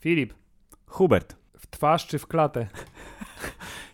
[0.00, 0.34] Filip,
[0.86, 1.36] Hubert.
[1.58, 2.66] w twarz czy w klatę?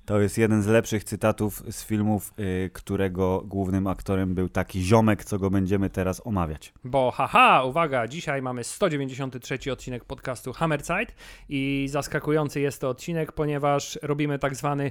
[0.08, 5.25] To jest jeden z lepszych cytatów z filmów, y, którego głównym aktorem był taki ziomek,
[5.25, 6.72] co go będziemy teraz omawiać.
[6.84, 11.14] Bo haha, uwaga, dzisiaj mamy 193 odcinek podcastu Hammerzeit
[11.48, 14.90] i zaskakujący jest to odcinek, ponieważ robimy tak zwany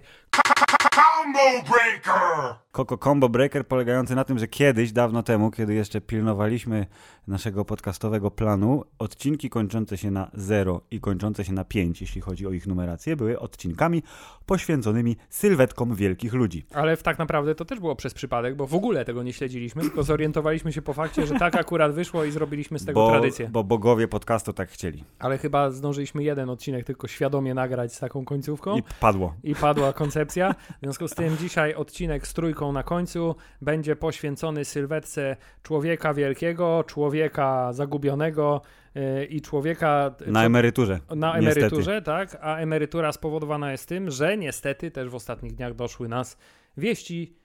[1.24, 1.40] Combo
[1.70, 2.56] Breaker!
[2.72, 6.86] Coco Combo Breaker polegający na tym, że kiedyś, dawno temu, kiedy jeszcze pilnowaliśmy
[7.28, 12.48] naszego podcastowego planu, odcinki kończące się na 0 i kończące się na 5, jeśli chodzi
[12.48, 14.04] o ich numerację, były odcinkami
[14.46, 16.66] poświęconymi sylwetkom wielkich ludzi.
[16.74, 19.82] Ale w tak naprawdę to też było przez przypadek, bo w ogóle tego nie śledziliśmy,
[19.82, 23.50] tylko zorientowaliśmy się po fakcie, że tak akurat wyszło i zrobiliśmy z tego Bo, tradycję.
[23.52, 25.04] bo bogowie podcastu tak chcieli.
[25.20, 29.36] Ale chyba zdążyliśmy jeden odcinek tylko świadomie nagrać z taką końcówką I padło.
[29.44, 30.54] i padła koncepcja.
[30.54, 36.84] W związku z tym dzisiaj odcinek z trójką na końcu będzie poświęcony sylwetce człowieka wielkiego,
[36.88, 38.62] człowieka zagubionego
[38.96, 41.00] yy, i człowieka Na emeryturze.
[41.16, 41.60] na Niestety.
[41.60, 42.38] emeryturze, tak?
[42.42, 46.38] A emerytura spowodowana jest tym, że niestety też w ostatnich dniach doszły nas
[46.78, 47.36] wieści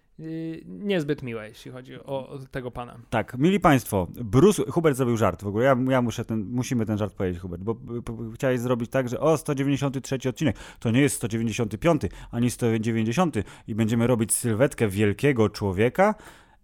[0.67, 2.99] niezbyt miłe, jeśli chodzi o, tego pana.
[3.11, 6.99] Tak, mili Państwo, Bruce, Hubert zrobił żart w ogóle, ja, ja muszę ten, musimy ten
[6.99, 11.01] żart powiedzieć, Hubert, bo b, b, chciałeś zrobić tak, że o, 193 odcinek, to nie
[11.01, 13.37] jest 195, ani 190
[13.69, 16.15] i będziemy robić sylwetkę wielkiego człowieka,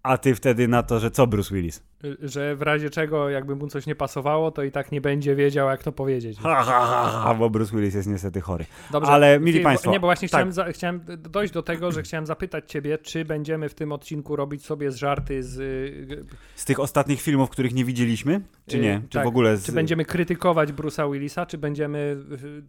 [0.03, 1.83] a ty wtedy na to, że co Bruce Willis?
[2.03, 5.35] Yy, Że w razie czego, jakby mu coś nie pasowało, to i tak nie będzie
[5.37, 6.39] wiedział, jak to powiedzieć.
[6.43, 8.65] Ha, ha, ha, ha, bo Bruce Willis jest niestety chory.
[8.91, 10.39] Dobrze, Ale, mili państwo, Nie, bo właśnie tak.
[10.41, 14.37] chciałem, za, chciałem dojść do tego, że chciałem zapytać ciebie, czy będziemy w tym odcinku
[14.37, 15.59] robić sobie z żarty z...
[15.59, 16.25] y,
[16.55, 19.03] Z tych ostatnich filmów, których nie widzieliśmy, czy y, nie?
[19.09, 19.67] Czy tak, w ogóle z...
[19.67, 22.17] Czy będziemy krytykować Bruce'a Willisa, czy będziemy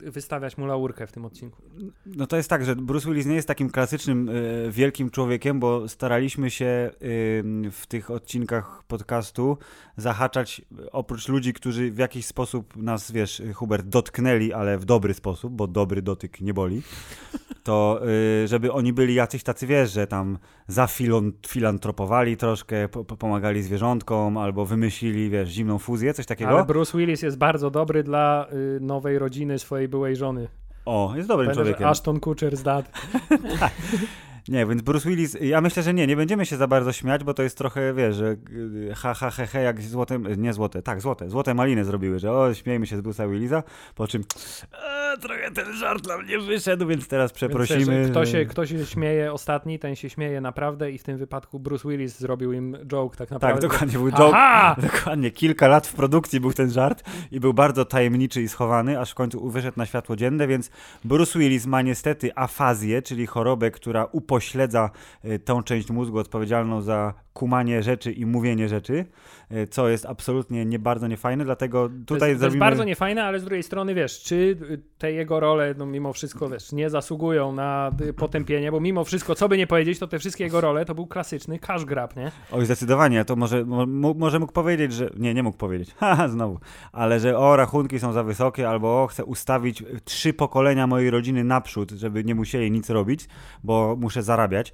[0.03, 1.61] y, wystawiać mu laurkę w tym odcinku?
[2.05, 5.87] No to jest tak, że Bruce Willis nie jest takim klasycznym y, wielkim człowiekiem, bo
[5.87, 9.18] staraliśmy się y, w tych odcinkach podcastu
[9.97, 14.85] zahaczać y, oprócz ludzi, którzy w jakiś sposób nas, wiesz, y, Hubert, dotknęli, ale w
[14.85, 16.81] dobry sposób, bo dobry dotyk nie boli,
[17.63, 18.01] to
[18.43, 20.37] y, żeby oni byli jacyś tacy, wiesz, że tam
[20.67, 26.51] zafilantropowali troszkę, po, po- pomagali zwierzątkom albo wymyślili, wiesz, zimną fuzję, coś takiego.
[26.51, 28.47] Ale Bruce Willis jest bardzo dobry dla
[28.77, 30.47] y, nowej rodziny swojej byłej żony.
[30.85, 31.87] O, jest dobrym Pamiętasz, człowiekiem.
[31.87, 32.91] Ashton Kutcher z dat.
[34.49, 37.33] Nie, więc Bruce Willis, ja myślę, że nie, nie będziemy się za bardzo śmiać, bo
[37.33, 41.01] to jest trochę, wiesz, że y, ha, ha, he, he, jak złote, nie złote, tak,
[41.01, 43.63] złote, złote maliny zrobiły, że o, śmiejmy się z Bruce'a Willisa,
[43.95, 44.23] po czym
[44.71, 47.79] e, trochę ten żart nam nie wyszedł, więc teraz przeprosimy.
[47.79, 51.17] Więc, wiesz, kto, się, kto się śmieje ostatni, ten się śmieje naprawdę i w tym
[51.17, 53.67] wypadku Bruce Willis zrobił im joke tak Tak, naprawdę.
[53.67, 54.75] dokładnie, był joke, Aha!
[54.91, 59.11] dokładnie, kilka lat w produkcji był ten żart i był bardzo tajemniczy i schowany, aż
[59.11, 60.71] w końcu wyszedł na światło dzienne, więc
[61.03, 64.38] Bruce Willis ma niestety afazję, czyli chorobę, która upośledza
[65.25, 69.05] y, tą część mózgu odpowiedzialną za kumanie rzeczy i mówienie rzeczy,
[69.69, 72.59] co jest absolutnie nie bardzo niefajne, dlatego To jest, tutaj to jest zrobimy...
[72.59, 76.49] bardzo niefajne, ale z drugiej strony wiesz, czy y, te jego role, no mimo wszystko,
[76.49, 80.19] wiesz, nie zasługują na y, potępienie, bo mimo wszystko, co by nie powiedzieć, to te
[80.19, 82.31] wszystkie jego role to był klasyczny cash grab, nie?
[82.51, 85.09] Oj, zdecydowanie, to może, mo, mo- może mógł powiedzieć, że.
[85.17, 85.93] Nie, nie mógł powiedzieć.
[85.99, 86.59] Haha, znowu.
[86.91, 91.43] Ale że o, rachunki są za wysokie, albo o, chcę ustawić trzy pokolenia mojej rodziny
[91.43, 93.27] naprzód, żeby nie musieli nic robić,
[93.63, 94.73] bo muszę zarabiać.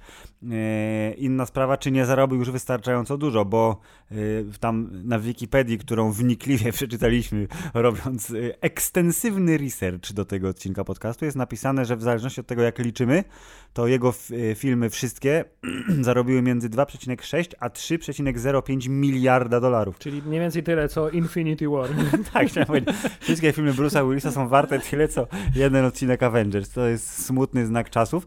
[0.52, 3.80] E, inna sprawa, czy nie zarobił już wystarczająco dużo, bo
[4.10, 4.14] e,
[4.60, 11.36] tam na Wikipedii, którą wnikliwie przeczytaliśmy, robiąc e, ekstensywny research do tego odcinka podcastu, jest
[11.36, 13.24] napisane, że w zależności od tego, jak liczymy,
[13.72, 14.14] to jego
[14.54, 15.44] filmy wszystkie
[16.00, 19.98] zarobiły między 2,6 a 3,05 miliarda dolarów.
[19.98, 21.88] Czyli mniej więcej tyle, co Infinity War.
[22.32, 22.96] Tak, chciałem powiedzieć.
[23.20, 26.70] Wszystkie filmy Bruce'a Willisa są warte tyle, co jeden odcinek Avengers.
[26.70, 28.26] To jest smutny znak czasów.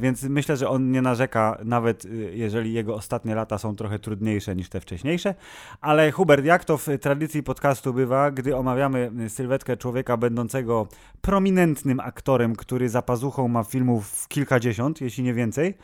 [0.00, 4.56] Więc myślę, że on nie narzeka, nawet e, jeżeli jego ostatnie lata są trochę trudniejsze
[4.56, 5.34] niż te wcześniejsze.
[5.80, 10.86] Ale Hubert, jak to w tradycji podcastu bywa, gdy omawiamy sylwetkę człowieka będącego
[11.20, 15.74] prominentnym aktorem, który za pazuchą ma filmów kilkadziesiąt, jeśli nie więcej,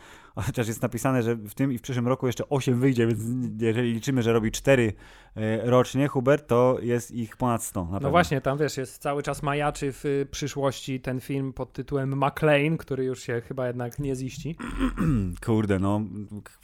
[0.43, 3.21] chociaż jest napisane, że w tym i w przyszłym roku jeszcze 8 wyjdzie, więc
[3.63, 4.93] jeżeli liczymy, że robi 4
[5.37, 7.85] e, rocznie, Hubert, to jest ich ponad 100.
[7.85, 11.73] Na No właśnie, tam wiesz, jest cały czas majaczy w y, przyszłości ten film pod
[11.73, 14.57] tytułem McLean, który już się chyba jednak nie ziści.
[15.47, 16.01] Kurde, no,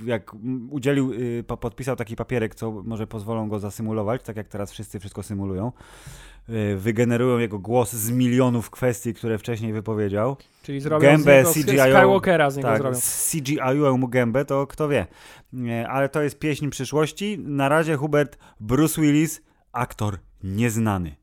[0.05, 0.37] jak
[0.71, 5.01] udzielił, y, po- podpisał taki papierek, co może pozwolą go zasymulować, tak jak teraz wszyscy
[5.01, 5.73] wszystko symulują.
[6.49, 10.37] Y, Wygenerują jego głos z milionów kwestii, które wcześniej wypowiedział.
[10.63, 12.97] Czyli zrobią Gębę z niego, CGI Skywalkera z niego Tak, zrobią.
[13.01, 15.07] z CGI-ą mu gębę, to kto wie.
[15.89, 17.39] Ale to jest pieśń przyszłości.
[17.39, 19.43] Na razie Hubert Bruce Willis,
[19.73, 21.20] aktor nieznany.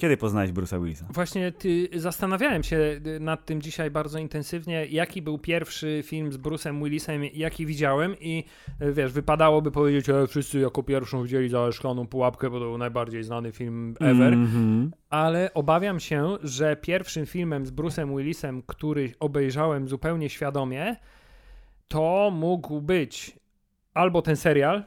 [0.00, 1.06] Kiedy poznałeś Bruce'a Willisa?
[1.10, 6.38] Właśnie ty, zastanawiałem się y, nad tym dzisiaj bardzo intensywnie, jaki był pierwszy film z
[6.38, 8.44] Bruce'em Willisem, jaki widziałem i
[8.82, 12.78] y, wiesz, wypadałoby powiedzieć, że wszyscy jako pierwszą widzieli za szklaną pułapkę, bo to był
[12.78, 14.90] najbardziej znany film ever, Mhm.
[15.10, 20.96] ale obawiam się, że pierwszym filmem z Bruce'em Willisem, który obejrzałem zupełnie świadomie,
[21.88, 23.36] to mógł być
[23.94, 24.84] albo ten serial,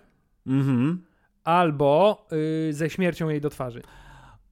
[0.47, 1.03] Mhm.
[1.43, 2.25] albo
[2.69, 3.81] y, ze śmiercią jej do twarzy.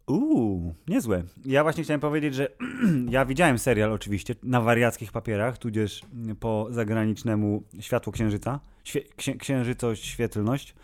[0.10, 1.24] Uuu, niezłe.
[1.46, 2.48] Ja właśnie chciałem powiedzieć, że
[3.10, 6.02] ja widziałem serial oczywiście na wariackich papierach, tudzież
[6.40, 9.66] po zagranicznemu Światło Księżyca, świe, księ,
[9.96, 10.76] świetlność,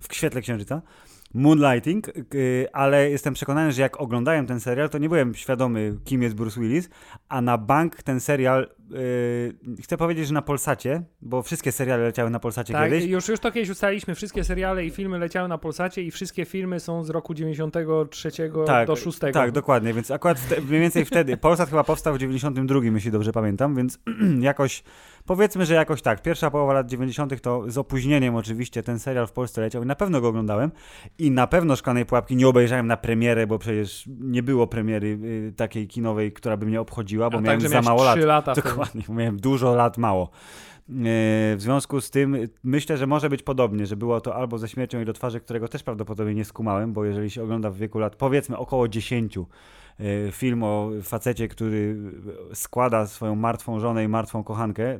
[0.00, 0.82] w świetle księżyca,
[1.34, 2.06] Moonlighting,
[2.72, 6.60] ale jestem przekonany, że jak oglądałem ten serial, to nie byłem świadomy, kim jest Bruce
[6.60, 6.88] Willis,
[7.28, 12.30] a na bank ten serial, yy, chcę powiedzieć, że na Polsacie, bo wszystkie seriale leciały
[12.30, 15.58] na Polsacie Tak, kiedyś, już, już to kiedyś ustaliliśmy, wszystkie seriale i filmy leciały na
[15.58, 18.30] Polsacie i wszystkie filmy są z roku 93
[18.86, 19.18] do 6.
[19.32, 23.32] Tak, dokładnie, więc akurat wte, mniej więcej wtedy, Polsat chyba powstał w 92, jeśli dobrze
[23.32, 23.98] pamiętam, więc
[24.40, 24.82] jakoś,
[25.26, 29.32] powiedzmy, że jakoś tak, pierwsza połowa lat 90 to z opóźnieniem oczywiście ten serial w
[29.32, 30.70] Polsce leciał i na pewno go oglądałem
[31.18, 35.18] i na pewno Szklanej Pułapki nie obejrzałem na premierę, bo przecież nie było premiery
[35.48, 38.16] y, takiej kinowej, która by mnie obchodziła, bo A miałem za mało lat.
[38.16, 38.75] trzy lata wtedy.
[38.76, 40.30] Dokładnie, miałem dużo lat mało.
[40.88, 40.94] Yy,
[41.56, 45.00] W związku z tym myślę, że może być podobnie, że było to albo ze śmiercią
[45.00, 48.16] i do twarzy, którego też prawdopodobnie nie skumałem, bo jeżeli się ogląda w wieku lat
[48.16, 49.44] powiedzmy około 10 yy,
[50.32, 51.96] film o facecie, który
[52.54, 54.98] składa swoją martwą żonę i martwą kochankę,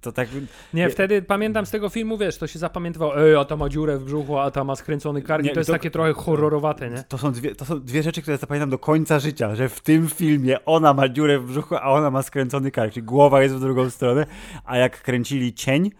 [0.00, 0.28] to tak
[0.74, 3.98] Nie, wtedy pamiętam z tego filmu, wiesz, to się zapamiętywało, ej, a ta ma dziurę
[3.98, 6.90] w brzuchu, a ta ma skręcony kark i Nie, to jest to- takie trochę horrorowate,
[6.90, 7.04] nie?
[7.08, 10.08] to są, dwie, to są dwie rzeczy, które zapamiętam do końca życia, że w tym
[10.08, 13.60] filmie ona ma dziurę w brzuchu, a ona ma skręcony kark, czyli głowa jest w
[13.60, 14.26] drugą stronę,
[14.64, 15.90] a jak kręcili cień,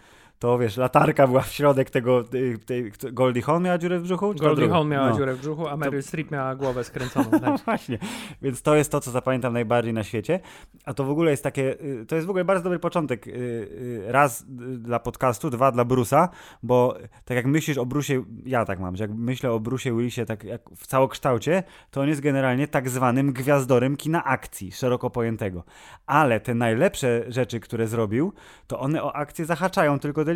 [0.42, 4.34] to wiesz, latarka była w środek tego, tej, tej, Goldie Hawn miała dziurę w brzuchu?
[4.34, 4.68] Goldie?
[4.68, 5.16] Hawn miała No.
[5.16, 7.30] dziurę w brzuchu, a Meryl Streep miała głowę skręconą.
[7.32, 7.60] No Tak.
[7.64, 7.98] właśnie,
[8.42, 10.40] więc to jest to, co zapamiętam najbardziej na świecie.
[10.84, 13.26] A to w ogóle jest takie, y, to jest w ogóle bardzo dobry początek.
[13.26, 14.44] y, y, Raz y,
[14.78, 16.28] dla podcastu, dwa dla Brusa,
[16.62, 20.26] bo tak jak myślisz o Brusie, ja tak mam, że jak myślę o Brusie Willisie
[20.26, 25.64] tak jak w całokształcie, to on jest generalnie tak zwanym gwiazdorem kina akcji, szeroko pojętego.
[26.06, 28.32] Ale te najlepsze rzeczy, które zrobił,
[28.66, 30.31] to one o akcję zahaczają tylko delikatnie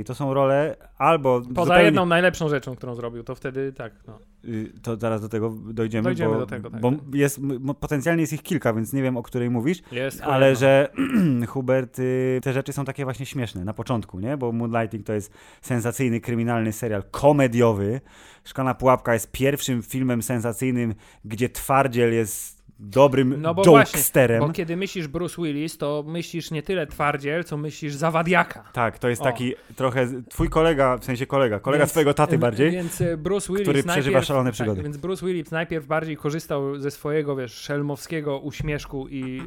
[0.00, 1.84] i to są role albo Poza zupełnie...
[1.84, 4.18] jedną najlepszą rzeczą, którą zrobił, to wtedy tak, no.
[4.44, 7.00] Y, To zaraz do tego dojdziemy, Dojdziemy bo, do tego, tak, bo tak.
[7.12, 7.40] jest,
[7.80, 10.92] potencjalnie jest ich kilka, więc nie wiem, o której mówisz, Jest ale że
[11.48, 14.36] Hubert, y, te rzeczy są takie właśnie śmieszne na początku, nie?
[14.36, 18.00] Bo Moonlighting to jest sensacyjny, kryminalny serial komediowy.
[18.44, 20.94] Szklana Pułapka jest pierwszym filmem sensacyjnym,
[21.24, 24.40] gdzie twardziel jest dobrym No bo właśnie, jokesterem.
[24.40, 28.64] bo kiedy myślisz Bruce Willis, to myślisz nie tyle twardziel, co myślisz zawadiaka.
[28.72, 29.24] Tak, to jest O.
[29.24, 32.70] taki trochę, twój kolega, w sensie kolega, kolega Więc- twojego taty bardziej.
[32.70, 34.76] Więc e, Bruce Willis który najpierw, przeżywa szalone przygody.
[34.76, 39.42] Tak, więc Bruce Willis najpierw bardziej korzystał ze swojego, wiesz, szelmowskiego uśmieszku i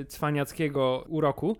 [0.00, 1.56] y, cwaniackiego uroku,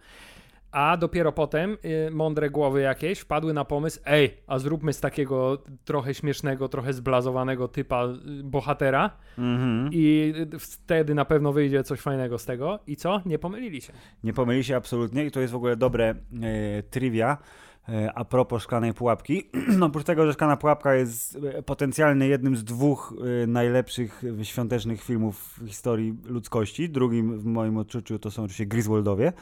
[0.76, 5.62] a dopiero potem y, mądre głowy jakieś wpadły na pomysł, ej, a zróbmy z takiego
[5.84, 9.90] trochę śmiesznego, trochę zblazowanego typa y, bohatera Mhm.
[9.92, 12.78] i y, wtedy na pewno wyjdzie coś fajnego z tego.
[12.86, 13.20] I co?
[13.26, 13.92] Nie pomylili się.
[14.24, 16.14] Nie pomyli się absolutnie i to jest w ogóle dobre
[16.90, 17.38] trivia
[18.14, 19.50] a propos szklanej pułapki.
[19.78, 23.14] No, oprócz tego, że szklana pułapka jest potencjalnie jednym z dwóch
[23.46, 26.90] najlepszych świątecznych filmów w historii ludzkości.
[26.90, 29.32] Drugim w moim odczuciu to są oczywiście Griswoldowie.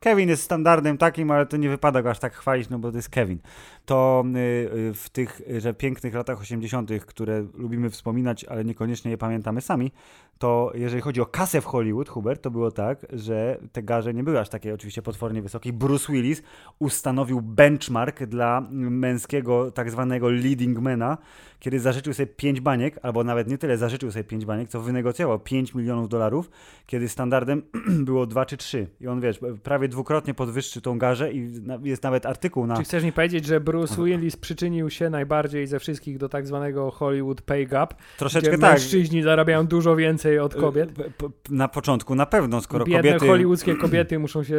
[0.00, 2.98] Kevin jest standardem takim, ale to nie wypada go aż tak chwalić, no bo to
[2.98, 3.38] jest Kevin.
[3.86, 9.18] To y, y, w tych że pięknych latach 80., które lubimy wspominać, ale niekoniecznie je
[9.18, 9.92] pamiętamy sami,
[10.38, 14.24] to jeżeli chodzi o kasę w Hollywood, Hubert, to było tak, że te garze nie
[14.24, 15.72] były aż takie oczywiście potwornie wysokie.
[15.72, 16.42] Bruce Willis
[16.78, 21.18] ustanowił benchmark dla męskiego tak zwanego leading mana,
[21.60, 25.38] kiedy zażyczył sobie 5 baniek, albo nawet nie tyle zażyczył sobie 5 baniek, co wynegocjował
[25.38, 26.50] 5 milionów dolarów,
[26.86, 27.62] kiedy standardem
[28.08, 28.86] było 2 czy 3.
[29.00, 31.52] I on, wiesz, prawie dwukrotnie podwyższył tą garzę i
[31.82, 32.76] jest nawet artykuł na...
[32.76, 36.90] Czy chcesz mi powiedzieć, że Bruce Willis przyczynił się najbardziej ze wszystkich do tak zwanego
[36.90, 38.72] Hollywood pay gap, Troszeczkę gdzie tak.
[38.72, 40.92] mężczyźni zarabiają dużo więcej od kobiet?
[40.92, 43.26] P- p- Na początku na pewno, skoro Biedne kobiety...
[43.26, 44.56] hollywoodzkie kobiety muszą się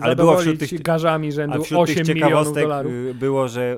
[0.00, 2.92] Ale było wśród tych- garzami rzędu wśród 8 tych milionów ciekawostek dolarów.
[2.92, 3.76] y, było, że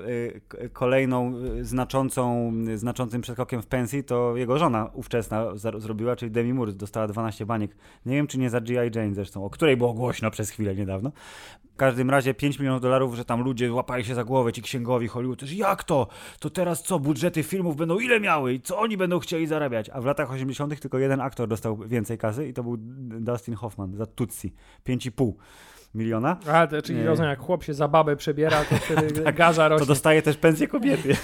[0.65, 6.31] y, kolejną y, znaczącą, y, znaczącym przeskokiem w pensji to jego żona ówczesna zrobiła, czyli
[6.31, 7.77] Demi Moore dostała 12 baniek.
[8.07, 8.91] Nie wiem, czy nie za G.I.
[8.99, 11.13] Jane zresztą, o której było głośno przez chwilę niedawno.
[11.79, 15.09] W każdym razie 5 milionów dolarów, że tam ludzie łapali się za głowę, ci księgowi
[15.09, 16.07] Hollywood, że jak to?
[16.41, 19.91] To teraz co, budżety filmów będą ile miały i co oni będą chcieli zarabiać?
[19.91, 20.81] A w latach 80.
[20.81, 22.77] tylko jeden aktor dostał więcej kasy i to był
[23.21, 24.55] Dustin Hoffman za Tutsi.
[24.89, 25.33] 5,5
[25.95, 26.37] miliona.
[26.53, 27.07] A, to, czyli Nie.
[27.07, 29.87] rozumiem, jak chłop się za babę przebiera, to wtedy garza To rośnie.
[29.87, 31.17] dostaje też pensję kobiety.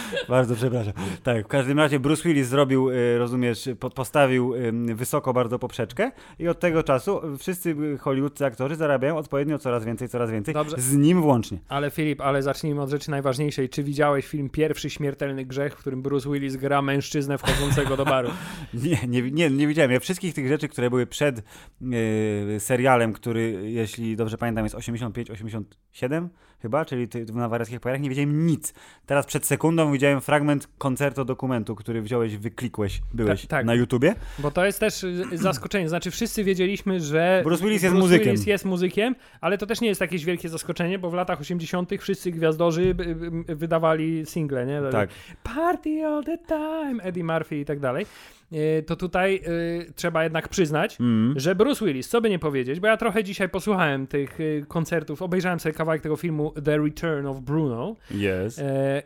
[0.28, 0.92] Bardzo przepraszam.
[1.22, 4.54] Tak, w każdym razie Bruce Willis zrobił, y, rozumiesz, po, postawił
[4.94, 10.30] wysoko bardzo poprzeczkę i od tego czasu wszyscy hollywoodscy aktorzy zarabiają odpowiednio coraz więcej, coraz
[10.30, 10.54] więcej.
[10.54, 10.76] Dobrze.
[10.80, 11.58] Z nim włącznie.
[11.68, 13.68] Ale Filip, ale zacznijmy od rzeczy najważniejszej.
[13.68, 18.30] Czy widziałeś film Pierwszy Śmiertelny Grzech, w którym Bruce Willis gra mężczyznę wchodzącego do baru?
[18.74, 19.90] Nie, nie, nie, nie widziałem.
[19.90, 21.38] Ja wszystkich tych rzeczy, które były przed
[21.82, 26.28] y, serialem, który, jeśli dobrze pamiętam, jest 85-87
[26.62, 28.74] chyba, czyli na wariackich pojarach, nie wiedziałem nic.
[29.06, 33.66] Teraz przed sekundą widziałem fragment koncertu dokumentu, który wziąłeś, wyklikłeś, byłeś Tak, tak.
[33.66, 34.14] na YouTubie.
[34.38, 35.88] Bo to jest też y, zaskoczenie.
[35.88, 38.24] Znaczy, wszyscy wiedzieliśmy, że Bruce Willis jest muzykiem.
[38.24, 41.90] Willis jest muzykiem, ale to też nie jest jakieś wielkie zaskoczenie, bo w latach 80.
[41.98, 44.80] wszyscy gwiazdorzy y, y, wydawali single, nie?
[44.92, 45.10] Tak.
[45.42, 48.06] Party all the time, Eddie Murphy i tak dalej.
[48.54, 49.40] Y, To tutaj
[49.88, 51.34] y, trzeba jednak przyznać, Mm.
[51.40, 55.22] że Bruce Willis, co by nie powiedzieć, bo ja trochę dzisiaj posłuchałem tych y, koncertów,
[55.22, 57.96] obejrzałem sobie kawałek tego filmu The Return of Bruno.
[58.10, 58.58] Yes.
[58.58, 59.02] E,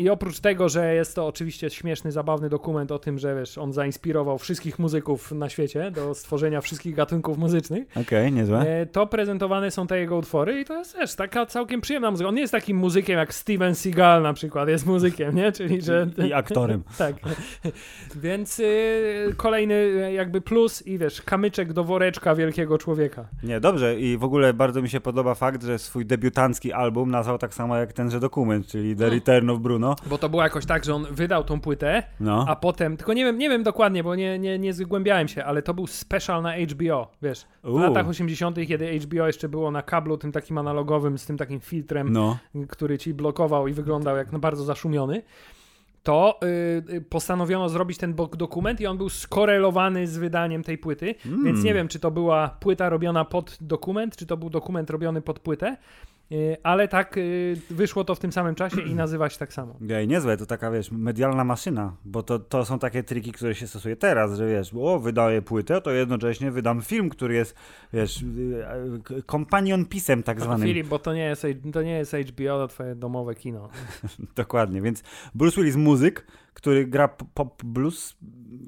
[0.00, 3.72] I oprócz tego, że jest to oczywiście śmieszny, zabawny dokument o tym, że wiesz, on
[3.72, 8.60] zainspirował wszystkich muzyków na świecie do stworzenia wszystkich gatunków muzycznych, Okej, niezłe.
[8.60, 12.28] e, to prezentowane są te jego utwory i to jest też taka całkiem przyjemna muzyka.
[12.28, 15.52] On nie jest takim muzykiem jak Steven Seagal na przykład jest muzykiem, nie?
[15.52, 16.06] Czyli, że...
[16.28, 16.82] I, aktorem.
[16.98, 17.16] tak.
[18.16, 23.24] Więc y, kolejny y, jakby plus i wiesz, kamyczek do woreczka wielkiego człowieka.
[23.42, 27.38] Nie, dobrze i w ogóle bardzo mi się podoba fakt, że swój debiutancki album nazwał
[27.38, 29.89] tak samo jak tenże dokument, czyli The Return of Bruno.
[30.06, 32.44] Bo to było jakoś tak, że on wydał tą płytę, No.
[32.48, 35.62] A potem, tylko nie wiem, nie wiem dokładnie, bo nie, nie, nie zgłębiałem się, ale
[35.62, 37.44] to był special na HBO, wiesz.
[37.64, 41.60] W latach 80., kiedy HBO jeszcze było na kablu, tym takim analogowym, z tym takim
[41.60, 42.38] filtrem, No.
[42.68, 45.22] który ci blokował i wyglądał jak no bardzo zaszumiony,
[46.02, 46.40] to
[46.90, 51.44] y, y, postanowiono zrobić ten dokument i on był skorelowany z wydaniem tej płyty, Mm.
[51.44, 55.22] więc nie wiem, czy to była płyta robiona pod dokument, czy to był dokument robiony
[55.22, 55.76] pod płytę,
[56.62, 59.76] ale tak y, wyszło to w tym samym czasie i nazywa się tak samo.
[59.90, 63.66] Ej, niezłe, to taka, wiesz, medialna maszyna, bo to, to są takie triki, które się
[63.66, 67.56] stosuje teraz, że wiesz, o, wydaję płytę, to jednocześnie wydam film, który jest,
[67.92, 70.68] wiesz, y, companion pisem tak zwanym.
[70.68, 73.68] Filip, bo to nie, jest, to nie jest HBO, to twoje domowe kino.
[74.36, 75.02] Dokładnie, więc
[75.34, 78.16] Bruce Willis muzyk, który gra pop, blues,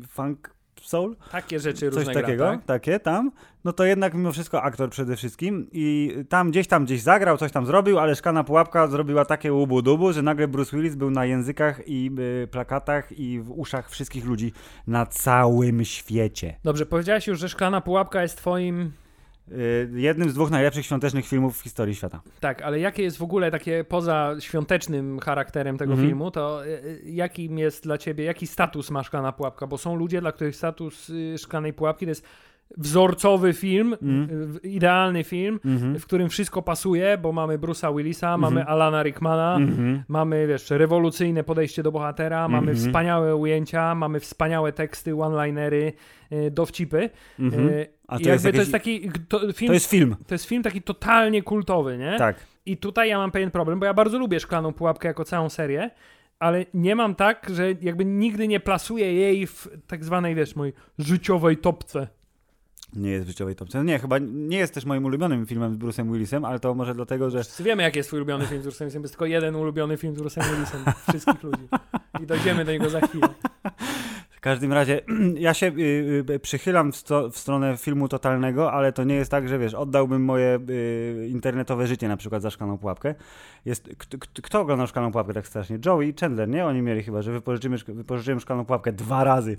[0.08, 0.54] funk,
[0.86, 2.64] soul, Takie rzeczy coś różne takiego, gra, tak?
[2.64, 3.30] takie tam,
[3.64, 7.52] no to jednak mimo wszystko aktor przede wszystkim i tam gdzieś tam gdzieś zagrał, coś
[7.52, 11.88] tam zrobił, ale Szklana Pułapka zrobiła takie łubu-dubu, że nagle Bruce Willis był na językach
[11.88, 12.10] i
[12.42, 14.52] y, plakatach i w uszach wszystkich ludzi
[14.86, 16.54] na całym świecie.
[16.64, 18.92] Dobrze, powiedziałeś już, że Szklana Pułapka jest twoim...
[19.52, 22.20] Y, jednym z dwóch najlepszych świątecznych filmów w historii świata.
[22.40, 26.08] Tak, ale jakie jest w ogóle takie poza świątecznym charakterem tego Mhm.
[26.08, 29.66] filmu, to y, y, jakim jest dla ciebie, jaki status ma Szklana Pułapka?
[29.66, 32.24] Bo są ludzie, dla których status Szklanej Pułapki to jest
[32.78, 33.96] wzorcowy film,
[34.64, 35.98] y, idealny film, Mhm.
[35.98, 40.02] w którym wszystko pasuje, bo mamy Bruce'a Willisa, mamy Alana Rickmana, Mhm.
[40.08, 42.76] Mamy, wiesz, rewolucyjne podejście do bohatera, mamy Mhm.
[42.88, 45.92] wspaniałe ujęcia, mamy wspaniałe teksty, one-linery,
[46.32, 47.10] y, dowcipy.
[47.38, 47.68] Mhm.
[47.68, 50.16] Y, A to jest jakby to jakieś- jest taki to, film, To jest film.
[50.26, 52.14] to jest film taki totalnie kultowy, nie?
[52.18, 52.36] Tak.
[52.66, 55.90] I tutaj ja mam pewien problem, bo ja bardzo lubię Szklaną Pułapkę jako całą serię,
[56.38, 60.74] ale nie mam tak, że jakby nigdy nie plasuję jej w tak zwanej, wiesz, mojej
[60.98, 62.08] życiowej topce.
[62.92, 63.78] Nie jest w życiowej topce.
[63.78, 66.94] No Nie, chyba nie jest też moim ulubionym filmem z Bruce'em Willisem, ale to może
[66.94, 69.56] dlatego, że Wszyscy wiemy, jaki jest twój ulubiony film z Bruce'em Willisem, jest tylko jeden
[69.56, 71.68] ulubiony film z Bruce'em Willisem wszystkich ludzi.
[72.22, 73.28] I dojdziemy do niego za chwilę.
[74.30, 75.00] W każdym razie
[75.46, 79.30] ja się y, y, przychylam w, sto, w stronę filmu totalnego, ale to nie jest
[79.30, 83.14] tak, że wiesz, oddałbym moje y, internetowe życie na przykład za szklaną pułapkę.
[83.64, 85.78] Jest, kto, kto, oglądał szklaną pułapkę tak strasznie?
[85.86, 86.66] Joey i Chandler, nie?
[86.66, 89.56] Oni mieli chyba, że wypożyczymy, wypożyczyłem szklaną pułapkę dwa razy.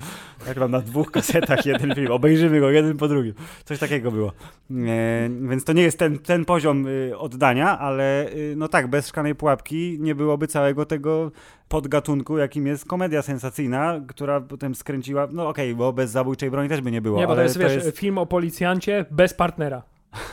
[0.47, 2.11] Jak mam na dwóch kasetach jeden film.
[2.11, 3.33] Obejrzymy go jeden po drugim.
[3.65, 4.31] Coś takiego było.
[4.71, 6.85] E, więc to nie jest ten, ten poziom
[7.17, 11.31] oddania, ale no tak, bez szklanej pułapki nie byłoby całego tego
[11.73, 16.81] podgatunku, jakim jest komedia sensacyjna, która potem skręciła, no okej, bo bez zabójczej broni też
[16.81, 17.19] by nie było.
[17.19, 19.83] Nie, bo to jest, wiesz, film o policjancie bez partnera.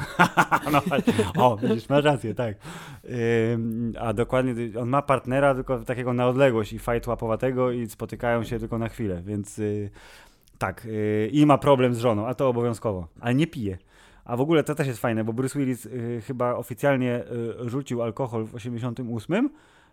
[0.72, 0.82] no,
[1.36, 2.56] o, widzisz, masz rację, tak.
[4.00, 8.58] A dokładnie, on ma partnera tylko takiego na odległość i fight łapowatego i spotykają się
[8.58, 9.90] tylko na chwilę, więc y,
[10.58, 10.84] tak.
[10.86, 13.78] Y, I ma problem z żoną, a to obowiązkowo, ale nie pije.
[14.24, 17.24] A w ogóle to też jest fajne, bo Bruce Willis y, chyba oficjalnie
[17.66, 19.50] rzucił alkohol w 88.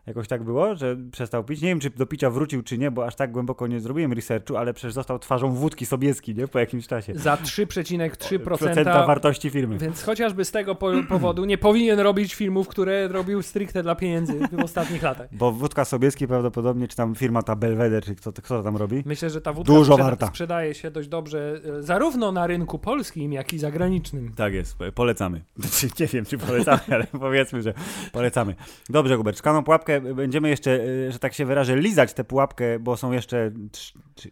[0.08, 1.62] Jakoś tak było, że przestał pić.
[1.62, 4.58] Nie wiem, czy do picia wrócił, czy nie, bo aż tak głęboko nie zrobiłem researchu,
[4.58, 6.48] ale przecież został twarzą wódki Sobieski, nie?
[6.48, 7.14] Po jakimś czasie.
[7.16, 9.78] Za 3,3% Procenta wartości firmy.
[9.78, 14.40] Więc chociażby z tego po powodu nie powinien robić filmów, które robił stricte dla pieniędzy
[14.52, 15.28] w ostatnich latach.
[15.32, 19.04] Bo wódka Sobieski prawdopodobnie, czy tam firma ta Belvedere, czy kto, kto to tam robi?
[19.06, 20.28] Myślę, że ta wódka Dużo sprzeda- warta.
[20.28, 24.32] sprzedaje się dość dobrze e, zarówno na rynku polskim, jak i zagranicznym.
[24.36, 25.42] Tak jest, polecamy.
[25.58, 27.74] Znaczy, nie wiem, czy polecamy, ale powiedzmy, że
[28.12, 28.56] polecamy.
[28.90, 30.72] Dobrze, Hubert, szklaną pułapkę będziemy jeszcze,
[31.08, 33.52] e, że tak się wyrażę, lizać tę pułapkę, bo są jeszcze,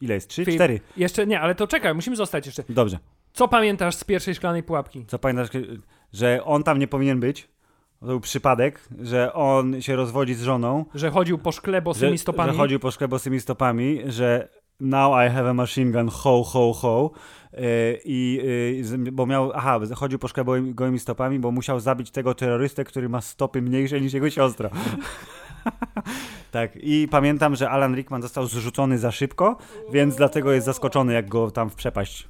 [0.01, 0.79] ile jest, trzy, cztery?
[0.97, 2.63] Jeszcze nie, ale to czekaj, musimy zostać jeszcze.
[2.69, 2.99] Dobrze.
[3.33, 5.05] Co pamiętasz z pierwszej szklanej pułapki?
[5.07, 5.49] Co pamiętasz,
[6.13, 7.47] że on tam nie powinien być?
[7.99, 12.17] To był przypadek, że on się rozwodzi z żoną, Że chodził po szkle że, bosymi
[12.17, 12.51] stopami?
[12.51, 16.73] że chodził po szkle bosymi stopami, że now I have a machine gun, ho, ho,
[16.73, 17.11] ho.
[17.53, 17.61] Yy,
[18.05, 18.39] I,
[18.77, 22.83] yy, z- bo miał, aha, chodził po szkle gołymi, stopami, bo musiał zabić tego terrorystę,
[22.83, 24.69] który ma stopy mniejsze niż jego siostra.
[26.51, 29.57] tak, i pamiętam, że Alan Rickman został zrzucony za szybko,
[29.91, 32.29] więc dlatego jest zaskoczony, jak go tam w przepaść.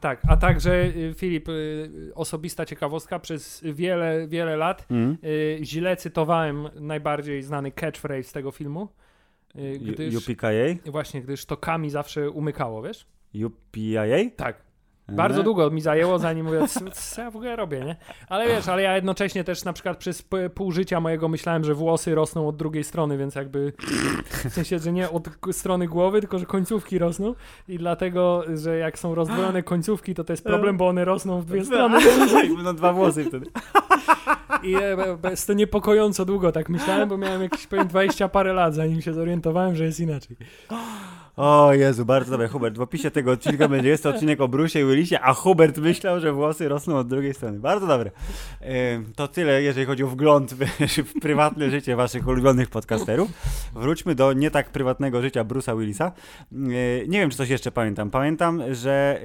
[0.00, 5.16] Tak, a także y, Filip, y, osobista ciekawostka, przez wiele, wiele lat Mm.
[5.24, 8.88] y, źle cytowałem najbardziej znany catchphrase z tego filmu,
[9.80, 10.90] gdyż, UPKA?
[10.90, 13.06] właśnie, gdyż to Kami zawsze umykało, wiesz?
[13.34, 14.30] UPIA?
[14.36, 14.70] Tak.
[15.12, 15.44] Bardzo E?
[15.44, 16.60] długo mi zajęło, zanim mówię,
[16.92, 17.96] co, ja w ogóle robię, nie?
[18.28, 22.14] Ale wiesz, ale ja jednocześnie też na przykład przez pół życia mojego myślałem, że włosy
[22.14, 23.72] rosną od drugiej strony, więc jakby
[24.48, 27.34] w sensie, że nie od strony głowy, tylko że końcówki rosną
[27.68, 31.44] i dlatego, że jak są rozdwojone końcówki, to to jest problem, bo one rosną w
[31.44, 31.98] dwie strony
[32.52, 33.46] I będą dwa włosy wtedy.
[34.62, 34.74] I
[35.30, 39.14] jest to niepokojąco długo, tak myślałem, bo miałem jakieś powiem 20 parę lat, zanim się
[39.14, 40.36] zorientowałem, że jest inaczej.
[41.42, 42.48] O Jezu, bardzo dobre.
[42.48, 45.78] Hubert, w opisie tego odcinka będzie jest to odcinek o Brusie i Willisie, a Hubert
[45.78, 47.58] myślał, że włosy rosną od drugiej strony.
[47.58, 48.10] Bardzo dobre.
[49.16, 50.58] To tyle, jeżeli chodzi o wgląd w,
[51.16, 53.28] w prywatne życie waszych ulubionych podcasterów.
[53.74, 56.12] Wróćmy do nie tak prywatnego życia Bruce'a Willisa.
[57.08, 58.10] Nie wiem, czy coś jeszcze pamiętam.
[58.10, 59.20] Pamiętam, że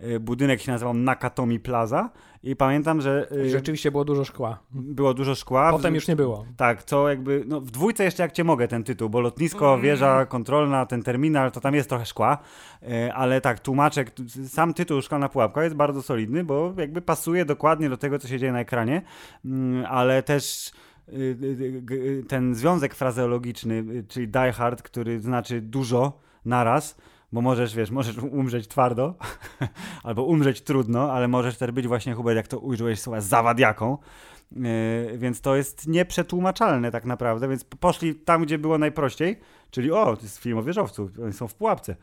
[0.00, 2.10] yy, yy, budynek się nazywał Nakatomi Plaza
[2.42, 4.58] i pamiętam, że yy, Rzeczywiście było dużo szkła.
[4.72, 5.70] było dużo szkła.
[5.70, 6.44] Potem już nie było.
[6.56, 9.80] Tak, co jakby, no w dwójce jeszcze jak cię mogę ten tytuł, bo lotnisko, Mm.
[9.82, 12.38] wieża kontrolna, ten terminal, to tam jest trochę szkła,
[12.82, 14.10] e, ale tak, tłumaczek,
[14.48, 18.38] sam tytuł Szklana Pułapka jest bardzo solidny, bo jakby pasuje dokładnie do tego, co się
[18.38, 19.02] dzieje na ekranie,
[19.44, 20.72] Mm, ale też
[21.08, 21.12] y,
[21.42, 26.96] y, g- ten związek frazeologiczny, y, czyli die hard, który znaczy dużo naraz,
[27.32, 29.14] bo możesz, wiesz, możesz umrzeć twardo,
[30.04, 33.98] albo umrzeć trudno, ale możesz też być właśnie, Hubert, jak to użyłeś słowa, zawadiaką,
[34.56, 40.16] Yy, więc to jest nieprzetłumaczalne tak naprawdę, więc poszli tam, gdzie było najprościej, czyli o,
[40.16, 41.96] to jest film o wieżowcu, oni są w pułapce.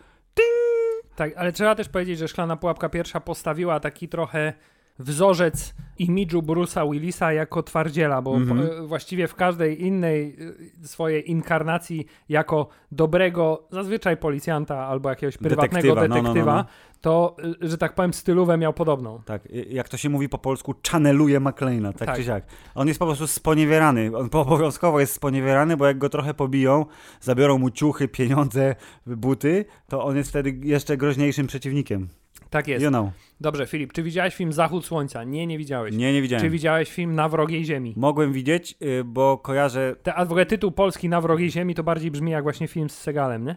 [1.15, 4.53] Tak, ale trzeba też powiedzieć, że Szklana Pułapka pierwsza postawiła taki trochę
[4.99, 8.67] wzorzec imidżu Bruce'a Willisa jako twardziela, bo Mhm.
[8.67, 10.35] po, właściwie w każdej innej
[10.83, 16.63] y, swojej inkarnacji jako dobrego, zazwyczaj policjanta albo jakiegoś prywatnego Detektywa, no, detektywa, no, no,
[16.63, 16.99] no.
[17.01, 19.21] to, y, że tak powiem, stylówę miał podobną.
[19.25, 22.15] Tak, y, jak to się mówi po polsku, channeluje McLeana, tak, Tak.
[22.17, 22.43] czy siak.
[22.75, 26.85] On jest po prostu sponiewierany, on obowiązkowo jest sponiewierany, bo jak go trochę pobiją,
[27.21, 28.75] zabiorą mu ciuchy, pieniądze,
[29.07, 32.07] buty, to on jest wtedy jeszcze groźniejszym przeciwnikiem.
[32.49, 32.83] Tak jest.
[32.83, 33.09] You know.
[33.41, 35.23] Dobrze, Filip, czy widziałeś film Zachód Słońca?
[35.23, 35.95] Nie, nie widziałeś.
[35.95, 36.45] Nie, nie widziałem.
[36.45, 37.93] Czy widziałeś film Na wrogiej ziemi?
[37.97, 39.95] Mogłem widzieć, y, bo kojarzę...
[40.03, 42.89] Te, a w ogóle tytuł polski Na wrogiej ziemi to bardziej brzmi jak właśnie film
[42.89, 43.55] z Segalem, nie?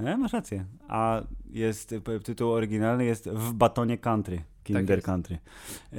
[0.00, 0.64] E, masz rację.
[0.88, 1.94] A jest
[2.24, 4.40] tytuł oryginalny jest W batonie country.
[4.64, 5.04] Kinder Tak.
[5.04, 5.38] Country.
[5.92, 5.96] E,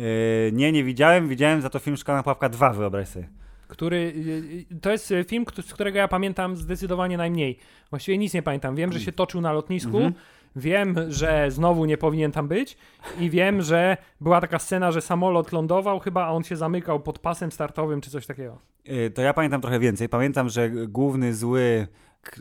[0.52, 1.28] nie, nie widziałem.
[1.30, 3.30] Widziałem za to film Szklana Pułapka 2, wyobraź sobie.
[3.68, 7.58] który y, y, to jest y, film, z którego ja pamiętam zdecydowanie najmniej.
[7.90, 8.76] Właściwie nic nie pamiętam.
[8.76, 9.98] Wiem, że się toczył na lotnisku.
[9.98, 10.14] Mhm.
[10.56, 12.78] Wiem, że znowu nie powinien tam być
[13.20, 17.20] i wiem, że była taka scena, że samolot lądował chyba, a on się zamykał pod
[17.20, 18.58] pasem startowym czy coś takiego.
[18.86, 20.10] E, to ja pamiętam trochę więcej.
[20.10, 21.88] Pamiętam, że główny zły...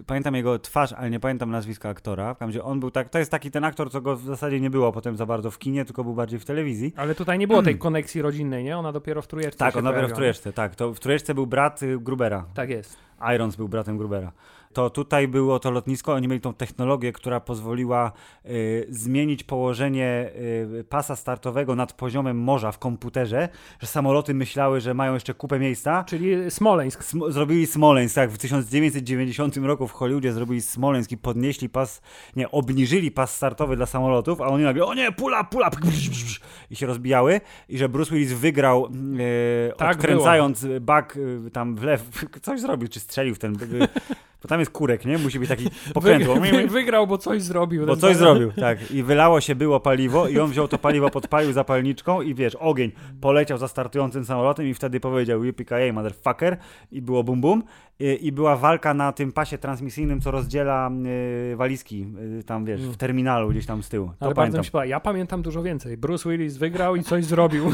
[0.07, 2.35] Pamiętam jego twarz, ale nie pamiętam nazwiska aktora.
[2.35, 3.09] Każdym razie on był tak.
[3.09, 5.59] To jest taki ten aktor, co go w zasadzie nie było potem za bardzo w
[5.59, 6.93] kinie, tylko był bardziej w telewizji.
[6.97, 8.79] Ale tutaj nie było tej koneksji rodzinnej, nie?
[8.79, 10.75] Ona dopiero w trójeczce Tak, się on dopiero w trójeczce, tak.
[10.75, 12.47] To w trójeczce był brat y, Grubera.
[12.55, 12.97] Tak jest.
[13.35, 14.33] Irons był bratem Grubera.
[14.75, 18.13] To tutaj było to lotnisko, oni mieli tą technologię, która pozwoliła
[18.47, 20.31] y, zmienić położenie
[20.81, 23.49] y, pasa startowego nad poziomem morza w komputerze,
[23.81, 26.05] że samoloty myślały, że mają jeszcze kupę miejsca.
[26.05, 27.01] Czyli Smoleńsk.
[27.01, 32.03] Sm- zrobili Smoleńsk, tak, w 1990 roku w Hollywoodzie zrobili Smoleńsk i podnieśli pas,
[32.37, 35.71] nie, obniżyli pas startowy dla samolotów, a oni nagle, o nie, pula, pula,
[36.71, 41.83] i się rozbijały i że Bruce Willis wygrał e, Tak odkręcając bak e, tam w
[41.83, 42.03] lew,
[42.43, 43.89] coś zrobił, czy strzelił w ten, e,
[44.45, 45.19] bo tam jest kurek, nie?
[45.19, 46.35] Musi być taki pokrętło.
[46.35, 47.87] Wy, wy, wygrał, bo coś zrobił.
[47.87, 48.91] Bo Ten coś zrobił, tak.
[48.91, 52.93] I wylało się było paliwo i on wziął to paliwo, podpalił zapalniczką i wiesz, ogień
[53.21, 56.57] poleciał za startującym samolotem i wtedy powiedział yippee motherfucker
[56.93, 57.63] i było bum bum.
[58.01, 60.91] I, była walka na tym pasie transmisyjnym, co rozdziela
[61.53, 62.07] y, walizki
[62.41, 64.07] y, tam, wiesz, w terminalu gdzieś tam z tyłu.
[64.07, 64.17] To Mm.
[64.21, 64.61] Ale bardzo pamiętam.
[64.61, 64.87] mi się podoba.
[64.87, 65.97] Ja pamiętam dużo więcej.
[65.97, 67.73] Bruce Willis wygrał i coś zrobił.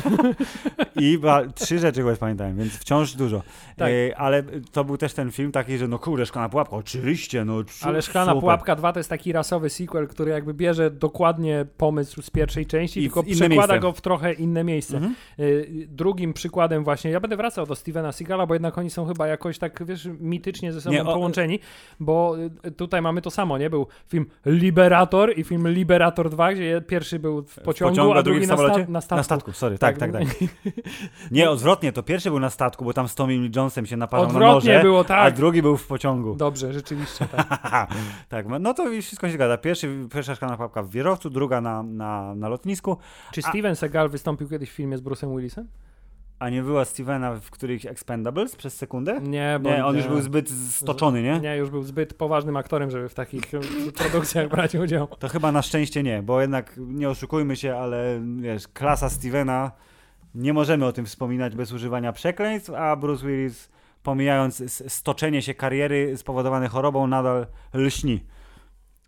[1.01, 3.43] I ba, trzy rzeczy chyba pamiętałem, więc wciąż dużo.
[3.77, 3.91] Tak.
[3.91, 7.63] E, ale to był też ten film taki, że no kurde, szklana pułapka oczywiście, no
[7.83, 8.41] Ale Szklana super.
[8.41, 13.01] Pułapka 2 to jest taki rasowy sequel, który jakby bierze dokładnie pomysł z pierwszej części,
[13.01, 13.81] I tylko przekłada miejsce.
[13.81, 14.97] go w trochę inne miejsce.
[14.97, 15.15] Mhm.
[15.41, 19.27] Y, Drugim przykładem właśnie, ja będę wracał do Stevena Seagala, bo jednak oni są chyba
[19.27, 21.59] jakoś tak, wiesz, mitycznie ze sobą Nie, o- połączeni,
[22.01, 23.71] bo y, tutaj mamy to samo, nie?
[23.71, 28.47] Był film Liberator i film Liberator 2, gdzie pierwszy był w pociągu, pociągu, a drugi
[28.47, 29.17] w na, sta- na statku.
[29.17, 30.23] Na statku, sorry, tak, tak, tak.
[31.31, 34.27] Nie, odwrotnie, to pierwszy był na statku, bo tam z Tommy Lee Jonesem się napadał
[34.27, 35.35] na Odwrotnie noże, było, a tak.
[35.35, 36.35] drugi był w pociągu.
[36.35, 37.91] Dobrze, rzeczywiście, tak.
[38.29, 39.59] tak, no to już wszystko się zgadza.
[39.59, 42.97] Pierwszy, pierwsza szklana pułapka w wieżowcu, druga na, na, na lotnisku,
[43.33, 45.69] Czy Steven Seagal wystąpił kiedyś w filmie z Bruce'em Willisem?
[46.41, 49.21] A nie była Stevena w których Expendables przez sekundę?
[49.23, 51.41] Nie, bo Nie, on już był zbyt stoczony, nie?
[51.41, 53.43] Nie, już był zbyt poważnym aktorem, żeby w takich
[53.99, 55.07] produkcjach brać udział.
[55.07, 59.73] To chyba na szczęście nie, bo jednak nie oszukujmy się, ale wiesz, klasa Stevena,
[60.35, 63.69] nie możemy o tym wspominać bez używania przekleństw, a Bruce Willis,
[64.03, 68.21] pomijając stoczenie się kariery spowodowane chorobą, nadal lśni.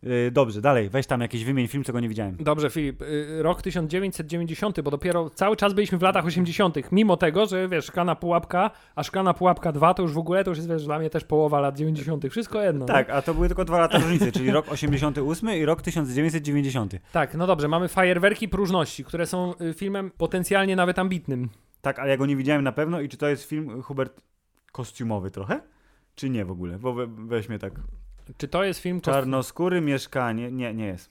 [0.03, 2.37] Yy, Dobrze, dalej, weź tam jakiś wymień film, czego nie widziałem.
[2.41, 3.03] Dobrze, Filip.
[3.03, 7.85] y, Rok 1990, bo dopiero cały czas byliśmy w latach 80., mimo tego, że wiesz,
[7.85, 10.99] szklana pułapka, a szklana pułapka 2 to już w ogóle to już jest wiesz, dla
[10.99, 12.25] mnie też połowa lat 90.
[12.31, 12.87] Wszystko jedno.
[12.87, 16.95] Tak, a to były tylko dwa lata różnicy, czyli rok 88 i rok 1990.
[17.13, 21.49] Tak, no dobrze, mamy fajerwerki próżności, które są y, filmem potencjalnie nawet ambitnym.
[21.83, 24.21] Tak, ale ja go nie widziałem na pewno i czy to jest film, Hubert,
[24.73, 25.61] kostiumowy trochę?
[26.15, 26.79] Czy nie w ogóle?
[26.79, 27.73] Bo we, weźmie tak.
[28.37, 29.15] Czy to jest film kost...
[29.17, 30.53] Czarnoskóry mieszkanie.
[30.53, 31.11] Nie, nie jest.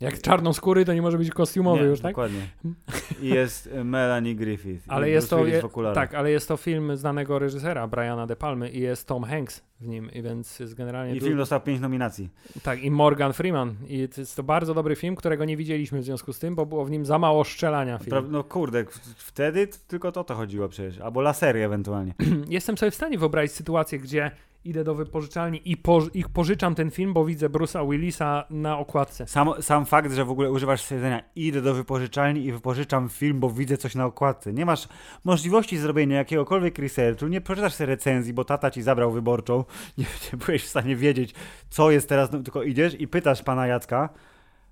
[0.00, 2.12] jak czarnoskóry, to nie może być kostiumowy nie, już, tak?
[2.12, 2.40] Dokładnie.
[3.22, 4.84] I jest e, Melanie Griffith.
[4.88, 5.62] Ale jest to, je,
[5.94, 9.86] tak, ale jest to film znanego reżysera Briana De Palmy i jest Tom Hanks w
[9.86, 12.28] nim, i więc jest generalnie I du- film dostał pięć nominacji.
[12.62, 13.74] Tak, i Morgan Freeman.
[13.88, 16.66] I to jest to bardzo dobry film, którego nie widzieliśmy w związku z tym, bo
[16.66, 17.98] było w nim za mało strzelania.
[17.98, 18.26] Film.
[18.30, 18.84] No kurde,
[19.16, 21.00] wtedy tylko to to chodziło przecież.
[21.00, 22.14] Albo lasery ewentualnie.
[22.48, 24.30] Jestem sobie w stanie wyobrazić sytuację, gdzie
[24.64, 29.26] idę do wypożyczalni i, po, i pożyczam ten film, bo widzę Bruce'a Willisa na okładce.
[29.26, 33.50] Sam, sam fakt, że w ogóle używasz stwierdzenia idę do wypożyczalni i wypożyczam film, bo
[33.50, 34.52] widzę coś na okładce.
[34.52, 34.88] Nie masz
[35.24, 39.64] możliwości zrobienia jakiegokolwiek researchu, nie przeczytasz sobie recenzji, bo tata ci zabrał wyborczą,
[39.98, 41.34] nie, nie byłeś w stanie wiedzieć,
[41.70, 44.08] co jest teraz, no, tylko idziesz i pytasz pana Jacka,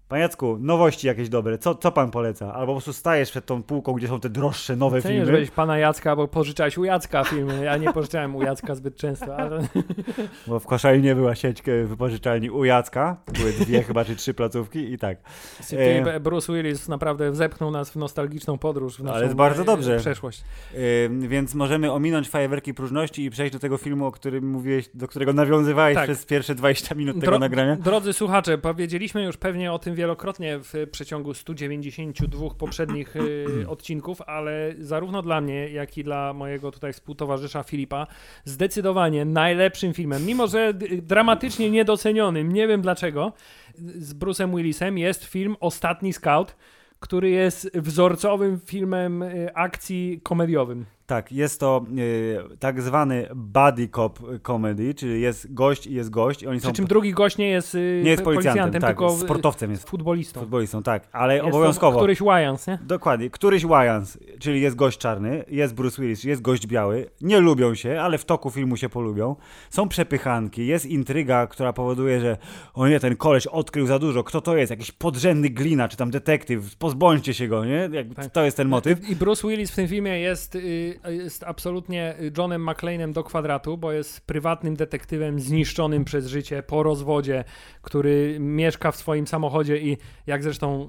[0.08, 2.54] Panie Jacku, nowości jakieś dobre, co, co pan poleca?
[2.54, 5.32] Albo po prostu stajesz przed tą półką, gdzie są te droższe, nowe Cenię, filmy.
[5.32, 7.64] byłeś pana Jacka, bo pożyczałeś u Jacka filmy.
[7.64, 9.58] Ja nie pożyczałem u Jacka zbyt często, ale
[10.46, 13.16] Bo w Koszalinie była sieć e, wypożyczalni u Jacka.
[13.38, 15.18] Były dwie chyba, czy trzy placówki i tak.
[15.68, 19.64] Ty, Bruce Willis naprawdę zepchnął nas w nostalgiczną podróż w naszą Ale jest bardzo e,
[19.64, 19.96] dobrze.
[19.98, 20.44] przeszłość.
[21.20, 25.32] Więc możemy ominąć fajerwerki próżności i przejść do tego filmu, o którym mówiłeś, do którego
[25.32, 26.04] nawiązywałeś Tak.
[26.04, 27.76] przez pierwsze 20 minut tego Dro- nagrania.
[27.76, 34.74] Drodzy słuchacze, powiedzieliśmy już pewnie o tym wielokrotnie w przeciągu 192 poprzednich y, odcinków, ale
[34.78, 38.06] zarówno dla mnie, jak i dla mojego tutaj współtowarzysza Filipa,
[38.44, 43.32] zdecydowanie najlepszym filmem, mimo że dramatycznie niedocenionym, nie wiem dlaczego,
[43.78, 46.56] z Bruce'em Willisem jest film Ostatni Scout,
[47.00, 50.95] który jest wzorcowym filmem y, akcji komediowym.
[51.06, 56.42] Tak, jest to y, tak zwany buddy cop comedy, czyli jest gość i jest gość.
[56.42, 58.90] I oni są Przy czym drugi gość nie jest, y, nie jest policjantem, policjantem, tak,
[58.98, 60.40] tylko sportowcem jest, futbolistą.
[60.40, 61.98] futbolistą, tak, ale Jest obowiązkowo.
[61.98, 62.78] któryś Wyans, nie?
[62.82, 63.30] Dokładnie.
[63.30, 67.10] Któryś Wyans, czyli jest gość czarny, jest Bruce Willis, jest gość biały.
[67.20, 69.36] Nie lubią się, ale w toku filmu się polubią.
[69.70, 72.36] Są przepychanki, jest intryga, która powoduje, że
[72.74, 74.24] o nie, ten koleś odkrył za dużo.
[74.24, 74.70] Kto to jest?
[74.70, 76.76] Jakiś podrzędny glina, czy tam detektyw.
[76.76, 77.88] Pozbądźcie się go, nie?
[77.92, 78.30] Jakby Tak.
[78.32, 79.08] To jest ten motyw.
[79.10, 83.92] I Bruce Willis w tym filmie jest, y, jest absolutnie Johnem McClane'em do kwadratu, bo
[83.92, 87.44] jest prywatnym detektywem zniszczonym przez życie po rozwodzie,
[87.82, 90.88] który mieszka w swoim samochodzie i jak zresztą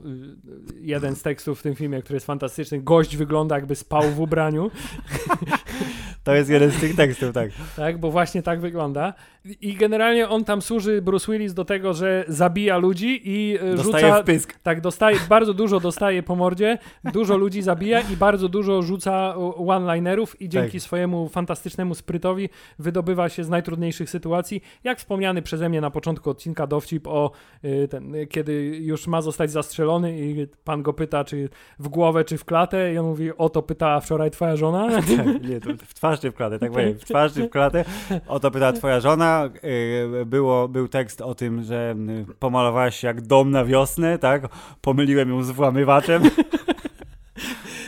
[0.76, 4.20] y, jeden z tekstów w tym filmie, który jest fantastyczny, gość wygląda jakby spał w
[4.20, 4.72] ubraniu,
[6.28, 7.50] To jest jeden z tych tekstów, tak.
[7.76, 9.14] tak, bo właśnie tak wygląda.
[9.62, 14.06] I generalnie on tam służy, Bruce Willis, do tego, że zabija ludzi i y, Dostaje
[14.06, 14.22] rzuca...
[14.22, 14.60] w pysk.
[14.64, 16.78] Tak, dostaje, bardzo dużo dostaje po mordzie,
[17.14, 20.82] dużo ludzi zabija i bardzo dużo rzuca one-linerów i dzięki Tak.
[20.82, 24.62] swojemu fantastycznemu sprytowi wydobywa się z najtrudniejszych sytuacji.
[24.84, 27.32] Jak wspomniany przeze mnie na początku odcinka dowcip o
[27.66, 32.38] y, ten, kiedy już ma zostać zastrzelony i pan go pyta, czy w głowę, czy
[32.38, 34.90] w klatę i on mówi, o to pytała wczoraj twoja żona.
[35.18, 37.86] Tak, nie, to w twarz czy w klatę, tak powiem, twarz w klatę.
[38.28, 39.50] O to pytała twoja żona.
[39.64, 44.42] Yy, Było, był tekst o tym, że yy, pomalowałaś jak dom na wiosnę, tak?
[44.82, 46.24] Pomyliłem ją z włamywaczem.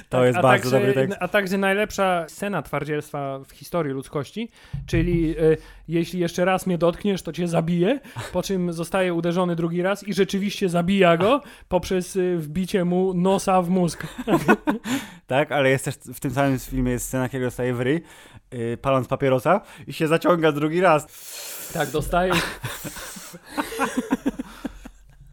[0.09, 1.17] To jest a bardzo także, dobry tekst.
[1.21, 4.49] A także najlepsza scena twardzielstwa w historii ludzkości,
[4.85, 7.99] czyli e, jeśli jeszcze raz mnie dotkniesz, to cię zabiję,
[8.33, 13.61] po czym zostaje uderzony drugi raz i rzeczywiście zabija go poprzez e, wbicie mu nosa
[13.61, 14.07] w mózg.
[15.27, 18.01] Tak, ale jest też w tym samym filmie jest scena, kiedy dostaje w ryj,
[18.51, 21.07] yy, paląc papierosa i się zaciąga drugi raz.
[21.73, 22.33] Tak, dostaje.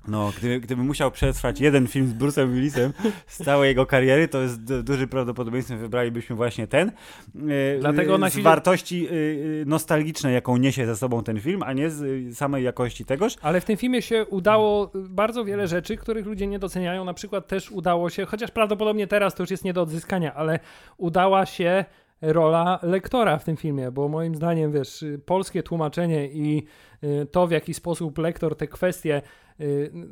[0.09, 2.93] No, gdyby, gdyby musiał przetrwać jeden film z Bruce'em Willisem
[3.27, 6.93] z całej jego kariery, to jest du- duży prawdopodobieństwem wybralibyśmy właśnie ten.
[7.35, 11.73] Yy, Dlatego yy, na z wartości yy, nostalgicznej, jaką niesie ze sobą ten film, a
[11.73, 13.37] nie z samej jakości tegoż.
[13.43, 17.05] Ale w tym filmie się udało bardzo wiele rzeczy, których ludzie nie doceniają.
[17.05, 20.59] Na przykład też udało się, chociaż prawdopodobnie teraz to już jest nie do odzyskania, ale
[20.97, 21.85] udała się
[22.23, 26.67] rola lektora w tym filmie, bo moim zdaniem, wiesz, y, polskie tłumaczenie i
[27.05, 29.46] y, to, w jaki sposób lektor te kwestie y,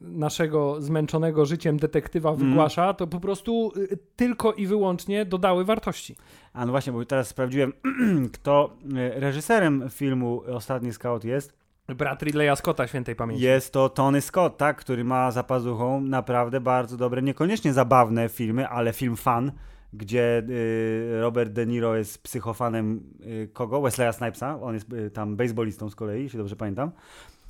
[0.02, 2.48] naszego zmęczonego życiem detektywa Mhm.
[2.48, 6.16] wygłasza, to po prostu y, tylko i wyłącznie dodały wartości.
[6.52, 7.72] A no właśnie, bo teraz sprawdziłem,
[8.34, 11.52] kto yy, reżyserem filmu Ostatni Scout jest.
[11.88, 13.42] Brat Ridleya Scotta, świętej pamięci.
[13.44, 18.68] Jest to Tony Scott, tak, który ma za pazuchą naprawdę bardzo dobre, niekoniecznie zabawne filmy,
[18.68, 19.52] ale film fan,
[19.92, 23.80] gdzie y, Robert De Niro jest psychofanem y, kogo?
[23.80, 26.90] Wesleya Snipesa, on jest y, tam baseballistą z kolei, jeśli dobrze pamiętam.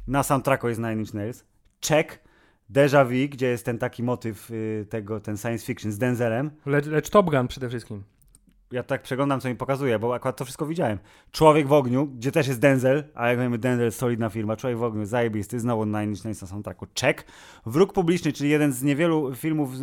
[0.08, 1.44] Na soundtracku jest Nine Inch Nails.
[1.88, 2.18] Check,
[2.68, 6.50] Deja Vu, gdzie jest ten taki motyw y, tego, ten science fiction z Denzelem.
[6.66, 8.02] Lecz, lecz Top Gun przede wszystkim.
[8.72, 10.98] Ja tak przeglądam, co mi pokazuje, bo akurat to wszystko widziałem.
[11.32, 14.56] Człowiek w ogniu, gdzie też jest Denzel, a jak wiemy, Denzel solidna firma.
[14.56, 16.86] Człowiek w ogniu, zajebisty, znowu Nine Inch Nails na soundtracku.
[17.00, 17.24] Check.
[17.66, 19.80] Wróg publiczny, czyli jeden z niewielu filmów z,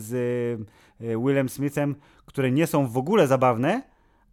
[0.00, 0.12] z
[1.00, 1.94] y, Willem Smithem,
[2.26, 3.82] które nie są w ogóle zabawne,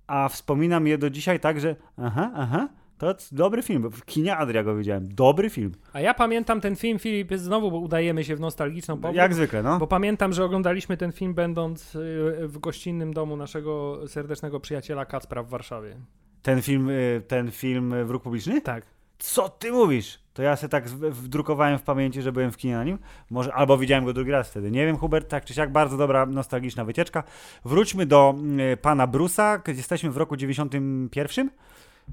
[0.07, 2.69] a wspominam je do dzisiaj tak, że aha, aha,
[3.03, 3.91] to jest dobry film.
[3.91, 5.15] W kinie Adria go widziałem.
[5.15, 5.71] Dobry film.
[5.93, 9.15] A ja pamiętam ten film, Filip, znowu udajemy się w nostalgiczną powód.
[9.15, 9.79] Jak zwykle, no.
[9.79, 15.43] Bo pamiętam, że oglądaliśmy ten film będąc y, w gościnnym domu naszego serdecznego przyjaciela Kacpra
[15.43, 15.95] w Warszawie.
[16.41, 18.61] Ten film, y, ten film y, Wróg publiczny?
[18.61, 18.85] Tak.
[19.19, 20.19] Co ty mówisz?
[20.33, 22.99] To ja sobie tak wdrukowałem w pamięci, że byłem w kinie na nim.
[23.29, 24.71] Może, albo widziałem go drugi raz wtedy.
[24.71, 27.23] Nie wiem, Hubert, tak czy siak, bardzo dobra, nostalgiczna wycieczka.
[27.65, 28.35] Wróćmy do
[28.73, 31.49] y, pana Brusa, gdzie jesteśmy w roku 91.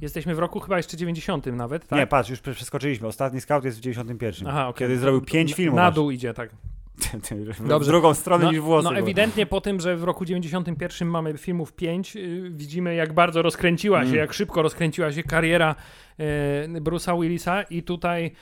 [0.00, 1.98] Jesteśmy w roku chyba jeszcze 90 nawet, tak?
[1.98, 3.07] Nie, patrz, już prze- przeskoczyliśmy.
[3.09, 4.48] Ostatni scout jest w 91.
[4.48, 4.79] Aha, okej.
[4.88, 5.76] Kiedy zrobił pięć Na- filmów.
[5.76, 6.50] Na dół idzie, tak.
[7.59, 7.90] w Dobrze.
[7.90, 8.85] drugą stronę No, niż włosy.
[8.85, 13.42] no ewidentnie po tym, że w roku 91 mamy filmów 5, y, widzimy jak bardzo
[13.42, 14.18] rozkręciła się, Mm.
[14.18, 15.74] jak szybko rozkręciła się kariera
[16.20, 16.24] y,
[16.81, 18.33] Bruce'a Willisa i tutaj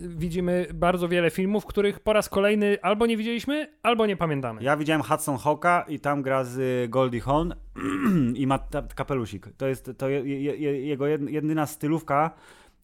[0.00, 4.62] widzimy bardzo wiele filmów, których po raz kolejny albo nie widzieliśmy, albo nie pamiętamy.
[4.62, 7.52] Ja widziałem Hudson Hawka i tam gra z y, Goldie Hawn
[8.34, 8.58] i ma
[8.94, 9.48] kapelusik.
[9.56, 12.30] To jest to je, je, je, jego jed- jedyna stylówka,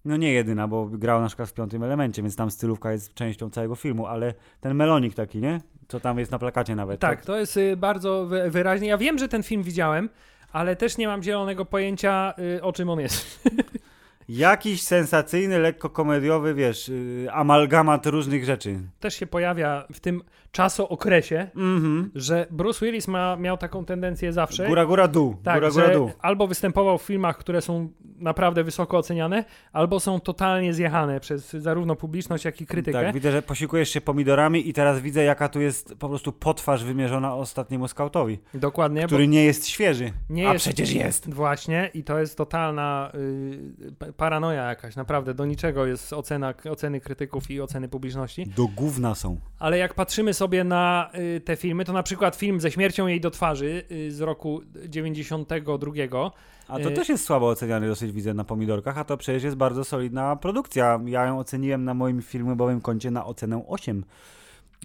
[0.04, 3.50] no nie jedyna, bo grał na przykład w piątym elemencie, więc tam stylówka jest częścią
[3.50, 5.61] całego filmu, ale ten melonik taki, nie?
[5.88, 7.00] Co tam jest na plakacie nawet.
[7.00, 8.88] Tak, To, to jest y, bardzo wy- wyraźnie.
[8.88, 10.08] Ja wiem, że ten film widziałem,
[10.52, 13.26] ale też nie mam zielonego pojęcia, y, o czym on jest.
[14.37, 18.81] jakiś sensacyjny, lekko komediowy, wiesz, y, amalgamat różnych rzeczy.
[19.01, 22.10] Też się pojawia w tym czasookresie, Mhm.
[22.14, 24.66] że Bruce Willis ma, miał taką tendencję zawsze.
[24.68, 25.36] Góra, góra, dół.
[25.42, 26.10] tak, góra, góra, dół.
[26.20, 27.88] albo występował w filmach, które są
[28.18, 33.02] naprawdę wysoko oceniane, albo są totalnie zjechane przez zarówno publiczność, jak i krytykę.
[33.04, 36.84] Tak, widzę, że posiłkujesz się pomidorami i teraz widzę, jaka tu jest po prostu potwarz
[36.84, 40.12] wymierzona ostatniemu skautowi, Dokładnie, który nie jest świeży.
[40.30, 41.34] Nie A jest- przecież jest.
[41.34, 47.00] właśnie i to jest totalna y, pa- paranoja jakaś, naprawdę do niczego jest ocena, oceny
[47.00, 48.46] krytyków i oceny publiczności.
[48.46, 49.36] Do gówna są.
[49.58, 53.20] Ale jak patrzymy sobie na y, te filmy, to na przykład film ze śmiercią jej
[53.20, 56.31] do twarzy y, z roku 92.
[56.68, 59.57] A to Y- też jest słabo oceniany dosyć widzę na pomidorkach, a to przecież jest
[59.57, 61.00] bardzo solidna produkcja.
[61.07, 64.05] Ja ją oceniłem na moim filmowym koncie na ocenę 8.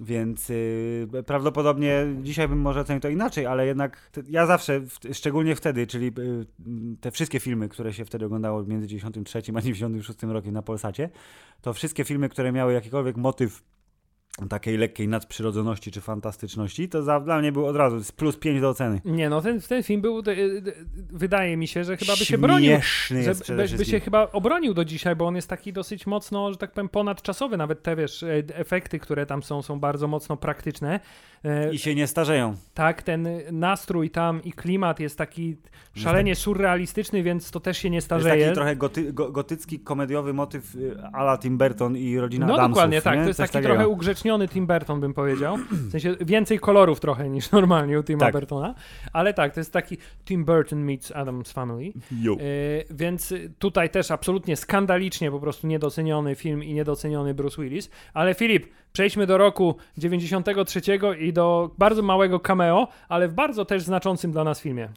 [0.02, 4.82] Więc yy, prawdopodobnie dzisiaj bym może ocenił to inaczej, ale jednak ja zawsze,
[5.14, 6.46] szczególnie wtedy, czyli yy,
[7.02, 11.10] te wszystkie filmy, które się wtedy oglądało między 93 a 96 rokiem na Polsacie,
[11.62, 13.64] to wszystkie filmy, które miały jakikolwiek motyw
[14.50, 18.70] takiej lekkiej nadprzyrodzoności czy fantastyczności, to dla mnie był od razu z plus 5 do
[18.70, 19.02] oceny.
[19.06, 20.62] Nie, no ten, ten film był, y, y,
[21.10, 22.72] wydaje mi się, że chyba by się bronił.
[22.72, 26.08] Śmieszny Że jest przede by, się chyba obronił do dzisiaj, bo on jest taki dosyć
[26.08, 27.58] mocno, że tak powiem, ponadczasowy.
[27.58, 31.00] Nawet te, wiesz, e, efekty, które tam są, są bardzo mocno praktyczne.
[31.46, 32.56] E, I się nie starzeją.
[32.74, 35.58] Tak, ten nastrój tam i klimat jest taki
[35.96, 38.44] szalenie surrealistyczny, więc to też się nie To jest starzeje.
[38.46, 42.72] taki trochę goty, go, gotycki, komediowy motyw y, ala Tim Burton i rodzina No Adamsów.
[42.76, 43.22] dokładnie tak, nie?
[43.22, 43.74] to jest Coś taki takiego.
[43.74, 45.58] trochę ugrzeczniony niedotleniony Tim Burton, bym powiedział.
[45.72, 48.34] W sensie więcej kolorów trochę niż normalnie u Tima Tak.
[48.34, 48.76] Burtona.
[49.14, 51.94] Ale tak, to jest taki Tim Burton meets Adam's Family.
[52.22, 52.34] Jo.
[52.34, 52.38] E,
[52.90, 57.90] więc tutaj też absolutnie skandalicznie po prostu niedoceniony film i niedoceniony Bruce Willis.
[58.14, 60.82] Ale Filip, przejdźmy do roku 93
[61.20, 64.90] i do bardzo małego cameo, ale w bardzo też znaczącym dla nas filmie.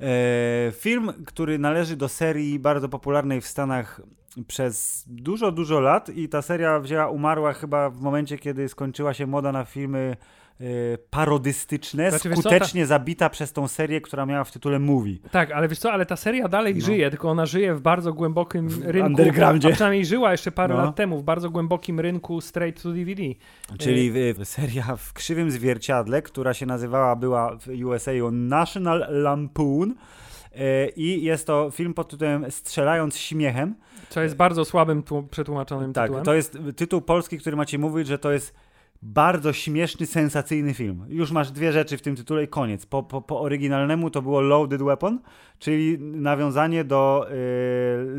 [0.00, 4.00] E, film, który należy do serii bardzo popularnej w Stanach
[4.46, 9.26] przez dużo, dużo lat i ta seria wzięła, umarła chyba w momencie, kiedy skończyła się
[9.26, 10.16] moda na filmy
[10.60, 10.64] e,
[11.10, 15.18] parodystyczne, Znaczy, wiesz co, skutecznie zabita przez tą serię, która miała w tytule Movie.
[15.30, 16.80] Tak, ale wiesz co, ale ta seria dalej No.
[16.86, 19.06] żyje, tylko ona żyje w bardzo głębokim rynku.
[19.06, 19.68] undergroundzie.
[19.68, 20.84] A przynajmniej żyła jeszcze parę No.
[20.84, 23.22] lat temu w bardzo głębokim rynku straight to DVD.
[23.78, 29.94] Czyli e, seria w krzywym zwierciadle, która się nazywała, była w USA National Lampoon
[30.96, 33.74] i jest to film pod tytułem Strzelając śmiechem.
[34.08, 36.24] Co jest bardzo słabym tłu- przetłumaczonym Tak, tytułem.
[36.24, 38.54] to jest tytuł polski, który macie mówić, że to jest
[39.02, 41.04] bardzo śmieszny, sensacyjny film.
[41.08, 42.86] Już masz dwie rzeczy w tym tytule i koniec.
[42.86, 45.20] Po, po, po oryginalnemu to było Loaded Weapon,
[45.58, 47.34] czyli nawiązanie do y,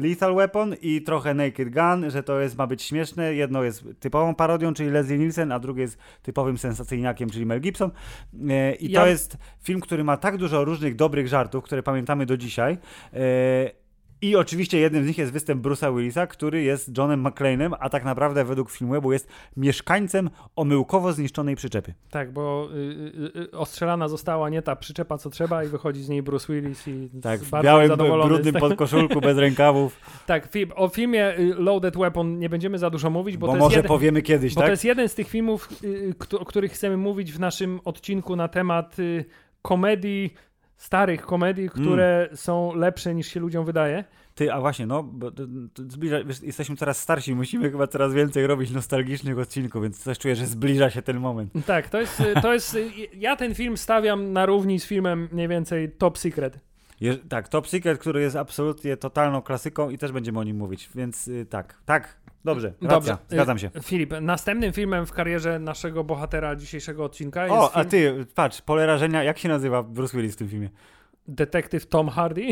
[0.08, 3.34] Lethal Weapon i trochę Naked Gun, że to jest, ma być śmieszne.
[3.36, 7.91] Jedno jest typową parodią, czyli Leslie Nielsen, a drugie jest typowym sensacyjniakiem, czyli Mel Gibson.
[8.34, 12.26] Y, I Ja- to jest film, który ma tak dużo różnych dobrych żartów, które pamiętamy
[12.26, 12.78] do dzisiaj.
[13.13, 13.83] Y,
[14.24, 18.04] i oczywiście jednym z nich jest występ Bruce'a Willisa, który jest Johnem McClane'em, a tak
[18.06, 21.94] naprawdę według Filmwebu jest mieszkańcem omyłkowo zniszczonej przyczepy.
[22.10, 22.78] Tak, bo y,
[23.38, 26.88] y, y, ostrzelana została nie ta przyczepa, co trzeba i wychodzi z niej Bruce Willis
[26.88, 32.40] i Tak, w białym, brudnym podkoszulku, bez rękawów, Tak, film, o filmie y, Loaded Weapon
[32.40, 34.68] nie będziemy za dużo mówić, bo, bo, może jeden, powiemy kiedyś, bo tak?
[34.68, 38.36] to jest jeden z tych filmów, y, kto- o których chcemy mówić w naszym odcinku
[38.36, 39.26] na temat y,
[39.62, 40.34] komedii,
[40.84, 41.84] starych komedii, Mm.
[41.84, 44.04] które są lepsze niż się ludziom wydaje.
[44.36, 45.43] Ty, a właśnie, no, bo to,
[45.74, 50.19] to zbliża, wiesz, jesteśmy coraz starsi, musimy chyba coraz więcej robić nostalgicznych odcinków, więc też
[50.19, 51.54] czuję, że zbliża się ten moment.
[51.65, 52.78] Tak, to jest, to jest
[53.13, 56.60] ja ten film stawiam na równi z filmem mniej więcej Top Secret.
[57.02, 60.89] Je, tak, Top Secret, który jest absolutnie totalną klasyką i też będziemy o nim mówić,
[60.96, 63.18] więc y, tak, tak, dobrze, racja, Dobrze.
[63.30, 63.70] zgadzam się.
[63.84, 68.62] Filip, następnym filmem w karierze naszego bohatera dzisiejszego odcinka jest O, a film ty, patrz,
[68.62, 70.70] pole rażenia, jak się nazywa Bruce Willis w tym filmie?
[71.28, 72.48] Detektyw Tom Hardy.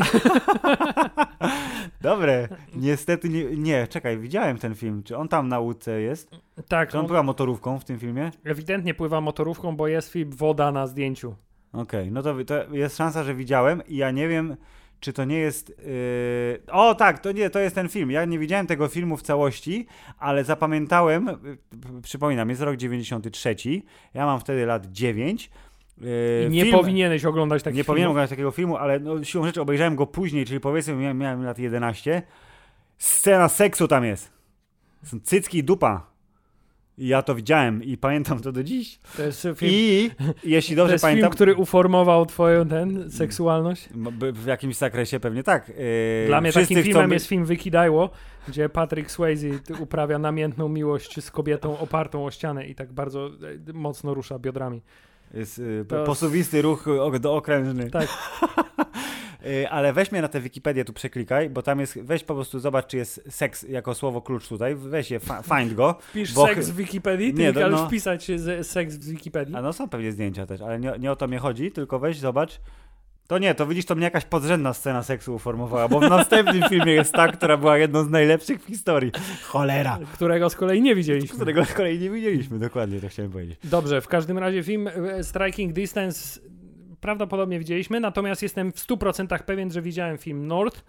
[2.00, 6.30] Dobre, niestety nie, nie, czekaj, widziałem ten film, czy on tam na łódce jest?
[6.68, 8.30] tak, Czy on on była motorówką w tym filmie?
[8.44, 11.34] ewidentnie pływa motorówką, bo jest film woda na zdjęciu.
[11.72, 14.56] Okej, no to, to jest szansa, że widziałem i ja nie wiem,
[15.02, 15.68] czy to nie jest...
[15.68, 16.72] Yy...
[16.72, 18.10] O tak, to nie, to jest ten film.
[18.10, 19.86] Ja nie widziałem tego filmu w całości,
[20.18, 23.56] ale zapamiętałem, yy, przypominam, jest rok 93,
[24.14, 25.50] ja mam wtedy lat 9.
[26.00, 26.08] Yy,
[26.46, 29.60] I nie film- powinieneś oglądać takich Nie powinienem oglądać takiego filmu, ale no, siłą rzeczy
[29.60, 32.22] obejrzałem go później, czyli powiedzmy miałem, miałem lat 11.
[32.98, 34.32] Scena seksu tam jest.
[35.04, 36.11] Są cycki i dupa.
[36.98, 38.98] Ja to widziałem i pamiętam to do dziś.
[39.16, 40.10] To jest film, I
[40.44, 43.88] jeśli to dobrze jest film pamiętam, który uformował twoją ten, seksualność.
[44.32, 45.68] w jakimś zakresie pewnie tak.
[45.68, 45.74] Yy,
[46.26, 48.10] Dla mnie takim filmem być- jest film Wykidajło,
[48.48, 49.46] gdzie Patrick Swayze
[49.80, 53.26] uprawia namiętną miłość z kobietą opartą o ścianę i tak bardzo
[53.68, 54.82] e, mocno rusza biodrami.
[55.34, 56.86] Jest yy, To- posuwisty ruch
[57.20, 57.90] dookrężny.
[57.90, 58.08] Tak.
[59.44, 62.58] Yy, ale weź mnie na tę Wikipedię tu przeklikaj, bo tam jest, weź po prostu
[62.60, 65.98] zobacz, czy jest seks jako słowo klucz tutaj, weź je, find go.
[66.00, 69.56] Wpisz Bo- seks w Wikipedii, ty Nie, no- wpisać z, seks w Wikipedii.
[69.56, 72.18] A no są pewnie zdjęcia też, ale nie, nie o to mnie chodzi, tylko weź,
[72.18, 72.60] zobacz.
[73.32, 76.92] To nie, to widzisz, to mnie jakaś podrzędna scena seksu uformowała, bo w następnym filmie
[76.92, 79.12] jest ta, która była jedną z najlepszych w historii.
[79.42, 79.98] Cholera!
[80.12, 81.36] Którego z kolei nie widzieliśmy.
[81.36, 83.58] Którego z kolei nie widzieliśmy, dokładnie to chciałem powiedzieć.
[83.64, 86.40] Dobrze, w każdym razie film e, Striking Distance
[87.00, 90.84] prawdopodobnie widzieliśmy, natomiast jestem w 100% pewien, że widziałem film North.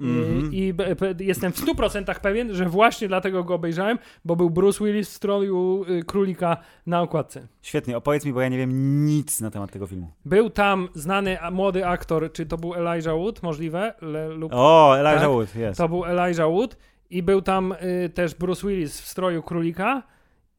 [0.00, 0.52] I- Mhm.
[0.52, 5.10] I b- jestem w 100% pewien, że właśnie dlatego go obejrzałem, bo był Bruce Willis
[5.10, 7.46] w stroju y, królika na okładce.
[7.62, 10.10] Świetnie, opowiedz mi, bo ja nie wiem nic na temat tego filmu.
[10.24, 13.94] Był tam znany młody aktor, czy to był Elijah Wood, możliwe?
[14.00, 15.28] Le, lub O, Elijah Tak?
[15.30, 15.78] Wood, jest.
[15.78, 16.76] To był Elijah Wood
[17.10, 17.72] i był tam
[18.04, 20.02] y, też Bruce Willis w stroju królika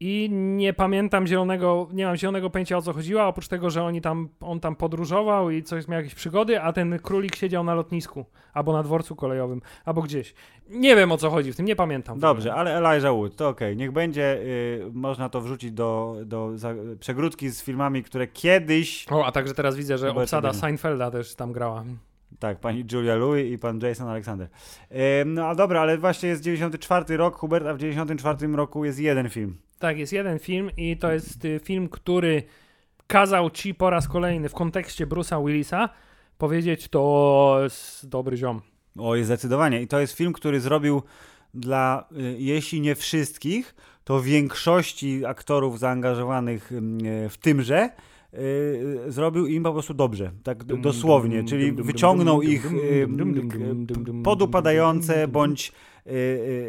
[0.00, 4.00] i nie pamiętam zielonego, nie mam zielonego pojęcia o co chodziło, oprócz tego, że oni
[4.00, 8.24] tam, on tam podróżował i coś miał jakieś przygody, a ten królik siedział na lotnisku,
[8.52, 10.34] albo na dworcu kolejowym, albo gdzieś.
[10.68, 12.18] Nie wiem o co chodzi w tym, nie pamiętam.
[12.18, 16.74] Dobrze, ale Elijah Wood, to okej, niech będzie, y, można to wrzucić do, do za,
[17.00, 20.52] przegródki z filmami, które kiedyś, O, a także teraz widzę, że obsada.
[20.52, 21.84] Seinfelda też tam grała.
[22.38, 24.48] Tak, pani Julia Louis i pan Jason Alexander.
[25.26, 29.30] No a dobra, ale właśnie jest 94 rok, Hubert, a w 94 roku jest jeden
[29.30, 29.56] film.
[29.78, 32.42] Tak, jest jeden film i to jest y, film, który
[33.06, 35.88] kazał ci po raz kolejny w kontekście Bruce'a Willisa
[36.38, 38.60] powiedzieć to jest dobry ziom.
[38.98, 39.82] Oj, zdecydowanie.
[39.82, 41.02] I to jest film, który zrobił
[41.54, 47.90] dla, y, jeśli nie wszystkich, to większości aktorów zaangażowanych mm, e, w tymże
[49.06, 52.72] e, zrobił im po prostu dobrze, tak dosłownie, czyli wyciągnął ich
[54.24, 55.72] podupadające bądź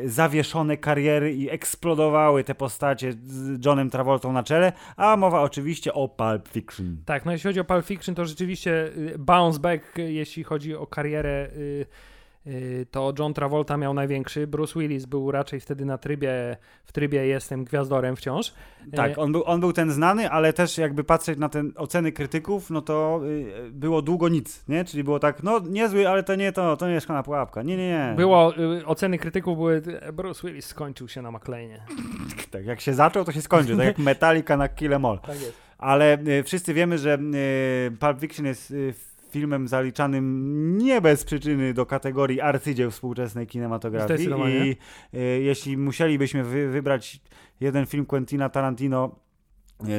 [0.06, 6.08] zawieszone kariery i eksplodowały te postacie z Johnem Travoltą na czele, a mowa oczywiście o
[6.08, 6.98] Pulp Fiction.
[7.06, 10.76] Tak, no jeśli chodzi o Pulp Fiction, to rzeczywiście y, bounce back, y, jeśli chodzi
[10.76, 11.86] o karierę, y, y,
[12.92, 14.48] to John Travolta miał największy.
[14.48, 18.54] Bruce Willis był raczej wtedy na trybie, w trybie jestem gwiazdorem wciąż.
[18.96, 22.12] Tak, E, on był, on był ten znany, ale też jakby patrzeć na te oceny
[22.12, 24.86] krytyków, no to y, było długo nic, nie?
[24.86, 27.64] Czyli było tak, no niezły, ale to nie to, to nie jest szklana pułapka.
[27.64, 28.14] Nie, nie, nie.
[28.18, 31.82] Było, y, oceny krytyków były, y, Bruce Willis skończył się na McLeanie.
[32.52, 35.20] Tak, jak się zaczął, to się skończy, tak jak Metallica na Kill Em All.
[35.28, 35.54] Tak jest.
[35.78, 37.18] Ale y, wszyscy wiemy, że
[37.88, 38.94] y, Pulp Fiction jest y,
[39.36, 44.30] filmem zaliczanym nie bez przyczyny do kategorii arcydzieł współczesnej kinematografii.
[44.62, 44.78] I
[45.14, 47.20] y, jeśli musielibyśmy wy, wybrać
[47.60, 49.16] jeden film Quentina Tarantino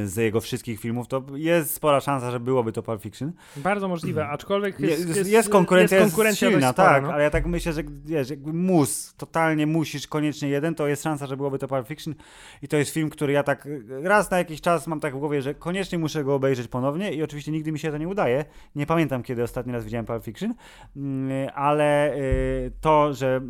[0.05, 3.33] z jego wszystkich filmów, to jest spora szansa, że byłoby to Pulp Fiction.
[3.57, 7.13] Bardzo możliwe, aczkolwiek jest, Jest, jest, konkurencja, jest konkurencja silna, spora, tak, no.
[7.13, 11.27] ale ja tak myślę, że wiesz, jakby mus, totalnie musisz koniecznie jeden, to jest szansa,
[11.27, 12.15] że byłoby to Pulp Fiction
[12.63, 13.69] i to jest film, który ja tak
[14.03, 17.23] raz na jakiś czas mam tak w głowie, że koniecznie muszę go obejrzeć ponownie i
[17.23, 18.45] oczywiście nigdy mi się to nie udaje.
[18.75, 20.55] Nie pamiętam, kiedy ostatni raz widziałem Pulp Fiction,
[20.97, 23.41] mm, ale y, to, że y,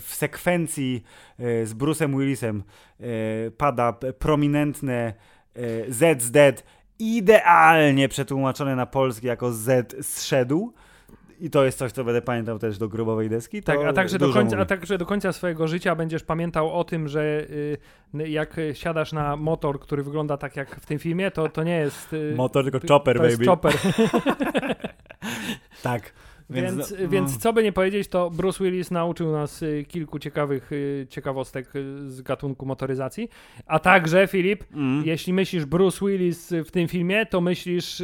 [0.00, 1.04] w, sekwencji
[1.40, 2.62] y, z Bruce'em Willisem
[3.56, 5.14] pada p- prominentne
[5.56, 6.64] y, Z's Dead
[6.98, 10.72] idealnie przetłumaczone na polski jako Z zszedł.
[11.40, 13.62] I to jest coś, co będę pamiętał też do grobowej deski.
[13.62, 17.08] Tak, a także, do końca, a także do końca swojego życia będziesz pamiętał o tym,
[17.08, 17.78] że y,
[18.28, 22.12] jak siadasz na motor, który wygląda tak jak w tym filmie, to, to nie jest.
[22.12, 23.30] Y, Motor, tylko chopper, to baby.
[23.30, 23.72] jest chopper.
[25.82, 26.12] Tak.
[26.50, 27.40] Więc, no, więc no.
[27.40, 32.10] co by nie powiedzieć, to Bruce Willis nauczył nas y, kilku ciekawych y, ciekawostek y,
[32.10, 33.28] z gatunku motoryzacji.
[33.66, 35.04] A także, Filip, Mm.
[35.06, 38.02] jeśli myślisz Bruce Willis w tym filmie, to myślisz.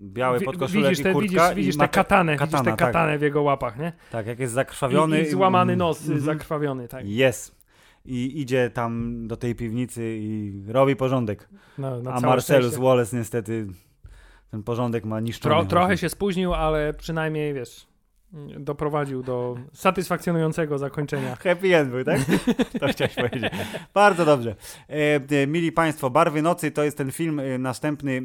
[0.00, 2.78] Biały podkoszulek widzisz i te, kurtka widzisz, widzisz i maka- katanę, widzisz katana, tę tak.
[2.78, 3.92] katanę w jego łapach, nie?
[4.10, 5.20] Tak, jak jest zakrwawiony.
[5.20, 6.20] I, i złamany mm, nos, y, mhm.
[6.20, 7.08] zakrwawiony, tak.
[7.08, 7.58] Jest.
[8.04, 11.48] I idzie tam do tej piwnicy i robi porządek.
[11.78, 12.82] No, A Marcellus szczęście.
[12.82, 13.66] Wallace niestety
[14.50, 15.54] ten porządek ma niszczony.
[15.54, 17.86] Tro, trochę się spóźnił, ale przynajmniej wiesz,
[18.58, 21.36] doprowadził do satysfakcjonującego zakończenia.
[21.36, 22.20] Happy end był, tak?
[22.80, 23.52] To chciałeś powiedzieć.
[23.94, 24.56] Bardzo dobrze.
[24.88, 28.22] E, mili Państwo, Barwy Nocy to jest ten film e, następny.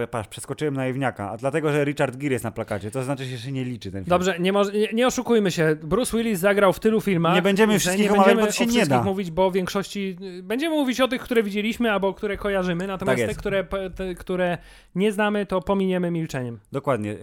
[0.00, 2.90] E, patrz, przeskoczyłem na Jewniaka, a dlatego, że Richard Gere jest na plakacie.
[2.90, 4.10] To znaczy, że się nie liczy ten film.
[4.10, 5.76] Dobrze, nie, moż- nie, nie oszukujmy się.
[5.82, 7.34] Bruce Willis zagrał w tylu filmach.
[7.34, 9.02] Nie będziemy wszystkich nie omawiać, bo to się nie da.
[9.02, 13.18] mówić, bo w większości y, będziemy mówić o tych, które widzieliśmy albo które kojarzymy, natomiast
[13.20, 14.58] Tak te które, te, które
[14.94, 16.58] nie znamy, to pominiemy milczeniem.
[16.72, 17.16] Dokładnie.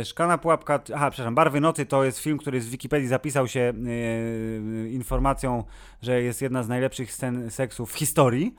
[0.00, 3.60] E, Szklana pułapka, aha, przepraszam, Barwy Nocy to jest film, który z Wikipedii zapisał się
[3.60, 5.64] e, informacją,
[6.02, 8.54] że jest jedna z najlepszych scen seksu w historii,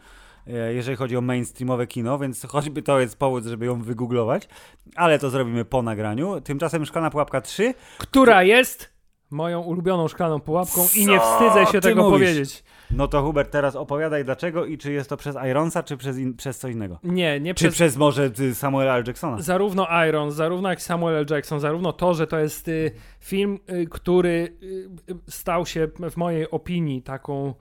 [0.47, 4.47] e, jeżeli chodzi o mainstreamowe kino, więc choćby to jest powód, żeby ją wygooglować,
[4.95, 6.41] ale to zrobimy po nagraniu.
[6.41, 8.94] Tymczasem Szklana pułapka 3 Która jest
[9.29, 12.19] moją ulubioną szklaną pułapką i nie Co wstydzę się ty tego mówisz?
[12.27, 12.63] powiedzieć.
[12.91, 16.33] No to Hubert, teraz opowiadaj dlaczego i czy jest to przez Ironsa, czy przez, in,
[16.35, 16.99] przez co innego?
[17.03, 19.03] Nie, nie Czy przez przez może y, Samuela L.
[19.07, 19.41] Jacksona?
[19.41, 21.25] zarówno Iron, zarówno jak Samuel L.
[21.29, 24.65] Jackson, zarówno to, że to jest y, film, y, który y,
[25.11, 27.53] y, stał się w mojej opinii taką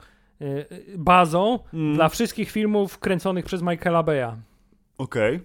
[0.42, 0.66] y,
[0.98, 1.94] bazą Mm.
[1.94, 4.36] dla wszystkich filmów kręconych przez Michaela Beya.
[4.98, 5.40] Okej.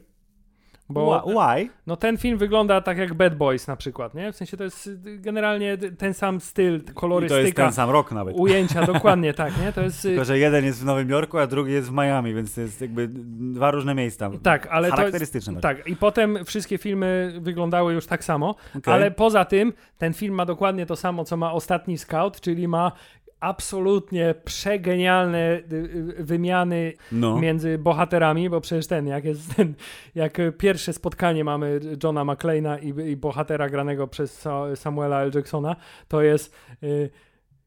[0.89, 1.69] Bo Why?
[1.87, 4.31] no, ten film wygląda tak jak Bad Boys na przykład, nie?
[4.31, 7.89] W sensie to jest y, generalnie ten sam styl, I to jest kolorystyka, ten sam
[7.89, 8.35] rok nawet.
[8.39, 9.73] ujęcia, dokładnie tak, nie?
[9.73, 10.05] To jest...
[10.05, 12.61] y, Tylko, że jeden jest w Nowym Jorku, a drugi jest w Miami, więc to
[12.61, 13.07] jest jakby
[13.53, 14.29] dwa różne miejsca.
[14.43, 15.61] Tak, ale to jest, Charakterystyczne.
[15.61, 15.87] tak.
[15.87, 18.93] i potem wszystkie filmy wyglądały już tak samo, Okej.
[18.93, 22.91] ale poza tym ten film ma dokładnie to samo, co ma ostatni Scout, czyli ma
[23.39, 25.75] absolutnie przegenialne y,
[26.19, 27.39] y, wymiany No.
[27.39, 29.73] między bohaterami, bo przecież ten, jak jest ten,
[30.15, 35.31] jak pierwsze spotkanie mamy Johna McClane'a i, i bohatera granego przez Sa- Samuela L.
[35.35, 35.75] Jacksona,
[36.07, 37.09] to jest y,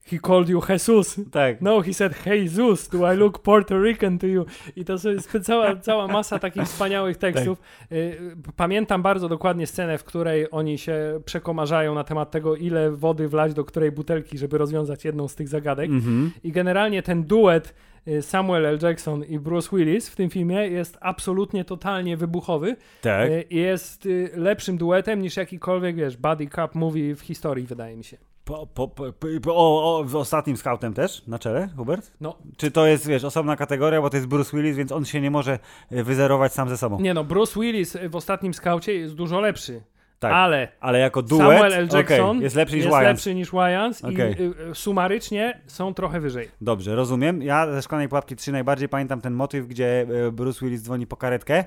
[0.07, 1.21] He called you Jesus.
[1.31, 1.61] Tak.
[1.61, 4.47] No, he said, Jesus, do I look Puerto Rican to you?
[4.77, 7.61] I to jest cała, cała masa takich wspaniałych tekstów.
[7.93, 13.29] Y, Pamiętam bardzo dokładnie scenę, w której oni się przekomarzają na temat tego, ile wody
[13.29, 15.91] wlać do której butelki, żeby rozwiązać jedną z tych zagadek.
[15.91, 16.31] Mhm.
[16.45, 17.75] I generalnie ten duet
[18.09, 18.79] y, Samuel L.
[18.83, 22.77] Jackson i Bruce Willis w tym filmie jest absolutnie, totalnie wybuchowy.
[23.01, 23.31] Tak.
[23.31, 28.05] Y, i Jest lepszym duetem niż jakikolwiek, wiesz, buddy cup movie w historii, wydaje mi
[28.05, 28.32] się.
[28.45, 29.05] Po, po, po,
[29.43, 32.13] po, o, o, ostatnim scoutem też na czele, Hubert?
[32.21, 35.21] No, Czy to jest, wiesz, osobna kategoria, bo to jest Bruce Willis, więc on się
[35.21, 35.59] nie może
[35.91, 37.01] e, wyzerować sam ze sobą.
[37.01, 39.83] Nie no, Bruce Willis w ostatnim skaucie jest dużo lepszy.
[40.23, 40.33] Tak.
[40.33, 41.89] ale Ale jako duet Samuel L.
[41.93, 43.05] Jackson jest lepszy niż jest Wyans.
[43.05, 44.35] lepszy niż Wyans Okej.
[44.39, 46.49] i y, y, sumarycznie są trochę wyżej.
[46.61, 47.43] Dobrze, rozumiem.
[47.43, 51.17] Ja ze Szklanej Pułapki 3 najbardziej pamiętam ten motyw, gdzie e, Bruce Willis dzwoni po
[51.17, 51.65] karetkę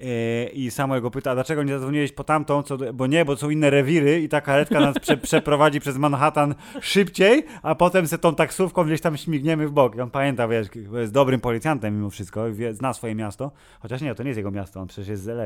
[0.00, 3.50] e, i Samuel go pyta, dlaczego nie zadzwoniłeś po tamtą, co, bo nie, bo są
[3.50, 8.34] inne rewiry i ta karetka nas prze, przeprowadzi przez Manhattan szybciej, a potem se tą
[8.34, 9.96] taksówką gdzieś tam śmigniemy w bok.
[9.96, 13.50] I on pamięta, wiesz, bo jest dobrym policjantem mimo wszystko, wie, zna swoje miasto,
[13.80, 15.44] chociaż nie, to nie jest jego miasto, on przecież jest z LA.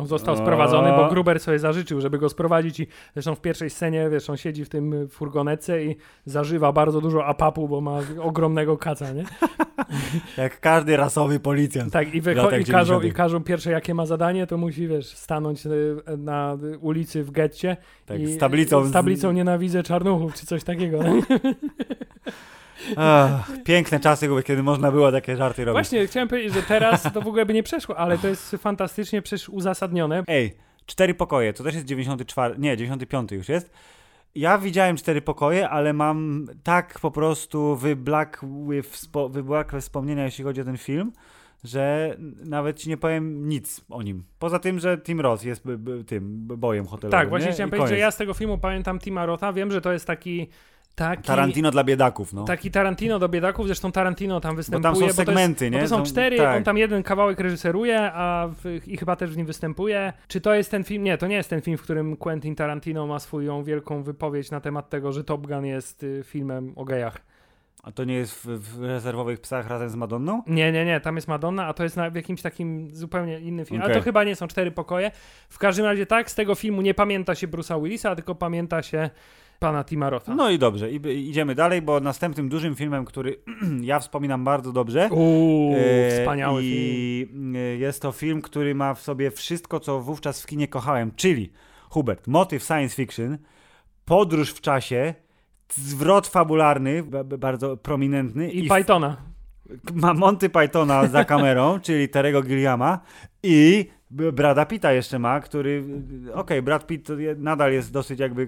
[0.00, 4.10] On został sprowadzony, bo Gruber sobie zażyczył, żeby go sprowadzić i zresztą w pierwszej scenie,
[4.10, 9.12] wiesz, on siedzi w tym furgonetce i zażywa bardzo dużo apapu, bo ma ogromnego kaca,
[9.12, 9.24] nie?
[10.36, 11.92] Jak każdy rasowy policjant.
[11.92, 13.04] Tak, i, wycho- i, każą, 90.
[13.04, 17.76] i każą pierwsze, jakie ma zadanie, to musi, wiesz, stanąć y, na ulicy w getcie
[18.06, 21.00] Tak, i z tablicą z tablicą nienawidzę czarnuchów, czy coś takiego.
[22.96, 25.74] Ach, piękne czasy, kiedy można było takie żarty robić.
[25.74, 29.22] Właśnie, chciałem powiedzieć, że teraz to w ogóle by nie przeszło, ale to jest fantastycznie
[29.22, 30.22] przecież uzasadnione.
[30.26, 30.56] Ej,
[30.86, 33.70] cztery pokoje, to też jest 94, nie, 95 już jest.
[34.34, 40.60] Ja widziałem cztery pokoje, ale mam tak po prostu wyblakłe, wspo- wyblakłe wspomnienia, jeśli chodzi
[40.60, 41.12] o ten film,
[41.64, 44.24] że nawet ci nie powiem nic o nim.
[44.38, 47.10] Poza tym, że Tim Roth jest b- b- tym bojem hotelowym.
[47.20, 47.52] Tak, właśnie nie?
[47.52, 48.00] chciałem I powiedzieć, że koniec.
[48.02, 50.48] ja z tego filmu pamiętam Tima Rotha, wiem, że to jest taki...
[50.96, 52.44] taki Tarantino dla biedaków, no.
[52.44, 54.82] Taki Tarantino do biedaków, zresztą Tarantino tam Bo występuje.
[54.82, 55.82] tam są jest- segmenty, Bo nie?
[55.82, 56.56] to są cztery, tak.
[56.56, 60.12] on tam jeden kawałek reżyseruje, a w, i chyba też w nim występuje.
[60.28, 61.04] Czy to jest ten film?
[61.04, 64.60] Nie, to nie jest ten film, w którym Quentin Tarantino ma swoją wielką wypowiedź na
[64.60, 67.16] temat tego, że Top Gun jest y, filmem o gejach.
[67.82, 70.42] A to nie jest w, rezerwowych psach razem z Madonną?
[70.46, 73.66] Nie, nie, nie, tam jest Madonna, a to jest na, w jakimś takim zupełnie innym
[73.66, 73.82] filmie.
[73.84, 74.00] Ale Okej.
[74.02, 75.10] to chyba nie są cztery pokoje.
[75.48, 79.10] W każdym razie tak, z tego filmu nie pamięta się Bruce'a Willisa, tylko pamięta się
[79.58, 80.34] pana Tima Rotha.
[80.34, 83.36] No i dobrze, I, idziemy dalej, bo następnym dużym filmem, który
[83.82, 86.74] ja wspominam bardzo dobrze, Uuu, E, wspaniały film.
[86.74, 91.12] I e, jest to film, który ma w sobie wszystko, co wówczas w kinie kochałem,
[91.16, 91.52] czyli
[91.90, 93.38] Hubert, motyw science fiction,
[94.04, 95.14] podróż w czasie,
[95.74, 97.02] zwrot fabularny,
[97.38, 99.16] bardzo prominentny I i Pythona.
[99.94, 103.00] ma Monty Pythona za kamerą, czyli Terego Gilliama
[103.42, 105.84] i Brada Pitta jeszcze ma, który,
[106.34, 108.46] okej, Brad Pitt nadal jest dosyć jakby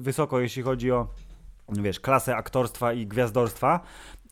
[0.00, 1.08] wysoko, jeśli chodzi o,
[1.68, 3.80] wiesz, klasę aktorstwa i gwiazdorstwa,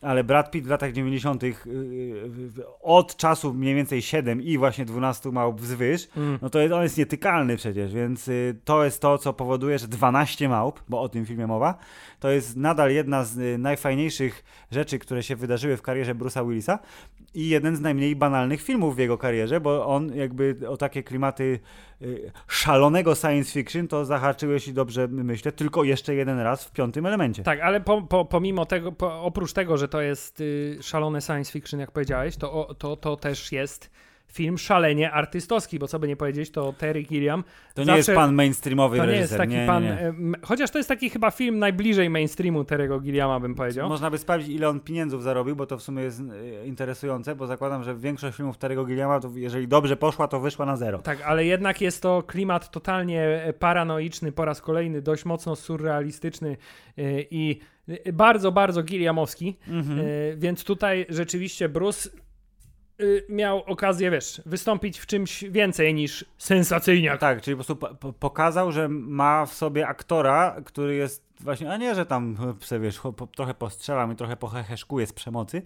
[0.01, 1.43] ale Brad Pitt w latach 90.
[1.43, 2.49] y, y,
[2.81, 6.39] od czasu mniej więcej 7 i właśnie 12 małp wzwyż, Mm.
[6.41, 9.87] no to jest, on jest nietykalny przecież, więc y, to jest to, co powoduje, że
[9.87, 11.77] 12 małp, bo o tym filmie mowa,
[12.19, 16.79] to jest nadal jedna z y, najfajniejszych rzeczy, które się wydarzyły w karierze Bruce'a Willisa
[17.33, 21.59] i jeden z najmniej banalnych filmów w jego karierze, bo on jakby o takie klimaty
[22.01, 27.05] y, szalonego science fiction to zahaczył, jeśli dobrze myślę, tylko jeszcze jeden raz w piątym
[27.05, 27.43] elemencie.
[27.43, 31.51] Tak, ale po, po, pomimo tego, po, oprócz tego, że to jest y, szalone science
[31.51, 33.89] fiction, jak powiedziałeś, to, to, to też jest
[34.31, 38.11] film szalenie artystowski, bo co by nie powiedzieć, to Terry Gilliam To nie zawsze- jest
[38.11, 39.23] pan mainstreamowy to nie reżyser.
[39.29, 40.31] jest taki nie, pan, nie, nie.
[40.41, 43.89] chociaż to jest taki chyba film najbliżej mainstreamu Terry'ego Gilliama, bym powiedział.
[43.89, 46.19] Można by sprawdzić, ile on pieniędzów zarobił, bo to w sumie jest
[46.61, 50.65] e, interesujące, bo zakładam, że większość filmów Terry'ego Gilliama, to jeżeli dobrze poszła, to wyszła
[50.65, 50.99] na zero.
[50.99, 56.57] Tak, ale jednak jest to klimat totalnie e, paranoiczny, po raz kolejny dość mocno surrealistyczny
[56.97, 57.59] e, i
[58.13, 59.99] bardzo, bardzo Gilliamowski, Mhm.
[60.39, 62.09] więc tutaj rzeczywiście Bruce
[63.29, 67.19] miał okazję, wiesz, wystąpić w czymś więcej niż sensacyjniak.
[67.19, 71.71] Tak, czyli po prostu po, po, pokazał, że ma w sobie aktora, który jest właśnie,
[71.71, 75.61] a nie, że tam se, wiesz, po, trochę postrzelam i trochę poheheszkuje z przemocy,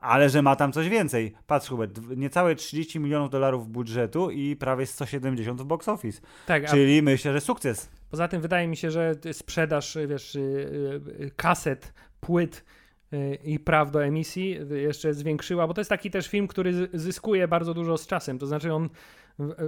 [0.00, 1.34] ale że ma tam coś więcej.
[1.46, 6.20] Patrz Hubert, niecałe 30 milionów dolarów budżetu i prawie 170 w box office.
[6.46, 7.88] Tak, a Czyli myślę, że sukces.
[8.10, 10.40] poza tym wydaje mi się, że sprzedaż, wiesz, y,
[11.20, 12.85] y, y, kaset, płyt y,
[13.44, 17.48] i praw do emisji y, jeszcze zwiększyła, bo to jest taki też film, który zyskuje
[17.48, 18.38] bardzo dużo z czasem.
[18.38, 18.88] To znaczy on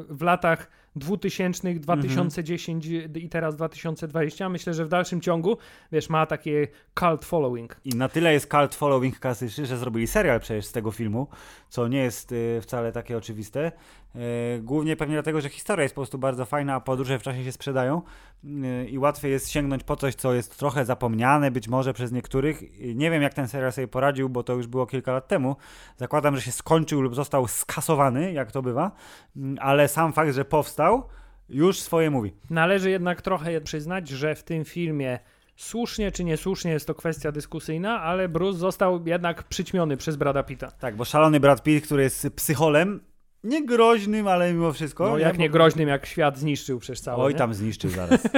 [0.08, 5.58] w, latach 2000, 2010 i teraz 2020, myślę, że w dalszym ciągu,
[5.92, 6.68] wiesz, ma takie
[7.00, 7.76] cult following.
[7.84, 11.26] I na tyle jest cult following klasyczny, że zrobili serial przecież z tego filmu,
[11.68, 13.72] co nie jest y, wcale takie oczywiste.
[14.16, 17.44] Y, głównie pewnie dlatego, że historia jest po prostu bardzo fajna, a podróże w czasie
[17.44, 18.02] się sprzedają
[18.44, 22.62] y, i łatwiej jest sięgnąć po coś, co jest trochę zapomniane być może przez niektórych.
[22.94, 25.56] Nie wiem, jak ten serial sobie poradził, bo to już było kilka lat temu.
[25.96, 28.90] Zakładam, że się skończył lub został skasowany, jak to bywa,
[29.36, 31.02] y, ale sam fakt, że powstał,
[31.48, 32.34] już swoje mówi.
[32.50, 35.18] Należy jednak trochę przyznać, że w tym filmie
[35.56, 40.70] słusznie czy niesłusznie jest to kwestia dyskusyjna, ale Bruce został jednak przyćmiony przez Brada Pitta.
[40.70, 43.00] Tak, bo szalony Brad Pitt, który jest psycholem,
[43.44, 45.08] nie groźnym, ale mimo wszystko.
[45.08, 47.24] No, jak nie groźnym, jak świat zniszczył przez całe.
[47.24, 47.38] Oj, nie?
[47.38, 48.20] tam zniszczył zaraz.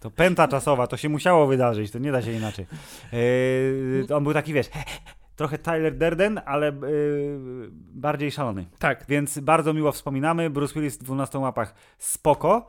[0.00, 2.66] To pęta czasowa, to się musiało wydarzyć, to nie da się inaczej.
[3.12, 4.66] Yy, on był taki, wiesz,
[5.36, 8.66] trochę Tyler Durden, ale yy, bardziej szalony.
[8.78, 9.04] Tak.
[9.08, 10.50] Więc bardzo miło wspominamy.
[10.50, 12.66] Bruce Willis w 12 łapach spoko.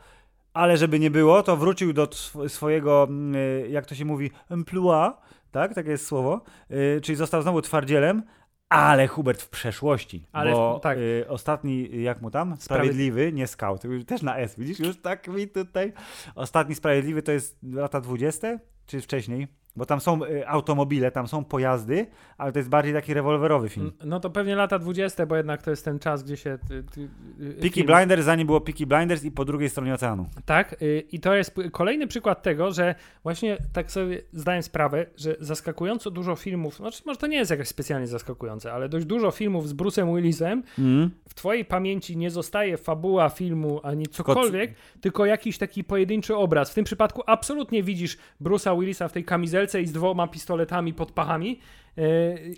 [0.54, 4.32] ale żeby nie było, to wrócił do sw- swojego, mm, y, jak to się mówi,
[4.50, 5.12] emploi,
[5.52, 5.74] tak?
[5.74, 6.42] Takie jest słowo,
[6.72, 8.24] y, czyli został znowu twardzielem,
[8.70, 10.98] ale Hubert w przeszłości, Ale bo tak.
[10.98, 12.58] y, ostatni, jak mu tam?
[12.60, 15.94] Sprawiedliwy, nie scout, też na S, widzisz, już tak mi tutaj.
[16.36, 19.48] Ostatni Sprawiedliwy to jest lata 20, czy wcześniej?
[19.76, 22.08] Bo tam są y, automobile, tam są pojazdy,
[22.38, 23.92] ale to jest bardziej taki rewolwerowy film.
[24.06, 26.58] No to pewnie lata 20, bo jednak to jest ten czas, gdzie się...
[26.68, 27.02] Ty, ty,
[27.42, 30.26] y, Peaky film- Blinders, zanim było Peaky Blinders i po drugiej stronie oceanu.
[30.46, 35.36] Tak, y, i to jest kolejny przykład tego, że właśnie tak sobie zdałem sprawę, że
[35.40, 39.70] zaskakująco dużo filmów, znaczy może to nie jest jakoś specjalnie zaskakujące, ale dość dużo filmów
[39.70, 41.12] z Bruce'em Willisem Mm.
[41.30, 46.72] w twojej pamięci nie zostaje fabuła filmu ani cokolwiek, tylko jakiś taki pojedynczy obraz.
[46.72, 51.12] W tym przypadku absolutnie widzisz Bruce'a Willisa w tej kamizelce i z dwoma pistoletami pod
[51.12, 51.60] pachami
[51.98, 52.06] yy,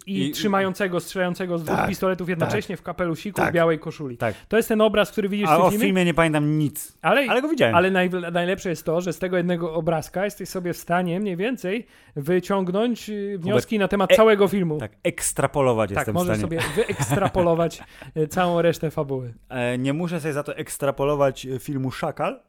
[0.05, 3.49] i, I- trzymającego, strzelającego z dwóch Tak, pistoletów jednocześnie w kapelusiku tak.
[3.49, 4.17] w białej koszuli.
[4.17, 4.35] Tak.
[4.47, 5.85] To jest ten obraz, który widzisz A w o tym filmie.
[5.85, 7.75] filmie nie pamiętam nic, Ale, ale go widziałem.
[7.75, 11.37] ale naj, najlepsze jest to, że z tego jednego obrazka jesteś sobie w stanie mniej
[11.37, 14.77] więcej wyciągnąć y, wnioski na temat e- całego filmu.
[14.79, 16.41] Tak, ekstrapolować Tak, jestem w stanie.
[16.41, 17.81] sobie wyekstrapolować
[18.17, 19.33] y, całą resztę fabuły.
[19.49, 22.39] E, nie muszę sobie za to ekstrapolować e, filmu Szakal,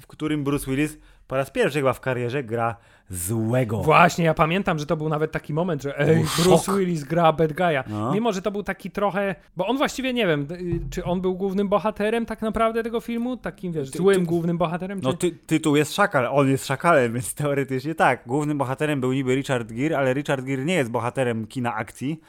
[0.00, 2.76] w którym Bruce Willis po raz pierwszy chyba w karierze gra
[3.10, 3.82] złego.
[3.82, 6.78] Właśnie, ja pamiętam, że to był nawet taki moment, że ej, Bruce szok.
[6.78, 7.82] Willis gra bad guy'a.
[7.88, 8.12] No.
[8.12, 9.34] Mimo, że to był taki trochę...
[9.56, 13.36] Bo on właściwie, nie wiem, y, czy on był głównym bohaterem tak naprawdę tego filmu?
[13.36, 15.00] Takim, wiesz, Ty- złym ty- głównym bohaterem?
[15.02, 15.18] No czy...
[15.18, 18.22] ty, tytuł jest Szakal, on jest Szakalem, więc teoretycznie tak.
[18.26, 22.20] Głównym bohaterem był niby Richard Gere, ale Richard Gere nie jest bohaterem kina akcji.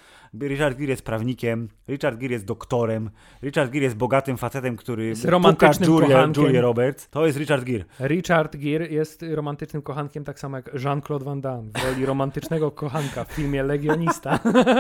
[0.42, 3.10] Richard Gere jest prawnikiem, Richard Gere jest doktorem,
[3.44, 6.44] Richard Gere jest bogatym facetem, który puka romantycznym Julię, kochankiem.
[6.44, 7.10] Julię Roberts.
[7.10, 7.84] To jest Richard Gere.
[8.00, 13.24] Richard Gere jest romantycznym kochankiem, tak samo jak Jean-Claude Van Damme w roli romantycznego kochanka
[13.24, 14.40] w filmie Legionista.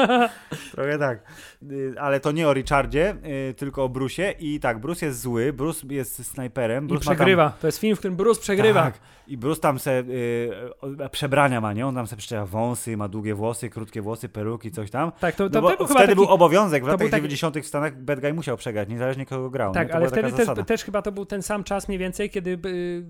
[0.72, 1.20] Trochę tak.
[1.72, 3.16] Y, Ale to nie o Richardzie,
[3.50, 4.34] y, tylko o Bruce'ie.
[4.40, 6.86] I tak, Bruce jest zły, Bruce jest snajperem.
[6.86, 7.50] I Bruce tam- przegrywa.
[7.62, 8.82] To jest film, w którym Bruce przegrywa.
[8.82, 9.00] Tak.
[9.28, 11.88] I Bruce tam se y, przebrania ma, nie?
[11.88, 15.12] On tam se przyczepia wąsy, ma długie włosy, krótkie włosy, peruki, coś tam.
[15.20, 16.16] Tak, to, No wtedy taki...
[16.16, 17.58] był obowiązek, w latach taki- 90.
[17.60, 19.74] w Stanach bad guy musiał przegrać, niezależnie kogo grał.
[19.74, 22.60] Tak, ale wtedy też, też chyba to był ten sam czas mniej więcej, kiedy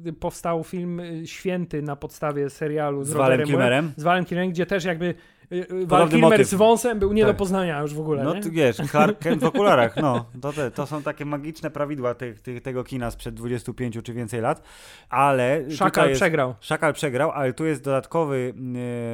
[0.07, 3.93] y, powstał film y, Święty na podstawie serialu z, Z Rogerem Kilmerem.
[3.95, 5.15] z Valem Kilmerem, gdzie też jakby y, y,
[5.51, 6.47] Val Podobny Kilmer motyw.
[6.47, 7.31] z wąsem był nie Tak.
[7.35, 8.41] do poznania już w ogóle, No nie?
[8.41, 10.25] ty wiesz, Clark Kent w okularach, no.
[10.41, 14.41] To, te, to są takie magiczne prawidła te, te, tego kina sprzed 25 czy więcej
[14.41, 14.61] lat,
[15.09, 16.55] ale Szakal jest, przegrał.
[16.59, 18.53] Szakal przegrał, ale tu jest dodatkowy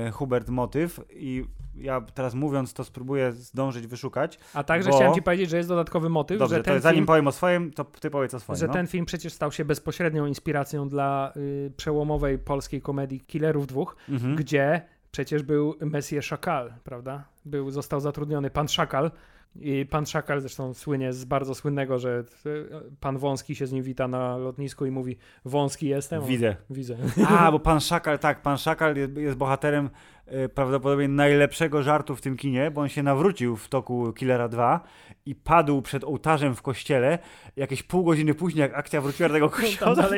[0.08, 4.40] e, Hubert motyw i ja teraz mówiąc to spróbuję zdążyć wyszukać.
[4.54, 6.96] A także bo- chciałem ci powiedzieć, że jest dodatkowy motyw, Dobrze, że to ten zanim
[6.98, 7.06] film...
[7.06, 8.60] powiem o swoim, to ty powiedz o swoim.
[8.60, 8.74] Że no.
[8.74, 14.36] ten film przecież stał się bezpośrednią inspiracją dla y, przełomowej polskiej komedii Killerów dwóch, Mhm.
[14.36, 14.82] gdzie
[15.14, 17.33] przecież był Messier Szakal, prawda?
[17.46, 19.12] Był, został zatrudniony pan Szakal.
[19.56, 22.70] I pan Szakal zresztą słynie z bardzo słynnego, że y,
[23.00, 26.26] pan Wąski się z nim wita na lotnisku i mówi Wąski jestem.
[26.26, 26.56] Widzę.
[26.70, 26.98] Widzę.
[27.40, 29.90] A, bo pan Szakal, tak, pan Szakal jest, jest bohaterem
[30.26, 34.84] e, prawdopodobnie najlepszego żartu w tym kinie, bo on się nawrócił w toku Killera 2
[35.26, 37.20] i padł przed ołtarzem w kościele.
[37.56, 40.12] Jakieś pół godziny później, jak akcja wróciła do tego kościoła, Tam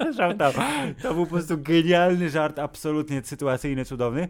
[0.00, 0.52] leżał tam.
[1.02, 4.28] To był po prostu genialny żart, absolutnie sytuacyjny, cudowny.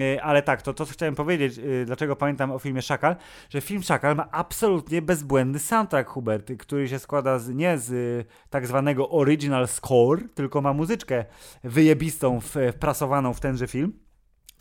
[0.00, 3.16] E, Ale tak, to to, co chciałem powiedzieć, e, dlaczego pamiętam o filmie Szakal,
[3.48, 8.24] że film Szakal ma absolutnie bezbłędny soundtrack, Hubert, który się składa z, nie z e,
[8.50, 11.24] tak zwanego original score, tylko ma muzyczkę
[11.64, 12.40] wyjebistą,
[12.72, 14.04] wprasowaną w tenże film.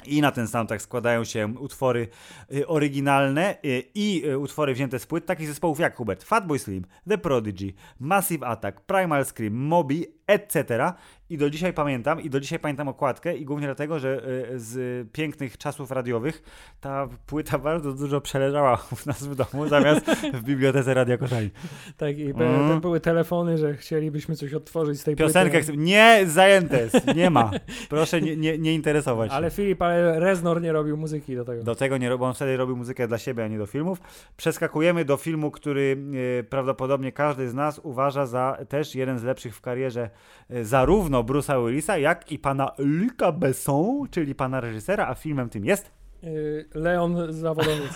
[0.05, 2.07] I na ten soundtrack składają się utwory
[2.53, 6.86] y, oryginalne y, i y, utwory wzięte z płyt takich zespołów jak Hubert, Fatboy Slim,
[7.09, 10.93] The Prodigy, Massive Attack, Primal Scream, Moby, etc.
[11.30, 15.07] I do dzisiaj pamiętam, i do dzisiaj pamiętam okładkę i głównie dlatego, że y, z
[15.11, 16.43] pięknych czasów radiowych
[16.82, 21.51] ta płyta bardzo dużo przeleżała u nas w domu, zamiast w bibliotece Radia Koszali.
[21.97, 22.82] Tak, i Mm.
[22.82, 25.63] były telefony, że chcielibyśmy coś odtworzyć z tej Piosenkę płyty.
[25.63, 25.78] chcę...
[25.78, 27.51] Nie, zajęte jest, nie ma.
[27.89, 29.38] Proszę nie, nie, nie interesować się.
[29.38, 31.63] Ale Filip, ale Reznor nie robił muzyki do tego.
[31.63, 34.01] Do tego nie robił, on wtedy robił muzykę dla siebie, a nie do filmów.
[34.38, 35.97] Przeskakujemy do filmu, który
[36.39, 40.09] e, prawdopodobnie każdy z nas uważa za też jeden z lepszych w karierze
[40.61, 45.91] zarówno Bruce'a Willisa, jak i pana Luca Besson, czyli pana reżysera, a filmem tym jest,
[46.24, 47.91] Y, Leon Zawodowiec.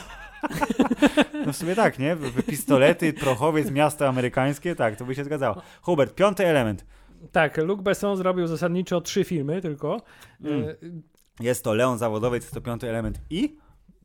[1.45, 2.17] no w sumie tak, nie?
[2.47, 5.61] Pistolety, Prochowiec, miasto amerykańskie, tak, to by się zgadzało.
[5.81, 6.85] Hubert, piąty element.
[7.31, 10.01] Tak, Luc Besson zrobił zasadniczo trzy filmy tylko.
[10.43, 10.63] Mm.
[10.63, 10.77] Y,
[11.39, 13.57] Jest to Leon Zawodowiec, to piąty element i...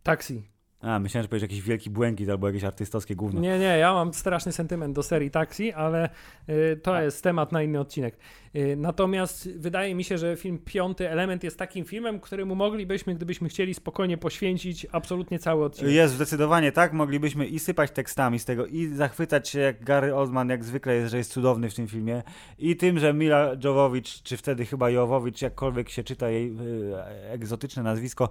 [0.02, 0.51] Taxi.
[0.82, 3.40] A, myślałem, że powiesz jakiś wielki błękit albo jakieś artystowskie gówno.
[3.40, 6.08] Nie, nie, ja mam straszny sentyment do serii Taxi, ale
[6.48, 8.16] y, to jest temat na inny odcinek.
[8.56, 13.48] Y, natomiast wydaje mi się, że film Piąty Element jest takim filmem, któremu moglibyśmy, gdybyśmy
[13.48, 15.92] chcieli, spokojnie poświęcić absolutnie cały odcinek.
[15.92, 20.48] Jest zdecydowanie tak, moglibyśmy i sypać tekstami z tego, i zachwycać się jak Gary Oldman,
[20.48, 22.22] jak zwykle jest, że jest cudowny w tym filmie,
[22.58, 26.94] i tym, że Mila Jovovich, czy wtedy chyba Jovovich, jakkolwiek się czyta jej y,
[27.30, 28.28] egzotyczne nazwisko,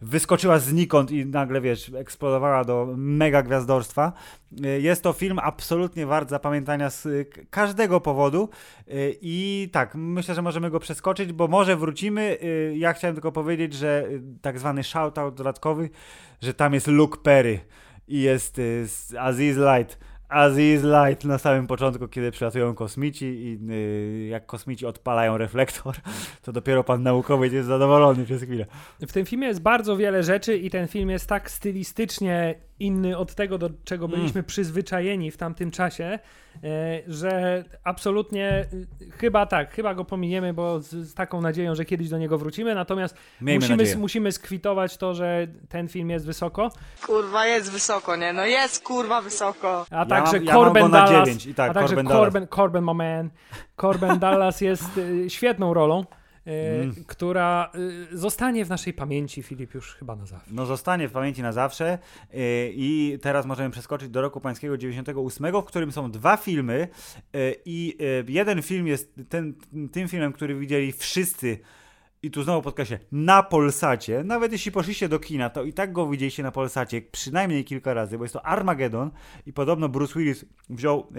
[0.00, 4.12] wyskoczyła znikąd i nagle, wiesz, eksplodowała do mega gwiazdorstwa.
[4.64, 8.48] Y, Jest to film absolutnie wart zapamiętania z k- każdego powodu
[8.88, 12.38] y, i tak, myślę, że możemy go przeskoczyć, bo może wrócimy.
[12.76, 14.08] Ja chciałem tylko powiedzieć, że
[14.42, 15.90] tak zwany shoutout dodatkowy,
[16.42, 17.60] że tam jest Luke Perry
[18.08, 18.60] i jest
[19.18, 19.98] Aziz Light.
[20.28, 25.96] Aziz Light na samym początku, kiedy przylatują kosmici i y, jak kosmici odpalają reflektor,
[26.44, 28.66] to dopiero pan naukowiec jest zadowolony przez chwilę.
[29.00, 33.34] W tym filmie jest bardzo wiele rzeczy i ten film jest tak stylistycznie inny od
[33.34, 34.18] tego, do czego Mm.
[34.20, 36.18] byliśmy przyzwyczajeni w tamtym czasie, e,
[37.06, 38.66] że absolutnie
[39.02, 42.38] y, chyba tak, chyba go pominiemy, bo z, z taką nadzieją, że kiedyś do niego
[42.38, 43.96] wrócimy, natomiast Miejmy musimy, nadzieję.
[43.98, 46.70] musimy skwitować to, że ten film jest wysoko,
[47.06, 48.32] Kurwa, jest wysoko, nie?
[48.32, 49.86] No jest kurwa wysoko.
[49.90, 51.96] a także ja na Dallas, 9 i tak, a także.
[52.04, 53.30] Corbin, Corbin, my man,
[53.80, 56.04] Corbin Dallas jest y, świetną rolą,
[56.48, 56.94] Mm.
[57.06, 57.72] która
[58.12, 60.50] y, zostanie w naszej pamięci, Filip, już chyba na zawsze.
[60.50, 61.98] No zostanie w pamięci na zawsze
[62.32, 62.38] yy,
[62.74, 66.88] i teraz możemy przeskoczyć do roku pańskiego 98, w którym są dwa filmy
[67.64, 69.54] i jeden film jest ten,
[69.92, 71.58] tym filmem, który widzieli wszyscy
[72.22, 76.08] i tu znowu podkreślę, na Polsacie, nawet jeśli poszliście do kina, to i tak go
[76.08, 79.10] widzieliście na Polsacie przynajmniej kilka razy, bo jest to Armageddon
[79.46, 81.12] i podobno Bruce Willis wziął,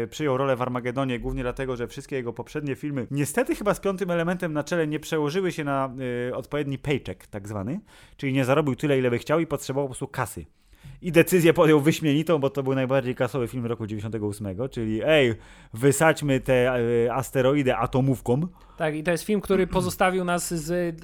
[0.00, 3.80] yy, przyjął rolę w Armagedonie głównie dlatego, że wszystkie jego poprzednie filmy, niestety chyba z
[3.80, 5.94] piątym elementem na czele, nie przełożyły się na
[6.28, 7.80] yy, odpowiedni paycheck tak zwany,
[8.16, 10.46] czyli nie zarobił tyle, ile by chciał i potrzebował po prostu kasy.
[11.02, 15.34] I decyzję podjął wyśmienitą, bo to był najbardziej kasowy film roku 98, czyli ej,
[15.74, 18.46] wysadźmy te yy, asteroidy atomówką,
[18.76, 20.96] Tak, i to jest film, który pozostawił nas z y,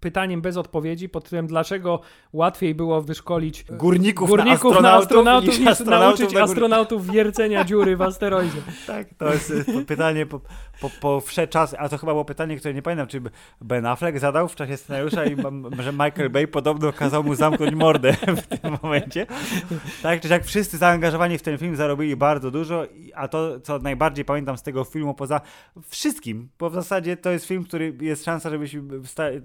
[0.00, 2.00] pytaniem bez odpowiedzi pod tytułem dlaczego
[2.32, 7.10] łatwiej było wyszkolić e, Górników, górników na na astronautów, astronautów, niż astronautów nauczyć na astronautów
[7.10, 8.58] wiercenia dziury w asteroidzie.
[8.86, 9.52] Tak, to jest
[9.86, 10.40] pytanie po,
[10.80, 13.20] po, po czasy, a to chyba było pytanie, które nie pamiętam, czy
[13.60, 15.36] Ben Affleck zadał w czasie scenariusza i
[15.78, 19.07] że Michael Bay podobno kazał mu zamknąć mordę w tym momencie.
[20.02, 24.24] Tak, czy jak wszyscy zaangażowani w ten film zarobili bardzo dużo, a to, co najbardziej
[24.24, 25.40] pamiętam z tego filmu, poza
[25.88, 28.82] wszystkim, bo w zasadzie to jest film, który jest szansa, żebyśmy,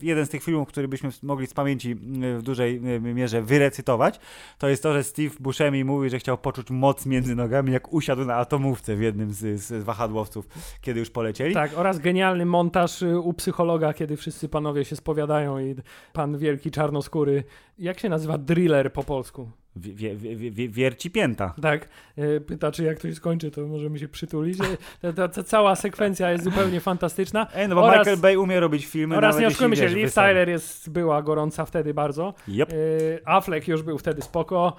[0.02, 1.96] jeden z tych filmów, który byśmy mogli z pamięci
[2.38, 4.20] w dużej mierze wyrecytować,
[4.58, 8.26] to jest to, że Steve Buscemi mówi, że chciał poczuć moc między nogami, jak usiadł
[8.26, 10.48] na atomówce w jednym z, z wahadłowców,
[10.82, 11.54] kiedy już polecieli.
[11.54, 15.76] Tak, oraz genialny montaż y, u psychologa, kiedy wszyscy panowie się spowiadają i
[16.14, 17.44] pan wielki czarnoskóry,
[17.80, 19.50] jak się nazywa driller po polsku?
[19.76, 21.54] Wie, wie, wie, wie, wierci pięta.
[21.62, 24.60] Tak, y, pyta czy jak to się skończy, to możemy się przytulić.
[24.60, 27.48] Y, Ta, ta, ta cała sekwencja jest zupełnie fantastyczna.
[27.56, 30.50] Ej, no bo Oraz- Michael Bay umie robić filmy, Oraz nie oszukujmy się, Liv Tyler
[30.50, 32.34] jest, była gorąca wtedy bardzo.
[32.48, 32.74] Yep.
[32.74, 34.76] Y, Affleck już był wtedy spoko.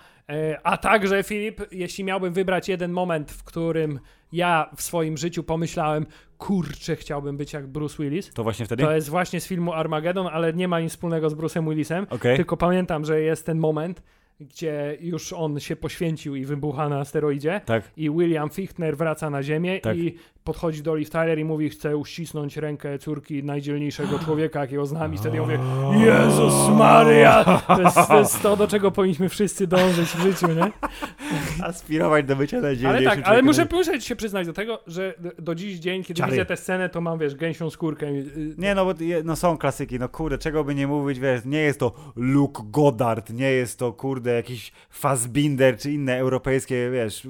[0.62, 4.00] A także Filip, jeśli miałbym wybrać jeden moment, w którym
[4.32, 6.06] ja w swoim życiu pomyślałem,
[6.38, 8.30] kurczę, chciałbym być jak Bruce Willis.
[8.34, 8.82] To właśnie wtedy?
[8.82, 12.06] To jest właśnie z filmu Armageddon, ale nie ma nic wspólnego z Bruce'em Willisem.
[12.10, 12.36] Okej.
[12.36, 14.02] Tylko pamiętam, że jest ten moment,
[14.40, 17.60] gdzie już on się poświęcił i wybucha na asteroidzie.
[17.64, 17.90] Tak.
[17.96, 19.96] I William Fichtner wraca na Ziemię Tak.
[19.96, 20.14] i
[20.44, 25.14] podchodzi do Liv Tyler i mówi, chcę uścisnąć rękę córki najdzielniejszego człowieka, jakiego znam.
[25.14, 25.58] I wtedy ja mówię,
[26.06, 27.44] Jezus Maria!
[27.66, 30.72] To jest, to jest to, do czego powinniśmy wszyscy dążyć w życiu, nie?
[31.66, 35.54] Aspirować do bycia Ale najdzielniejszym tak, ale muszę, muszę się przyznać do tego, że do-
[35.54, 36.32] dziś dzień, kiedy Czary.
[36.32, 38.06] widzę tę scenę, to mam, wiesz, gęsią skórkę.
[38.06, 41.60] y, Nie, no bo no są klasyki, no kurde, czego by nie mówić, wiesz, nie
[41.60, 47.28] jest to Luke Goddard, nie jest to, kurde, jakiś Fassbinder, czy inne europejskie, wiesz,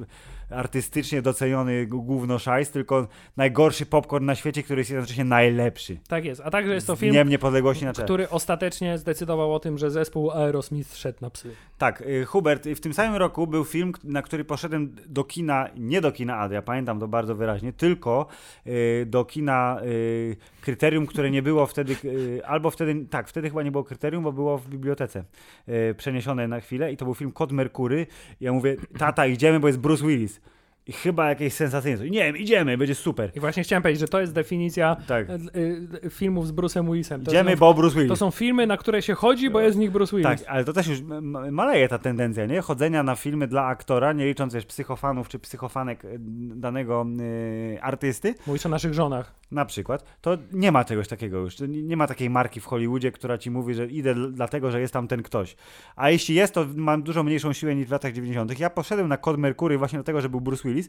[0.55, 5.97] artystycznie doceniony gówno szajs, tylko najgorszy popcorn na świecie, który jest jednocześnie najlepszy.
[6.09, 6.43] Tak jest.
[6.45, 8.05] A także jest to film, Dniem Niepodległości na czele.
[8.05, 11.51] który ostatecznie zdecydował o tym, że zespół Aerosmith szedł na psy.
[11.85, 15.69] Tak, y, Hubert, y, w tym samym roku był film, na który poszedłem do kina,
[15.77, 18.27] nie do kina Adria, pamiętam to bardzo wyraźnie, tylko
[18.67, 19.81] y, do kina
[20.61, 21.97] Kryterium, które nie było wtedy,
[22.47, 25.25] albo wtedy, tak, wtedy chyba nie było Kryterium, bo było w bibliotece
[25.97, 28.07] przeniesione na chwilę i to był film Kod Merkury.
[28.41, 30.41] Ja mówię, tata, idziemy, bo jest Bruce Willis.
[30.87, 32.11] I chyba jakieś sensacyjne.
[32.11, 33.31] Nie wiem, idziemy, będzie super.
[33.35, 35.31] I właśnie chciałem powiedzieć, że to jest definicja Tak.
[35.31, 35.35] e,
[36.05, 37.25] e, filmów z Bruce'em Willisem.
[37.25, 38.09] To Idziemy, są, bo Bruce Willis.
[38.09, 40.41] to są filmy, na które się chodzi, bo jest w nich Bruce Willis.
[40.41, 40.99] Tak, ale to też już
[41.51, 42.61] maleje ta tendencja, nie?
[42.61, 46.09] Chodzenia na filmy dla aktora, nie licząc wiesz, psychofanów czy psychofanek e,
[46.57, 47.07] danego
[47.77, 49.35] e, artysty, Mówisz o naszych żonach.
[49.51, 51.55] Na przykład, to nie ma czegoś takiego już.
[51.69, 54.93] Nie ma takiej marki w Hollywoodzie, która ci mówi, że idę dl- dlatego, że jest
[54.93, 55.57] tam ten ktoś.
[55.97, 58.61] A jeśli jest, to mam dużo mniejszą siłę niż w latach 90.
[58.61, 60.89] Ja poszedłem na Kod Mercury właśnie dlatego, że był Bruce Willis.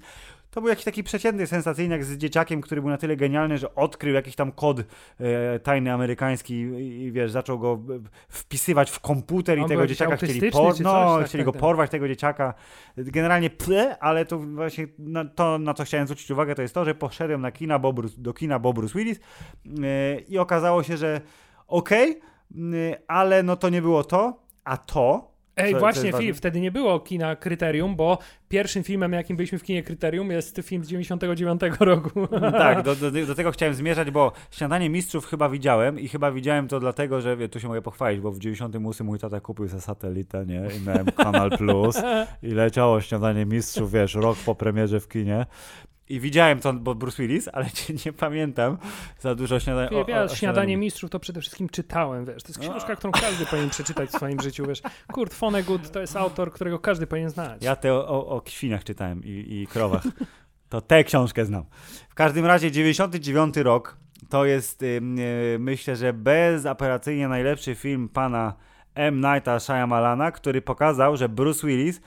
[0.52, 3.76] To był jakiś taki przeciętny, sensacyjny, jak z dzieciakiem, który był na tyle genialny, że
[3.76, 8.00] odkrył jakiś tam kod e, tajny amerykański i, i wiesz, zaczął go e,
[8.30, 11.18] wpisywać w komputer i On był tego dzieciaka chcieli, por- no?
[11.18, 11.62] Tak, chcieli tak, go tak.
[11.62, 12.54] porwać, tego dzieciaka.
[12.98, 16.86] Generalnie ple, ale to właśnie na, to, na co chciałem zwrócić uwagę, to jest to,
[16.86, 19.20] że poszedłem na kina Bobrus, do kina Bobrus Willis
[19.84, 21.22] e, i okazało się, że
[21.68, 22.20] okej,
[22.74, 25.36] y, ale no to nie było to, a to.
[25.58, 28.18] Ej, co- co właśnie, jest film, wtedy nie było kina Kryterium, bo
[28.50, 32.28] pierwszym filmem, jakim byliśmy w kinie Kryterium, jest film z 99 roku.
[32.52, 36.68] Tak, do, do, do tego chciałem zmierzać, bo Śniadanie Mistrzów chyba widziałem i chyba widziałem
[36.68, 39.82] to dlatego, że wie, tu się mogę pochwalić, bo w 98 mój tata kupił sobie
[39.82, 40.62] satelitę, nie?
[40.78, 42.02] I miałem Kanal Plus
[42.44, 45.46] i leciało Śniadanie Mistrzów, wiesz, rok po premierze w kinie.
[46.10, 47.66] I widziałem to, bo Bruce Willis, ale
[48.06, 48.78] nie, pamiętam
[49.20, 49.90] za dużo śniadania.
[50.08, 52.70] Ja, ja Śniadanie Mistrzów to przede wszystkim czytałem, wiesz, to jest No.
[52.70, 54.82] książka, którą każdy powinien przeczytać w swoim życiu, wiesz.
[55.14, 57.64] Kurt Vonnegut to jest autor, którego każdy powinien znać.
[57.64, 60.04] Ja te o, o, o świniach czytałem i, i krowach.
[60.70, 61.64] To tę książkę znam.
[62.10, 63.98] W każdym razie 99 rok
[64.30, 68.54] to jest ym, y, myślę, że bezapelacyjnie najlepszy film pana
[68.96, 69.22] M.
[69.22, 72.02] Nighta Shyamalana, który pokazał, że Bruce Willis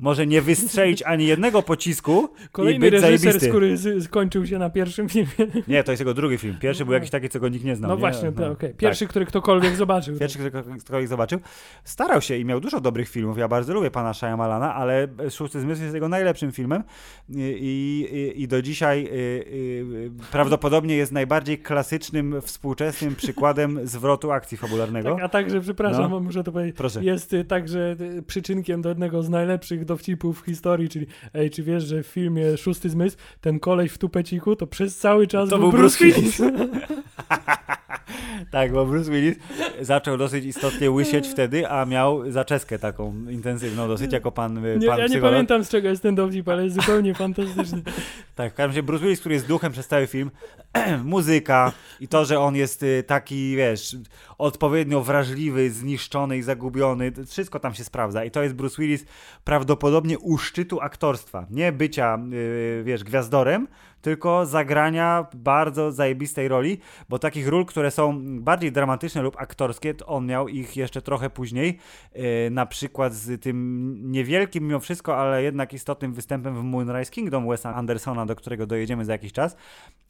[0.00, 3.48] może nie wystrzelić ani jednego pocisku i Kolejny być reżyser, zajebisty.
[3.48, 5.28] który skończył się na pierwszym filmie.
[5.68, 6.56] Nie, to jest jego drugi film.
[6.60, 7.88] Pierwszy był jakiś taki, co go nikt nie znał.
[7.88, 8.00] No nie?
[8.00, 8.70] właśnie, No, to okej.
[8.70, 8.78] tak.
[8.84, 10.18] Pierwszy, który ktokolwiek zobaczył.
[10.18, 11.38] Pierwszy, kto, kto ich zobaczył.
[11.84, 13.38] Starał się i miał dużo dobrych filmów.
[13.38, 16.82] Ja bardzo lubię pana Shyamalana, ale Szósty Zmysł jest jego najlepszym filmem
[17.28, 24.56] i, i, i do dzisiaj y, y, prawdopodobnie jest najbardziej klasycznym, współczesnym przykładem zwrotu akcji
[24.58, 25.14] fabularnego.
[25.14, 26.20] Tak, a także, przepraszam, No.
[26.20, 27.04] muszę to powiedzieć, Proszę.
[27.04, 31.84] jest y, także przyczynkiem do jednego z najlepszych dowcipów w historii, czyli ej, czy wiesz,
[31.84, 35.70] że w filmie Szósty Zmysł ten koleś w tupeciku to przez cały czas To był
[35.70, 36.42] był Bruce Bruce Willis.
[38.50, 39.36] Tak, bo Bruce Willis
[39.80, 44.86] zaczął dosyć istotnie łysieć wtedy, a miał zaczeskę taką intensywną dosyć jako pan, y, Nie,
[44.88, 45.32] pan ja nie psycholog.
[45.32, 47.82] pamiętam z czego jest ten dowcip, ale jest zupełnie fantastyczny.
[48.34, 50.30] Tak, w każdym razie Bruce Willis, który jest duchem przez cały film,
[51.04, 53.96] muzyka i to, że on jest y, taki, wiesz,
[54.38, 59.04] odpowiednio wrażliwy, zniszczony i zagubiony, wszystko tam się sprawdza i to jest Bruce Willis
[59.44, 63.68] prawdopodobnie u szczytu aktorstwa, nie bycia, y, wiesz, gwiazdorem,
[64.04, 66.78] tylko zagrania bardzo zajebistej roli,
[67.08, 71.30] bo takich ról, które są bardziej dramatyczne lub aktorskie, to on miał ich jeszcze trochę
[71.30, 71.78] później,
[72.16, 77.48] y, na przykład z tym niewielkim mimo wszystko, ale jednak istotnym występem w Moonrise Kingdom
[77.48, 79.56] Wesa Andersona, do którego dojedziemy za jakiś czas,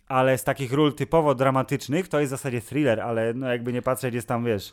[0.08, 3.82] ale z takich ról typowo dramatycznych to jest w zasadzie thriller, ale no jakby nie
[3.82, 4.72] patrzeć jest tam, wiesz,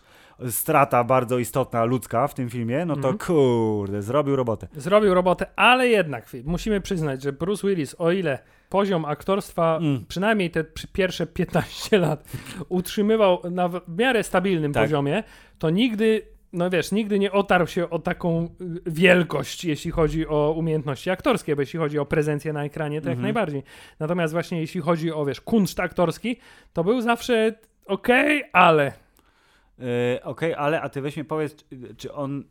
[0.50, 3.18] strata bardzo istotna ludzka w tym filmie, no to Mhm.
[3.18, 4.68] kurde, zrobił robotę.
[4.76, 8.40] Zrobił robotę, ale jednak musimy przyznać, że Bruce Willis, o ile
[8.72, 10.06] poziom aktorstwa Mm.
[10.08, 10.64] przynajmniej te
[10.94, 12.32] pierwsze 15 lat
[12.70, 14.84] utrzymywał na w miarę stabilnym Tak.
[14.84, 15.24] poziomie,
[15.60, 16.22] to nigdy,
[16.54, 18.46] no wiesz, nigdy nie otarł się o taką
[18.88, 23.10] y, wielkość, jeśli chodzi o umiejętności aktorskie, bo jeśli chodzi o prezencję na ekranie, to
[23.10, 23.24] jak Mhm.
[23.24, 23.64] najbardziej.
[24.00, 26.38] Natomiast właśnie jeśli chodzi o, wiesz, kunszt aktorski,
[26.74, 27.54] to był zawsze
[27.86, 28.94] okej, ale...
[29.80, 29.86] Yy,
[30.24, 32.44] Okej, ale a ty weź mi powiedz, czy- czy on.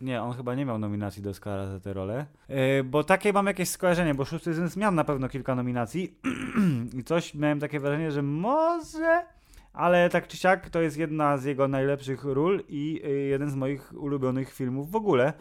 [0.00, 2.26] Nie, on chyba nie miał nominacji do Oscara za tę rolę.
[2.48, 6.18] Yy, bo takie mam jakieś skojarzenie, bo szósty zmysł miał na pewno kilka nominacji
[6.98, 9.24] i coś miałem takie wrażenie, że może.
[9.72, 13.54] Ale tak czy siak to jest jedna z jego najlepszych ról i yy, jeden z
[13.54, 15.32] moich ulubionych filmów w ogóle.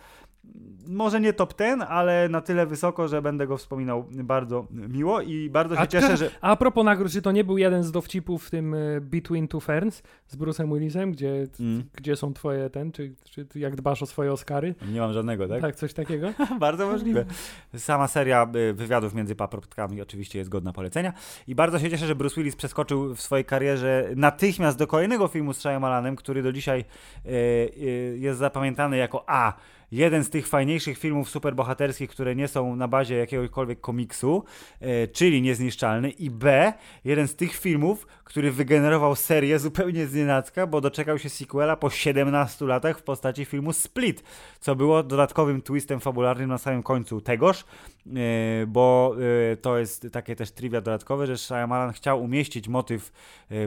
[0.89, 5.50] Może nie top ten, ale na tyle wysoko, że będę go wspominał bardzo miło i
[5.50, 6.30] bardzo się A, cieszę, że.
[6.41, 9.60] a propos nagród, czy to nie był jeden z dowcipów w tym y, Between Two
[9.60, 14.06] Ferns z Bruce'em Willisem, gdzie, Mm, gdzie są twoje ten, czy, czy jak dbasz o
[14.06, 14.76] swoje Oscary?
[14.91, 15.62] nie mam żadnego, tak?
[15.62, 16.34] Tak, coś takiego?
[16.60, 17.26] bardzo możliwe.
[17.78, 21.14] Sama seria y, wywiadów między paprotkami oczywiście jest godna polecenia.
[21.48, 25.54] I bardzo się cieszę, że Bruce Willis przeskoczył w swojej karierze natychmiast do kolejnego filmu
[25.54, 26.86] z Shyamalanem, który do dzisiaj
[27.26, 29.54] y, y, jest zapamiętany jako A.
[29.92, 34.44] Jeden z tych fajniejszych filmów superbohaterskich, które nie są na bazie jakiegokolwiek komiksu,
[34.82, 36.10] y, czyli Niezniszczalny.
[36.10, 36.74] I B.
[37.06, 42.66] Jeden z tych filmów, który wygenerował serię zupełnie znienacka, bo doczekał się sequela po 17
[42.66, 44.24] latach w postaci filmu Split
[44.60, 47.66] co było dodatkowym twistem fabularnym na samym końcu tegoż,
[48.06, 48.14] yy,
[48.68, 49.16] bo
[49.50, 53.12] yy, to jest takie też trivia dodatkowe, że Shyamalan chciał umieścić motyw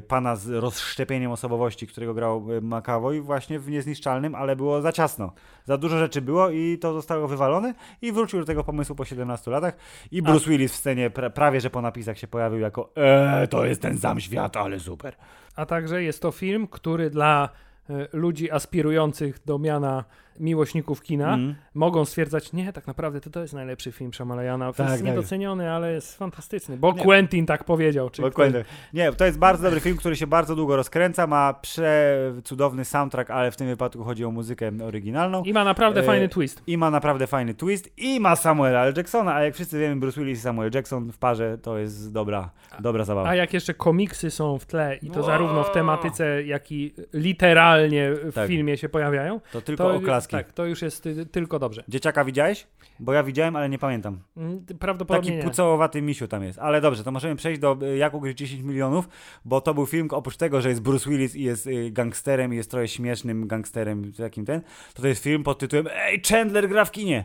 [0.08, 5.32] pana z rozszczepieniem osobowości, którego grał McAvoy właśnie w Niezniszczalnym, ale było za ciasno.
[5.64, 9.04] Za dużo rzeczy rzeczy było i to zostało wywalone i wrócił do tego pomysłu po
[9.04, 9.76] 17 latach
[10.10, 13.64] i Bruce Willis w scenie pra, prawie, że po napisach się pojawił jako eee, to
[13.64, 15.16] jest ten sam świat, ale super.
[15.56, 17.48] A także jest to film, który dla
[17.90, 20.04] e, ludzi aspirujących do miana
[20.40, 21.54] miłośników kina Mm.
[21.74, 24.72] mogą stwierdzać, nie, tak naprawdę to, to jest najlepszy film Shyamalayana.
[24.72, 25.10] Tak, jest tak.
[25.10, 27.02] niedoceniony, ale jest fantastyczny, bo Nie.
[27.02, 28.10] Quentin tak powiedział.
[28.18, 28.64] Dokładnie.
[28.94, 33.50] Nie, to jest bardzo dobry film, który się bardzo długo rozkręca, ma przecudowny soundtrack, ale
[33.50, 35.42] w tym wypadku chodzi o muzykę oryginalną.
[35.42, 36.62] I ma naprawdę E, fajny twist.
[36.66, 38.94] I ma naprawdę fajny twist i ma Samuela L.
[38.96, 42.50] Jacksona, a jak wszyscy wiemy, Bruce Willis i Samuel Jackson w parze to jest dobra,
[42.80, 43.28] dobra zabawa.
[43.28, 45.26] A jak jeszcze komiksy są w tle i to Wow.
[45.28, 48.48] zarówno w tematyce, jak i literalnie w Tak.
[48.48, 51.84] filmie się pojawiają, To tylko to, tak, to już jest y, tylko dobrze.
[51.88, 52.66] Dzieciaka widziałeś?
[53.00, 54.18] Bo ja widziałem, ale nie pamiętam.
[54.36, 55.50] Mm, Prawdopodobnie Taki nie.
[55.50, 56.58] pucołowaty misiu tam jest.
[56.58, 59.08] Ale dobrze, to możemy przejść do y, Jak ugryźć 10 milionów,
[59.44, 62.56] bo to był film, oprócz tego, że jest Bruce Willis i jest y, gangsterem i
[62.56, 64.60] jest trochę śmiesznym gangsterem, takim ten,
[64.94, 67.24] to to jest film pod tytułem Ej, Chandler gra w kinie!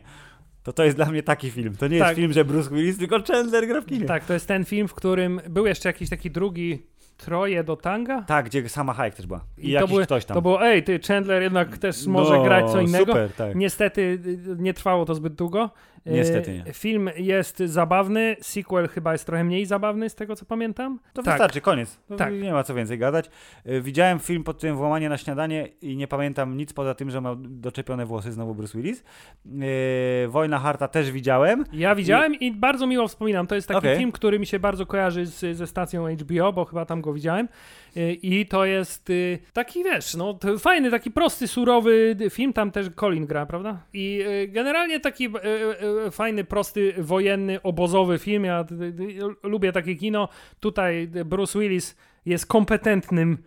[0.63, 1.75] To to jest dla mnie taki film.
[1.77, 2.15] To nie jest Tak.
[2.15, 4.05] film, że Bruce Willis, tylko Chandler gra w kinie.
[4.05, 6.83] Tak, to jest ten film, w którym był jeszcze jakiś taki drugi
[7.17, 8.21] Troje do tanga.
[8.21, 9.41] Tak, gdzie sama Hayek też była.
[9.57, 10.35] I, to, jakiś były, ktoś tam.
[10.35, 13.05] to było, ej, ty, Chandler jednak też może No, grać co innego.
[13.05, 13.55] Super, tak.
[13.55, 15.69] Niestety y, nie trwało to zbyt długo.
[16.05, 16.73] Niestety nie.
[16.73, 20.99] Film jest zabawny, sequel chyba jest trochę mniej zabawny z tego co pamiętam.
[21.13, 21.33] To tak.
[21.33, 21.99] wystarczy, koniec.
[22.07, 22.33] To Tak.
[22.33, 23.29] Nie ma co więcej gadać.
[23.69, 27.21] Y, Widziałem film pod tym Włamanie na śniadanie i nie pamiętam nic poza tym, że
[27.21, 29.03] miał doczepione włosy znowu Bruce Willis.
[29.45, 31.65] Yy, Wojna Harta też widziałem.
[31.73, 33.47] Ja widziałem i, bardzo miło wspominam.
[33.47, 33.97] To jest taki Okej.
[33.97, 37.47] film, który mi się bardzo kojarzy z, ze stacją HBO, bo chyba tam go widziałem.
[38.21, 42.53] I to jest y, taki, wiesz, no fajny, taki prosty, surowy film.
[42.53, 43.79] Tam też Colin gra, prawda?
[43.93, 45.25] I y, generalnie taki
[46.07, 48.43] y, fajny, prosty, wojenny, obozowy film.
[48.45, 48.65] Ja
[49.43, 50.29] lubię takie kino.
[50.59, 53.37] Tutaj Bruce Willis jest kompetentnym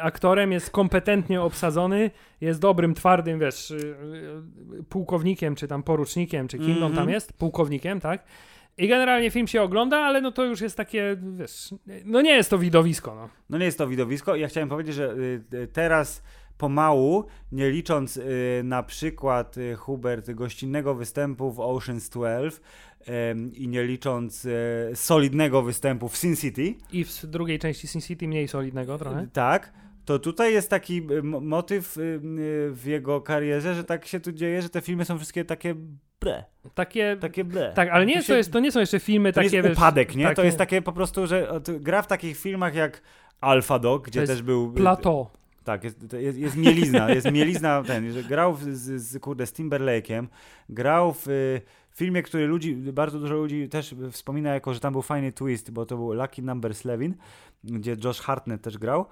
[0.00, 2.10] aktorem, jest kompetentnie obsadzony,
[2.40, 3.72] jest dobrym, twardym, wiesz,
[4.88, 7.10] pułkownikiem, czy tam porucznikiem, czy kim on tam Mhm.
[7.10, 8.24] jest, pułkownikiem, tak?
[8.78, 12.50] I generalnie film się ogląda, ale no to już jest takie, wiesz, no nie jest
[12.50, 13.28] to widowisko, no.
[13.50, 14.36] No nie jest to widowisko.
[14.36, 16.22] Ja chciałem powiedzieć, że y, y, teraz
[16.58, 22.60] pomału, nie licząc y, na przykład y, Hubert gościnnego występu w Ocean's 12
[23.06, 24.46] em, i nie licząc
[24.94, 29.28] solidnego występu w Sin City, I w drugiej części Sin City mniej solidnego trochę.
[29.32, 29.72] Tak.
[30.04, 31.02] To tutaj jest taki
[31.40, 31.96] motyw
[32.70, 35.74] w jego karierze, że tak się tu dzieje, że te filmy są wszystkie takie
[36.20, 36.44] ble,
[36.74, 37.72] Takie, takie ble.
[37.74, 39.68] tak, ale nie jest, się- to, jest, to nie są jeszcze filmy To takie, jest
[39.68, 40.24] wiesz, upadek, nie?
[40.24, 43.02] To takie- jest takie po prostu, że to gra w takich filmach jak
[43.40, 44.72] Alpha Dog, gdzie jest też był...
[44.72, 45.26] Plateau.
[45.64, 49.46] Tak, jest, to jest, jest mielizna, jest mielizna ten, że grał w, z, z, kurde,
[49.46, 50.26] z Timberlake'em,
[50.68, 51.60] grał w y,
[51.94, 55.86] filmie, który ludzi, bardzo dużo ludzi też wspomina jako, że tam był fajny twist, bo
[55.86, 57.12] to był Lucky Number 11,
[57.64, 59.06] gdzie Josh Hartnett też grał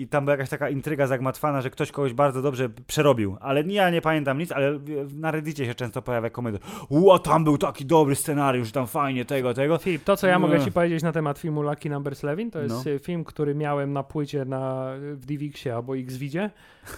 [0.00, 3.90] i tam była jakaś taka intryga zagmatwana, że ktoś kogoś bardzo dobrze przerobił, ale ja
[3.90, 4.78] nie pamiętam nic, ale
[5.14, 6.60] na Reddicie się często pojawia komedia.
[6.88, 9.78] Ua, tam był taki dobry scenariusz, tam fajnie tego, tego.
[9.78, 10.64] Filip, to co ja mogę Nie.
[10.64, 12.90] ci powiedzieć na temat filmu Lucky Number 11, to jest No.
[12.90, 16.50] y, film, który miałem na płycie na, w DivXie albo Xvidzie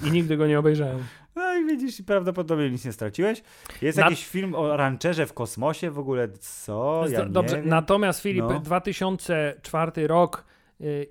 [0.07, 0.99] i nigdy go nie obejrzałem.
[1.37, 3.43] No i widzisz, prawdopodobnie nic nie straciłeś.
[3.83, 7.05] Jest Na- jakiś film o rancherze w kosmosie, w ogóle co?
[7.09, 8.61] Ja Do- Dobrze, natomiast Filip, No.
[8.61, 10.45] 2004 rok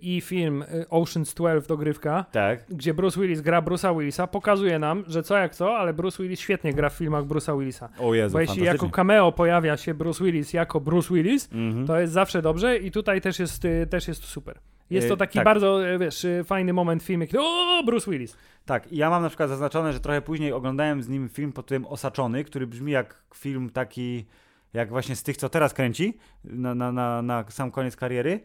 [0.01, 2.65] i film y, Ocean's 12 dogrywka, Tak.
[2.69, 6.39] gdzie Bruce Willis gra Bruce'a Willisa, pokazuje nam, że co jak co, ale Bruce Willis
[6.39, 7.89] świetnie gra w filmach Bruce'a Willisa.
[7.99, 11.88] O Jezu, Bo jeśli jako cameo pojawia się Bruce Willis jako Bruce Willis, Mhm.
[11.88, 14.59] to jest zawsze dobrze i tutaj też jest, y, też jest super.
[14.89, 15.45] Jest to Y, taki tak.
[15.45, 18.38] bardzo, wiesz, fajny moment w filmie, kiedy o, Bruce Willis.
[18.65, 21.65] Tak, i ja mam na przykład zaznaczone, że trochę później oglądałem z nim film pod
[21.65, 24.26] tytułem Osaczony, który brzmi jak film taki,
[24.74, 28.39] jak właśnie z tych, co teraz kręci, na, na, na, na sam koniec kariery.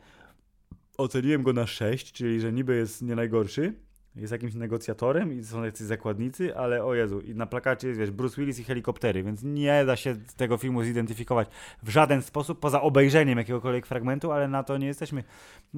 [0.96, 3.85] Oceniłem go na 6, czyli że niby jest nie najgorszy.
[4.16, 8.10] Jest jakimś negocjatorem i są jacyś zakładnicy, ale o Jezu, i na plakacie jest, wiesz,
[8.10, 11.48] Bruce Willis i helikoptery, więc nie da się tego filmu zidentyfikować
[11.82, 15.24] w żaden sposób, poza obejrzeniem jakiegokolwiek fragmentu, ale na to nie jesteśmy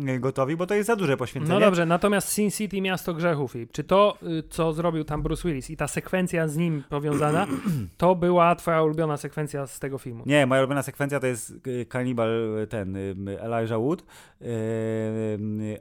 [0.07, 1.55] e, gotowi, bo to jest za duże poświęcenie.
[1.55, 5.49] No dobrze, natomiast Sin City Miasto Grzechów, Filip, czy to, y, co zrobił tam Bruce
[5.49, 7.47] Willis i ta sekwencja z nim powiązana,
[7.97, 10.23] to była twoja ulubiona sekwencja z tego filmu?
[10.27, 12.97] Nie, moja ulubiona sekwencja to jest y, kanibal y, ten,
[13.29, 14.05] Elijah Wood,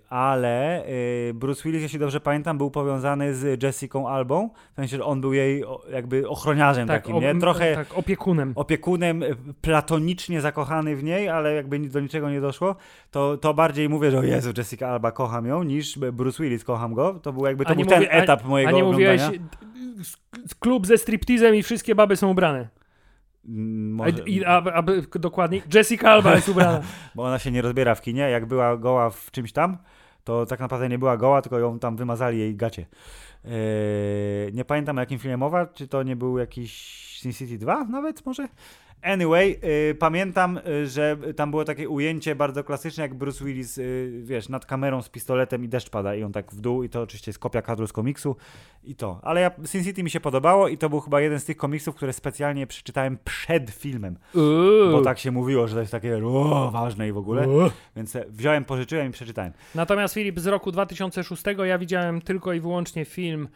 [0.10, 0.86] ale
[1.34, 5.34] Bruce Willis, jeśli dobrze pamiętam, był powiązany z Jessicą Albą, w sensie, że on był
[5.34, 7.36] jej jakby ochroniarzem takim, ob- nie?
[7.36, 8.54] Trochę tak, opiekunem.
[8.56, 12.76] opiekunem, y, platonicznie zakochany w niej, ale jakby nic do niczego nie doszło,
[13.12, 16.94] to, to bardziej mówię, że o Jezu, Jessica Alba, kocham ją, niż Bruce Willis, kocham
[16.94, 17.14] go.
[17.24, 19.48] To był jakby, to A był ten mówi- a- etap mojego A nie mówiłeś, oglądania.
[20.52, 22.68] y, klub ze striptizem i wszystkie baby są ubrane.
[23.48, 26.82] Mm, A, Może, i, a, aby, dokładniej, Jessica Alba jest ubrana.
[27.16, 29.78] bo ona się nie rozbiera w kinie, jak była goła w czymś tam,
[30.28, 32.86] to tak naprawdę nie była goła, tylko ją tam wymazali jej gacie.
[33.46, 36.72] Eee, nie pamiętam o jakim filmie mowa, czy to nie był jakiś
[37.22, 38.48] Sin City 2 nawet może?
[39.02, 39.60] Anyway,
[39.92, 44.50] y, pamiętam, y, że tam było takie ujęcie bardzo klasyczne, jak Bruce Willis, y, wiesz,
[44.50, 47.30] nad kamerą z pistoletem i deszcz pada i on tak w dół i to oczywiście
[47.30, 48.36] jest kopia kadru z komiksu
[48.84, 49.20] i to.
[49.24, 51.96] Ale ja, Sin City mi się podobało i to był chyba jeden z tych komiksów,
[51.96, 54.92] które specjalnie przeczytałem przed filmem, Uuu.
[54.92, 57.70] bo tak się mówiło, że to jest takie o, ważne i w ogóle, Uuu.
[57.96, 59.54] więc e, wziąłem, pożyczyłem i przeczytałem.
[59.76, 63.48] Natomiast Filip, z roku 2006 ja widziałem tylko i wyłącznie film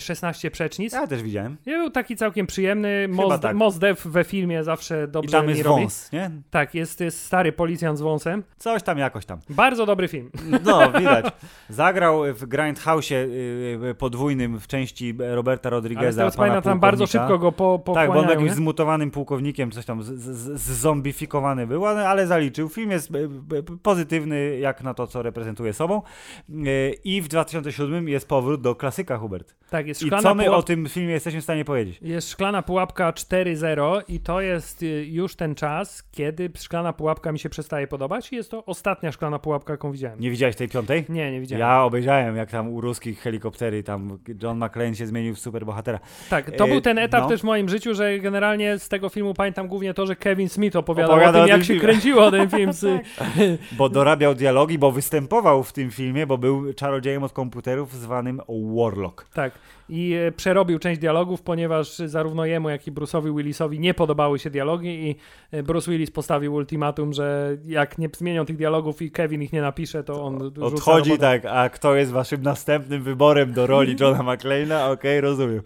[0.00, 0.92] 16 przecznic.
[0.92, 1.56] Ja też widziałem.
[1.66, 3.08] Nie był taki całkiem przyjemny.
[3.08, 3.56] Mos, tak.
[3.56, 5.82] Mos Def we filmie zawsze I dobrze tam mi jest robi.
[5.82, 6.30] wąs, nie?
[6.50, 8.42] Tak, jest, jest stary policjant z wąsem.
[8.58, 9.38] Coś tam jakoś tam.
[9.50, 10.30] Bardzo dobry film.
[10.64, 11.24] No, widać.
[11.68, 16.30] Zagrał w Grindhouse'ie y, y, podwójnym w części Roberta Ale Rodrigueza.
[16.30, 18.54] co pana tam bardzo szybko go po, Tak, bo on jakimś nie?
[18.56, 22.68] zmutowanym pułkownikiem, coś tam z- z- zombifikowany był, ale, ale zaliczył.
[22.68, 23.18] Film jest e,
[23.58, 26.02] e, pozytywny jak na to, co reprezentuje sobą.
[26.50, 29.54] E, I w 2007 jest powrót do klasyka, Hubert.
[29.70, 30.58] Tak, jest I szklana, co my pułap...
[30.58, 31.98] o tym filmie jesteśmy w stanie powiedzieć?
[32.02, 37.38] jest szklana pułapka 4.0 i to jest y, już ten czas, kiedy szklana pułapka mi
[37.38, 40.20] się przestaje podobać i jest to ostatnia szklana pułapka, jaką widziałem.
[40.20, 41.04] Nie widziałeś tej piątej?
[41.08, 41.60] Nie, nie widziałem.
[41.60, 45.98] Ja obejrzałem, jak tam u ruskich helikoptery, tam John McClane się zmienił w superbohatera.
[46.30, 47.28] Tak, to E, był ten etap no.
[47.28, 50.76] też w moim życiu, że generalnie z tego filmu pamiętam głównie to, że Kevin Smith
[50.76, 51.80] opowiadał Opowiada o o tym, jak tym się filmie.
[51.80, 52.72] kręciło ten film.
[52.72, 52.86] Z...
[53.78, 58.40] Bo dorabiał dialogi, bo występował w tym filmie, bo był czarodziejem od komputerów zwanym
[58.76, 59.26] Warlock.
[59.34, 59.52] tak.
[59.90, 64.50] I e, przerobił część dialogów, ponieważ zarówno jemu, jak i Bruce'owi Willisowi nie podobały się
[64.50, 65.16] dialogi i
[65.50, 69.62] e, Bruce Willis postawił ultimatum, że jak nie zmienią tych dialogów i Kevin ich nie
[69.62, 74.92] napisze, to on Odchodzi tak, a kto jest waszym następnym wyborem do roli Johna McClane'a?
[74.92, 75.62] Okej, rozumiem.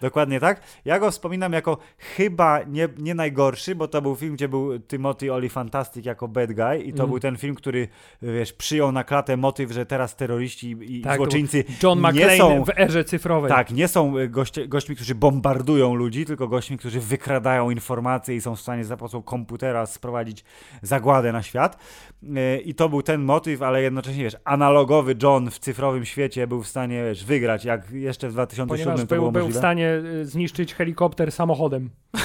[0.00, 0.60] Dokładnie tak.
[0.84, 5.32] Ja go wspominam jako chyba nie, nie najgorszy, bo to był film, gdzie był Timothy
[5.32, 7.10] Olyfantastic jako bad guy i to Mm.
[7.10, 7.88] był ten film, który
[8.22, 12.64] wiesz, przyjął na klatę motyw, że teraz terroryści i Tak, złoczyńcy John nie McClane są
[12.64, 13.48] w erze cyfrowej.
[13.50, 18.40] Tak, nie są y, goście, gośćmi, którzy bombardują ludzi, tylko gośćmi, którzy wykradają informacje i
[18.40, 20.44] są w stanie za pomocą komputera sprowadzić
[20.82, 21.78] zagładę na świat.
[22.22, 26.62] Y, I to był ten motyw, ale jednocześnie, wiesz, analogowy John w cyfrowym świecie był
[26.62, 29.60] w stanie, wiesz, wygrać, jak jeszcze w 2007 Ponieważ to był, było był w możliwe.
[29.86, 31.90] Stanie y, zniszczyć helikopter samochodem.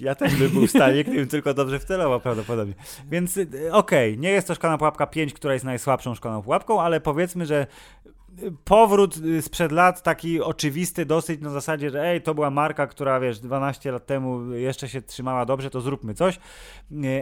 [0.00, 2.74] Ja też bym był w stanie, gdybym tylko dobrze wcelował prawdopodobnie.
[3.10, 7.00] Więc y, okej, nie jest to szklana pułapka 5, która jest najsłabszą szklaną pułapką, ale
[7.00, 7.66] powiedzmy, że
[8.42, 13.20] y, powrót sprzed lat taki oczywisty dosyć na zasadzie, że ej, to była marka, która
[13.20, 16.38] wiesz, 12 lat temu jeszcze się trzymała dobrze, to zróbmy coś.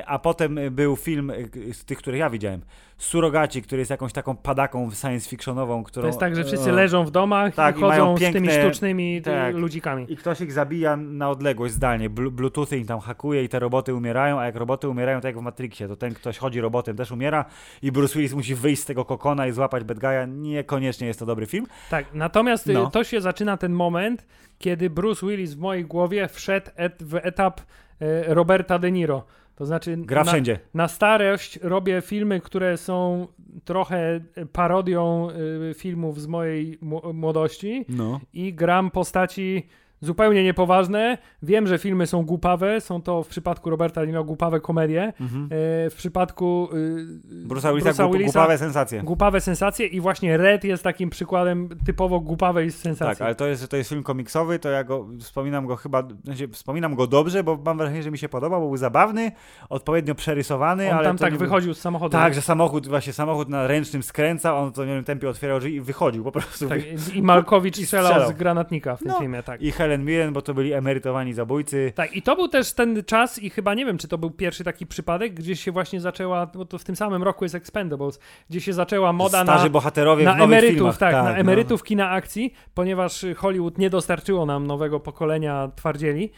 [0.06, 1.32] A potem był film
[1.72, 2.60] z tych, których ja widziałem,
[3.00, 6.02] Surogaci, który jest jakąś taką padaką science fictionową, którą...
[6.02, 8.20] To jest tak, że wszyscy o, leżą w domach tak, i i chodzą mają z
[8.20, 9.54] tymi piękne- sztucznymi y, tak.
[9.54, 10.12] ludzikami.
[10.12, 12.10] I ktoś ich zabija na odległość zdalnie.
[12.10, 15.38] Blu- Bluetoothy im tam hakuje i te roboty umierają, a jak roboty umierają, tak jak
[15.38, 17.44] w Matrixie, to ten ktoś chodzi robotem też umiera
[17.82, 20.28] i Bruce Willis musi wyjść z tego kokona i złapać bad guy'a.
[20.28, 21.66] Niekoniecznie jest to dobry film.
[21.90, 22.90] Tak, natomiast y, No.
[22.90, 24.26] to się zaczyna ten moment,
[24.58, 27.60] kiedy Bruce Willis w mojej głowie wszedł et, w etap
[28.00, 29.24] e, Roberta De Niro.
[29.60, 30.58] To znaczy Gra na, wszędzie.
[30.74, 33.26] na starość robię filmy, które są
[33.64, 34.20] trochę
[34.52, 35.28] parodią
[35.70, 36.78] y, filmów z mojej
[37.12, 38.20] młodości No.
[38.32, 39.66] i gram postaci
[40.00, 41.18] zupełnie niepoważne.
[41.42, 45.12] Wiem, że filmy są głupawe, są to w przypadku Roberta Niro głupawe komedie.
[45.20, 45.44] Mhm.
[45.44, 45.48] E,
[45.90, 49.02] w przypadku y, Bruce'a Willisa, Bruce'a Willisa głupawe sensacje.
[49.02, 53.16] głupawe sensacje i właśnie Red jest takim przykładem typowo głupawej sensacji.
[53.18, 56.48] Tak, ale to jest, to jest film komiksowy, to ja go wspominam go chyba, znaczy,
[56.48, 59.32] wspominam go dobrze, bo mam wrażenie, że mi się podobał, bo był zabawny,
[59.68, 62.12] odpowiednio przerysowany, On ale tam to tak wychodził z samochodu.
[62.12, 65.80] Tak, że samochód, właśnie samochód na ręcznym skręcał, on w dowolnym tempie otwierał drzwi i
[65.80, 66.68] wychodził po prostu.
[66.68, 66.80] Tak,
[67.14, 68.28] I Malkowicz I strzelał, strzelał.
[68.30, 69.18] z granatnika w tym No.
[69.18, 69.62] filmie, tak.
[69.62, 71.92] I Helen Mirren, bo to byli emerytowani zabójcy.
[71.94, 74.64] Tak, i to był też ten czas i chyba nie wiem, czy to był pierwszy
[74.64, 78.20] taki przypadek, gdzie się właśnie zaczęła, bo to w tym samym roku jest Expendables,
[78.50, 80.96] gdzie się zaczęła moda Starzy na, bohaterowie na emerytów, filmach.
[80.96, 81.30] tak, na no.
[81.30, 86.30] emerytów kina akcji, ponieważ Hollywood nie dostarczyło nam nowego pokolenia twardzieli,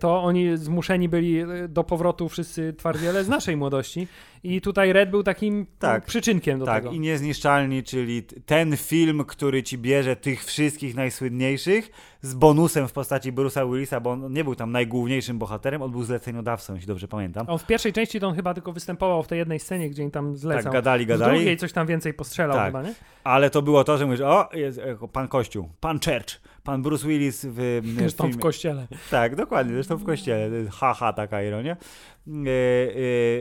[0.00, 4.08] to oni zmuszeni byli e, do powrotu wszyscy twardziele z naszej młodości
[4.42, 6.02] i tutaj Red był takim Tak.
[6.02, 6.94] no, przyczynkiem do Tak, tego.
[6.94, 11.90] i Niezniszczalni, czyli ten film, który ci bierze tych wszystkich najsłynniejszych
[12.22, 16.02] z bonusem w postaci Bruce'a Willisa, bo on nie był tam najgłówniejszym bohaterem, on był
[16.04, 17.46] zleceniodawcą, jeśli dobrze pamiętam.
[17.48, 20.10] On w pierwszej części to on chyba tylko występował w tej jednej scenie, gdzie im
[20.10, 20.62] tam zlecał.
[20.64, 21.36] Tak, gadali, W gadali.
[21.36, 22.66] drugiej coś tam więcej postrzelał Tak.
[22.66, 22.94] chyba, nie?
[23.24, 27.08] Ale to było to, że mówisz, o, jest e, pan Kościół, pan Church, pan Bruce
[27.08, 28.42] Willis w, w Zresztą w filmie.
[28.42, 28.86] kościele.
[29.10, 30.70] Tak, dokładnie, zresztą w kościele.
[30.70, 31.76] Haha, taka ironia.
[32.26, 32.30] E,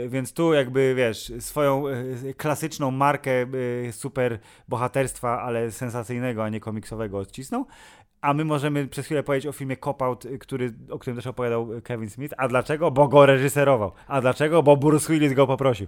[0.05, 3.31] e, więc tu jakby, wiesz, swoją e, klasyczną markę
[3.91, 7.65] super bohaterstwa, ale sensacyjnego, a nie komiksowego odcisnął.
[8.23, 11.27] A my możemy przez chwilę powiedzieć o filmie Cop Out, y, który, o którym też
[11.27, 12.33] opowiadał Kevin Smith.
[12.37, 12.91] A dlaczego?
[12.91, 13.91] Bo go reżyserował.
[14.07, 14.63] A dlaczego?
[14.63, 15.87] Bo Bruce Willis go poprosił.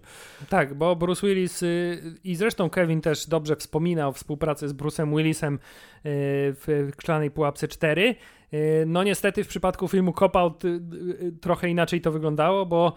[0.49, 5.55] Tak, bo Bruce Willis y, i zresztą Kevin też dobrze wspominał współpracę z Bruce'em Willisem
[5.55, 5.59] y,
[6.03, 8.15] w Szklanej Pułapce 4.
[8.53, 12.93] Y, No niestety w przypadku filmu Cop Out y, y, trochę inaczej to wyglądało, bo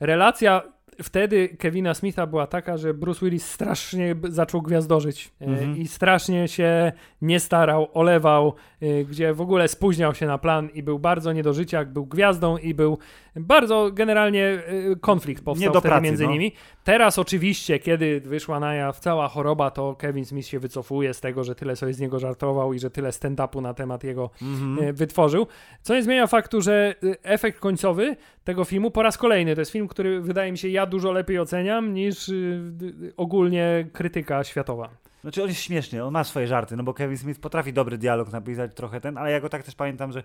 [0.00, 0.62] relacja
[1.02, 5.76] wtedy Kevina Smitha była taka, że Bruce Willis strasznie zaczął gwiazdożyć y, Mhm.
[5.76, 10.82] i strasznie się nie starał, olewał, y, gdzie w ogóle spóźniał się na plan i
[10.82, 12.98] był bardzo nie do życia, był gwiazdą i był
[13.36, 14.62] bardzo generalnie
[14.92, 16.30] y, konflikt powstał wtedy pracy, między no.
[16.30, 16.52] nimi.
[16.84, 21.44] Teraz oczywiście, kiedy wyszła na jaw cała choroba, to Kevin Smith się wycofuje z tego,
[21.44, 24.88] że tyle sobie z niego żartował i że tyle stand-upu na temat jego Mhm.
[24.88, 25.46] e, wytworzył.
[25.82, 29.72] Co nie zmienia faktu, że e, efekt końcowy tego filmu po raz kolejny to jest
[29.72, 34.88] film, który wydaje mi się ja dużo lepiej oceniam niż y, ogólnie krytyka światowa.
[35.20, 38.32] Znaczy on jest śmieszny, on ma swoje żarty, no bo Kevin Smith potrafi dobry dialog
[38.32, 40.24] napisać, trochę ten, ale ja go tak też pamiętam, że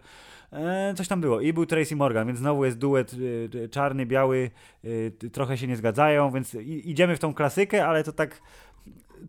[0.52, 1.42] e, coś tam było.
[1.42, 3.16] I był Tracy Morgan, więc znowu jest duet
[3.66, 4.52] e, czarny, biały,
[4.84, 8.42] e, trochę się nie zgadzają, więc i, idziemy w tą klasykę, ale to tak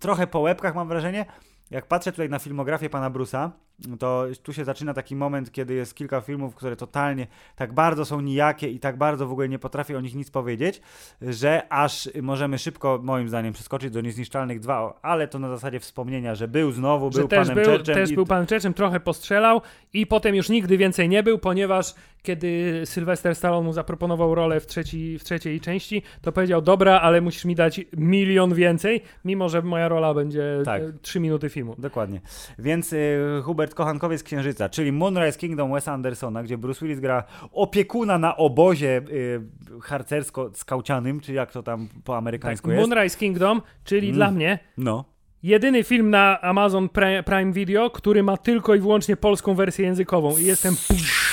[0.01, 1.27] trochę po łebkach mam wrażenie.
[1.71, 3.51] Jak patrzę tutaj na filmografię pana Bruce'a,
[3.99, 7.27] to tu się zaczyna taki moment, kiedy jest kilka filmów, które totalnie
[7.57, 10.81] tak bardzo są nijakie i tak bardzo w ogóle nie potrafię o nich nic powiedzieć,
[11.23, 16.35] że aż możemy szybko, moim zdaniem, przeskoczyć do Niezniszczalnych 2, ale to na zasadzie wspomnienia,
[16.35, 18.15] że był znowu, był że też, panem był, Churchem też i...
[18.15, 19.61] był panem Churchem, trochę postrzelał
[19.93, 24.67] i potem już nigdy więcej nie był, ponieważ kiedy Sylvester Stallone mu zaproponował rolę w,
[24.67, 29.63] trzeci, w trzeciej części, to powiedział, dobra, ale musisz mi dać milion więcej, mimo że
[29.63, 30.83] moja rola będzie Tak.
[30.83, 31.75] e, trzy minuty filmu.
[31.79, 32.21] Dokładnie.
[32.59, 38.19] Więc y, Hubert Kochankowiec Księżyca, czyli Moonrise Kingdom Wesa Andersona, gdzie Bruce Willis gra opiekuna
[38.19, 39.41] na obozie y,
[39.81, 42.89] harcersko-skaucianym, czy jak to tam po Tak, amerykańsku jest.
[42.89, 44.17] Moonrise Kingdom, czyli Mm.
[44.17, 45.05] dla mnie No.
[45.43, 50.37] jedyny film na Amazon Pri- Prime Video, który ma tylko i wyłącznie polską wersję językową
[50.39, 50.75] i jestem...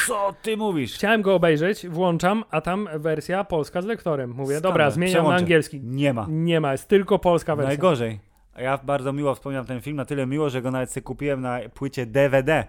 [0.07, 0.93] Co ty mówisz?
[0.93, 4.31] Chciałem go obejrzeć, włączam, a tam wersja polska z lektorem.
[4.31, 5.38] Mówię, dobra, zmieniam na Przełączę.
[5.43, 5.81] angielski.
[5.84, 6.26] Nie ma.
[6.30, 7.68] Nie ma, jest tylko polska wersja.
[7.69, 8.19] Najgorzej.
[8.57, 11.59] Ja bardzo miło wspominam ten film, na tyle miło, że go nawet sobie kupiłem na
[11.73, 12.63] płycie DVD.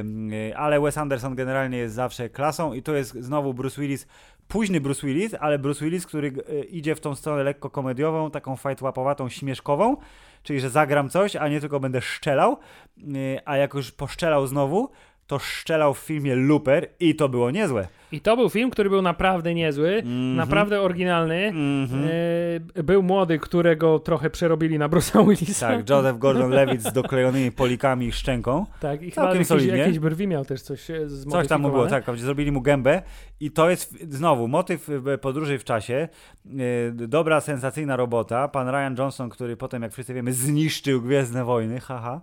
[0.00, 4.06] Ym, y, ale Wes Anderson generalnie jest zawsze klasą i to jest znowu Bruce Willis,
[4.48, 8.56] późny Bruce Willis, ale Bruce Willis, który y, idzie w tą stronę lekko komediową, taką
[8.56, 9.96] fajtłapowatą, śmieszkową,
[10.42, 12.58] czyli że zagram coś, a nie tylko będę szczelał,
[13.44, 14.90] a jak już poszczelał znowu,
[15.26, 17.88] to szczelał w filmie Looper i to było niezłe.
[18.12, 20.36] I to był film, który był naprawdę niezły, Mhm.
[20.36, 21.46] naprawdę oryginalny.
[21.46, 22.08] Mhm.
[22.74, 25.68] E, był młody, którego trochę przerobili na Bruce'a Willisa.
[25.68, 28.66] Tak, Joseph Gordon-Levitt z doklejonymi polikami i szczęką.
[28.80, 32.04] Tak, i chyba jakieś, jakieś brwi miał też coś e, Coś tam mu było, tak,
[32.18, 33.02] zrobili mu gębę
[33.40, 36.08] i to jest znowu motyw e, podróży w czasie,
[36.46, 41.80] e, dobra, sensacyjna robota, pan Ryan Johnson, który potem, jak wszyscy wiemy, zniszczył Gwiezdne Wojny,
[41.90, 42.20] haha.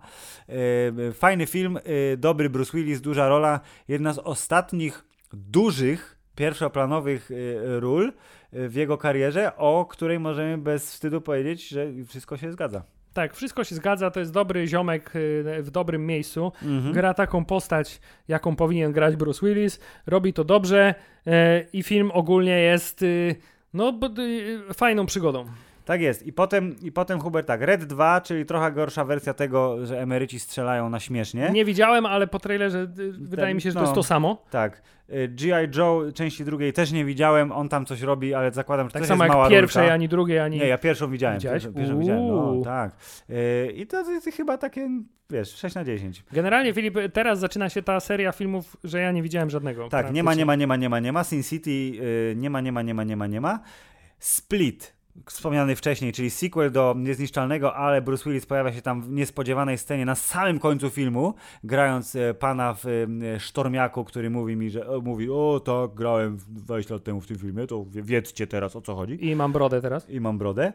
[1.14, 1.80] Fajny film,
[2.18, 8.14] dobry Bruce Willis, duża rola, jedna z ostatnich dużych, pierwszoplanowych e, ról
[8.54, 12.84] e, w jego karierze, o której możemy bez wstydu powiedzieć, że wszystko się zgadza.
[13.18, 16.52] Tak, wszystko się zgadza, to jest dobry ziomek e, w dobrym miejscu.
[16.64, 16.94] Mhm.
[16.94, 20.96] Gra taką postać, jaką powinien grać Bruce Willis, robi to dobrze
[21.28, 23.36] e, i film ogólnie jest y,
[23.74, 25.46] no, y, fajną przygodą.
[25.88, 26.28] Tak jest.
[26.28, 30.40] I potem, I potem Hubert tak, Red 2, czyli trochę gorsza wersja tego, że emeryci
[30.40, 31.50] strzelają na śmiesznie.
[31.54, 33.86] Nie widziałem, ale po trailerze y, wydaje mi się, że to no.
[33.86, 34.46] jest to samo.
[34.50, 34.82] Tak.
[35.10, 35.78] Y, G.I.
[35.78, 39.08] Joe części drugiej też nie widziałem, on tam coś robi, ale zakładam, że Tak to
[39.08, 39.94] samo jest jak mała pierwszej, rulka.
[39.94, 40.58] ani drugiej, ani...
[40.58, 41.38] Nie, ja pierwszą widziałem.
[41.38, 41.68] Widziałeś?
[41.76, 42.92] Pierwszą, widziałem, no tak.
[43.30, 44.90] Y, I to jest chyba takie,
[45.30, 46.24] wiesz, 6 na 10.
[46.32, 49.90] Generalnie, Filip, teraz zaczyna się ta seria filmów, że ja nie widziałem żadnego.
[49.90, 51.24] Tak, nie ma, nie ma, nie ma, nie ma, nie ma.
[51.24, 51.92] Sin City
[52.36, 53.60] nie ma, nie ma, nie ma, nie ma, nie ma.
[54.20, 54.97] Split.
[55.26, 60.06] Wspomniany wcześniej, czyli sequel do Niezniszczalnego, ale Bruce Willis pojawia się tam w niespodziewanej scenie
[60.06, 61.34] na samym końcu filmu,
[61.64, 66.38] grając e, pana w e, sztormiaku, który mówi mi, że o, mówi, o tak, grałem
[66.50, 69.26] 20 lat temu w tym filmie, to wie- wiedzcie teraz o co chodzi.
[69.30, 70.10] I mam brodę teraz.
[70.10, 70.74] I mam brodę.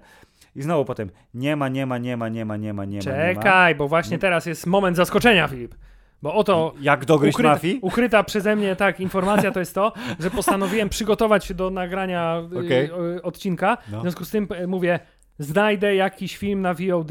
[0.57, 3.03] I znowu potem nie ma, nie ma, nie ma, nie ma, nie ma, nie ma.
[3.13, 3.35] nie ma.
[3.35, 5.75] Czekaj, bo właśnie teraz jest moment zaskoczenia, Filip.
[6.23, 7.79] Bo oto Jak dogryźć ukryta, mafii?
[7.83, 12.59] ukryta przeze mnie tak informacja to jest to, że postanowiłem przygotować się do nagrania y,
[12.59, 12.91] Okej.
[13.17, 13.79] y, odcinka.
[13.93, 13.99] No.
[13.99, 15.01] W związku z tym y, mówię,
[15.39, 17.11] znajdę jakiś film na VOD,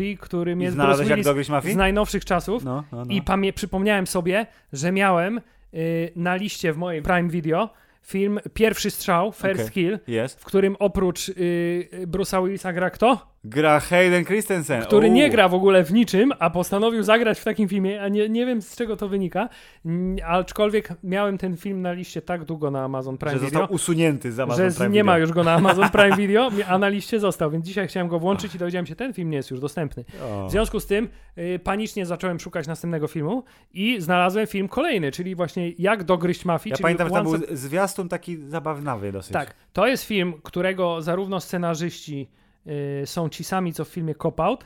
[1.25, 1.73] dogryźć mafii?
[1.73, 2.63] z najnowszych czasów.
[2.63, 3.13] No, no, no.
[3.13, 3.21] I
[3.53, 5.41] przypomniałem sobie, że miałem
[5.73, 7.69] y, na liście w mojej Prime Video
[8.03, 9.71] film Pierwszy strzał, First Okej.
[9.71, 10.39] Kill, Jest.
[10.41, 13.30] w którym oprócz y, Bruce'a Willisa gra kto?
[13.43, 14.81] Gra Hayden Christensen.
[14.81, 15.15] który Uuu.
[15.15, 18.45] nie gra w ogóle w niczym, a postanowił zagrać w takim filmie, a nie, nie
[18.45, 19.49] wiem z czego to wynika,
[20.25, 24.31] aczkolwiek miałem ten film na liście tak długo na Amazon Prime Że Video, został usunięty
[24.31, 25.27] z Amazon że Prime nie ma Video.
[25.27, 28.55] już go na Amazon Prime Video, a na liście został, więc dzisiaj chciałem go włączyć
[28.55, 30.05] i dowiedziałem się, ten film nie jest już dostępny.
[30.23, 30.47] O.
[30.47, 33.43] W związku z tym y, panicznie zacząłem szukać następnego filmu
[33.73, 36.71] i znalazłem film kolejny, czyli właśnie Jak dogryźć mafii.
[36.71, 39.33] Ja pamiętam, że tam był zwiastun taki zabawnawy dosyć.
[39.33, 42.29] Tak, to jest film, którego zarówno scenarzyści
[42.67, 44.65] y, są ci sami, co w filmie Cop Out,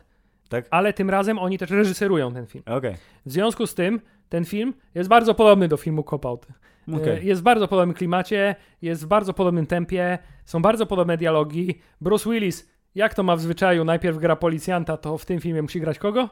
[0.50, 0.66] Tak?
[0.72, 2.64] ale tym razem oni też reżyserują ten film.
[2.68, 2.96] Okej.
[3.26, 6.48] W związku z tym ten film jest bardzo podobny do filmu Cop Out.
[6.90, 7.26] Y, Okej.
[7.28, 11.80] Jest w bardzo podobnym klimacie, jest w bardzo podobnym tempie, są bardzo podobne dialogi.
[12.02, 15.82] Bruce Willis, jak to ma w zwyczaju, najpierw gra policjanta, to w tym filmie musi
[15.82, 16.30] grać kogo?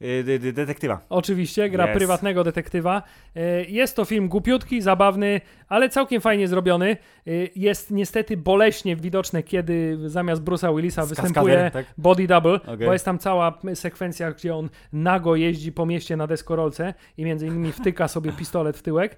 [0.00, 1.00] Y, de- de- Detektywa.
[1.08, 1.96] Oczywiście, gra Yes.
[1.96, 3.02] prywatnego detektywa.
[3.36, 6.90] E, Jest to film głupiutki, zabawny, ale całkiem fajnie zrobiony.
[7.26, 11.86] E, Jest niestety boleśnie widoczne, kiedy zamiast Bruce'a Willisa występuje tak?
[11.98, 12.86] body double, Okej.
[12.86, 17.46] bo jest tam cała sekwencja, gdzie on nago jeździ po mieście na deskorolce i między
[17.46, 19.16] innymi wtyka sobie pistolet w tyłek.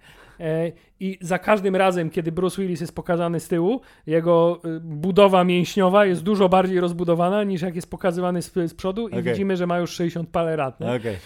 [1.00, 6.06] I za każdym razem, kiedy Bruce Willis jest pokazany z tyłu, jego y, budowa mięśniowa
[6.06, 9.22] jest dużo bardziej rozbudowana niż jak jest pokazywany z, z przodu i Okej.
[9.22, 10.74] widzimy, że ma już 60 parę lat.
[10.82, 11.14] Okej.
[11.14, 11.18] E,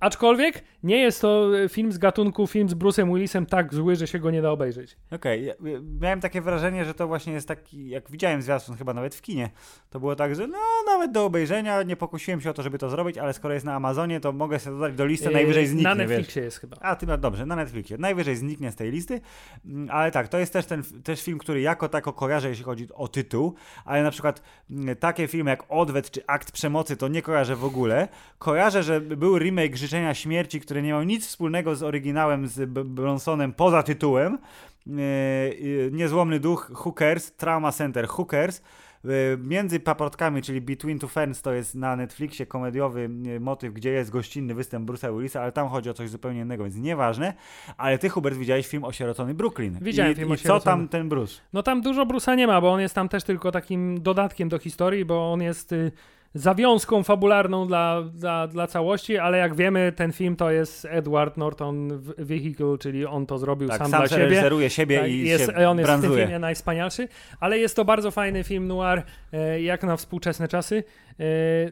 [0.00, 4.06] aczkolwiek nie jest to e, film z gatunku film z Bruce'em Willisem tak zły, że
[4.06, 4.96] się go nie da obejrzeć.
[5.10, 8.94] Okej, ja- ja- miałem takie wrażenie, że to właśnie jest taki, jak widziałem zwiastun chyba
[8.94, 9.50] nawet w kinie,
[9.90, 12.90] to było tak, że no nawet do obejrzenia, nie pokusiłem się o to, żeby to
[12.90, 15.88] zrobić, ale skoro jest na Amazonie, to mogę sobie dodać do listy, E, najwyżej zniknie,
[15.88, 16.08] Na wiesz.
[16.08, 16.76] Netflixie jest chyba.
[16.80, 17.98] A, ty no dobrze, na Netflixie.
[17.98, 19.20] Najwyżej zniknie z tej listy,
[19.64, 22.88] Mm, ale tak, to jest też ten też film, który jako tako kojarzę, jeśli chodzi
[22.94, 23.54] o tytuł,
[23.84, 27.64] ale na przykład mm, takie filmy jak Odwet czy Akt Przemocy to nie kojarzę w
[27.64, 28.08] ogóle.
[28.38, 33.52] Kojarzę, że był remake Życzenia Śmierci, który nie miał nic wspólnego z oryginałem z Bronsonem
[33.52, 34.38] poza tytułem.
[34.86, 38.62] Yy, Niezłomny Duch, Hookers, Trauma Center, Hookers.
[39.04, 43.90] Yy, Między paprotkami, czyli Between Two Ferns, to jest na Netflixie komediowy yy, motyw, gdzie
[43.90, 47.34] jest gościnny występ Bruce'a Willisa, ale tam chodzi o coś zupełnie innego, więc nieważne.
[47.76, 49.78] Ale ty, Hubert, widziałeś film Osierocony Brooklyn.
[49.80, 50.64] Widziałem I, film I co Osierocony.
[50.64, 51.40] tam ten Bruce?
[51.52, 54.58] No tam dużo Bruce'a nie ma, bo on jest tam też tylko takim dodatkiem do
[54.58, 55.92] historii, bo on jest y,
[56.34, 62.02] zawiązką fabularną dla, dla, dla całości, ale jak wiemy, ten film to jest Edward Norton
[62.18, 64.24] Vehicle, czyli on to zrobił Tak, sam, sam, dla siebie.
[64.24, 67.08] reżyseruje siebie Tak, i jest, się on jest w tym filmie najwspanialszy,
[67.40, 69.02] ale jest to bardzo fajny film noir,
[69.32, 70.84] e, jak na współczesne czasy.
[71.20, 71.24] E,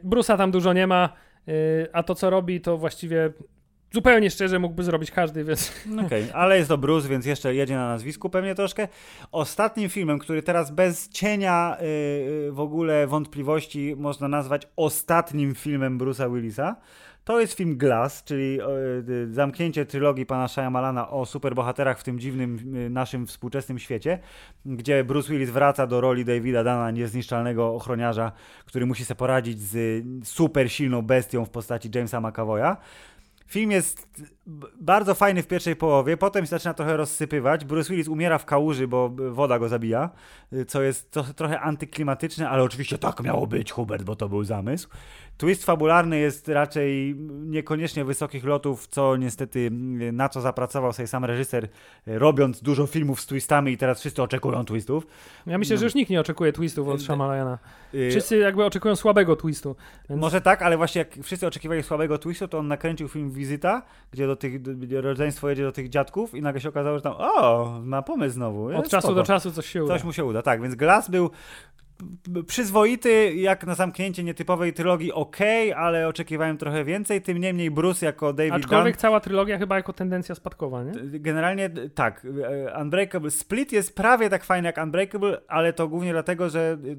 [0.05, 1.09] Bruce'a tam dużo nie ma,
[1.49, 1.53] e,
[1.93, 3.33] a to co robi, to właściwie
[3.93, 5.73] zupełnie szczerze mógłby zrobić każdy, więc
[6.07, 8.89] Okej, ale jest to Bruce, więc jeszcze jedzie na nazwisku pewnie troszkę.
[9.33, 15.99] Ostatnim filmem, który teraz bez cienia yy, yy, w ogóle wątpliwości można nazwać ostatnim filmem
[15.99, 16.77] Bruce'a Willisa,
[17.25, 22.19] to jest film Glass, czyli yy, yy, zamknięcie trylogii pana Shyamalana o superbohaterach w tym
[22.19, 24.19] dziwnym yy, naszym współczesnym świecie,
[24.65, 28.33] gdzie Bruce Willis wraca do roli Davida Dana, niezniszczalnego ochroniarza,
[28.67, 32.77] który musi sobie poradzić z y, super silną bestią w postaci Jamesa McAvoya.
[33.51, 34.07] Film jest
[34.81, 37.65] bardzo fajny w pierwszej połowie, potem się zaczyna trochę rozsypywać.
[37.65, 40.11] Bruce Willis umiera w kałuży, bo woda go zabija,
[40.53, 44.45] y, co jest to, trochę antyklimatyczne, ale oczywiście tak miało być, Hubert, bo to był
[44.45, 44.89] zamysł.
[45.37, 47.17] Twist fabularny jest raczej
[47.47, 49.71] niekoniecznie wysokich lotów, co niestety
[50.13, 51.69] na co zapracował sobie sam reżyser, y,
[52.19, 55.07] robiąc dużo filmów z twistami i teraz wszyscy oczekują twistów.
[55.47, 57.59] ja myślę, że już nikt nie oczekuje twistów od Shyamalana.
[57.95, 59.77] Y, Wszyscy jakby oczekują słabego twistu.
[60.11, 60.21] Więc...
[60.21, 64.27] Może tak, ale właśnie jak wszyscy oczekiwali słabego twistu, to on nakręcił film Wizyta, gdzie
[64.27, 64.61] do tych,
[64.91, 68.67] rodzeństwo jedzie do tych dziadków i nagle się okazało, że tam o, ma pomysł znowu.
[68.67, 69.15] Od czasu spoko.
[69.15, 69.95] do czasu coś się uda.
[69.95, 70.63] Coś mu się uda, tak.
[70.63, 71.31] Więc Glass był
[72.47, 75.37] przyzwoity, jak na zamknięcie nietypowej trylogii, ok,
[75.77, 77.23] ale oczekiwałem trochę więcej.
[77.23, 80.93] Tym niemniej Bruce jako David Aczkolwiek Dunn, cała trylogia chyba jako tendencja spadkowa, nie?
[81.21, 86.51] generalnie tak, e, Unbreakable, Split jest prawie tak fajny jak Unbreakable, ale to głównie dlatego,
[86.51, 86.97] że y,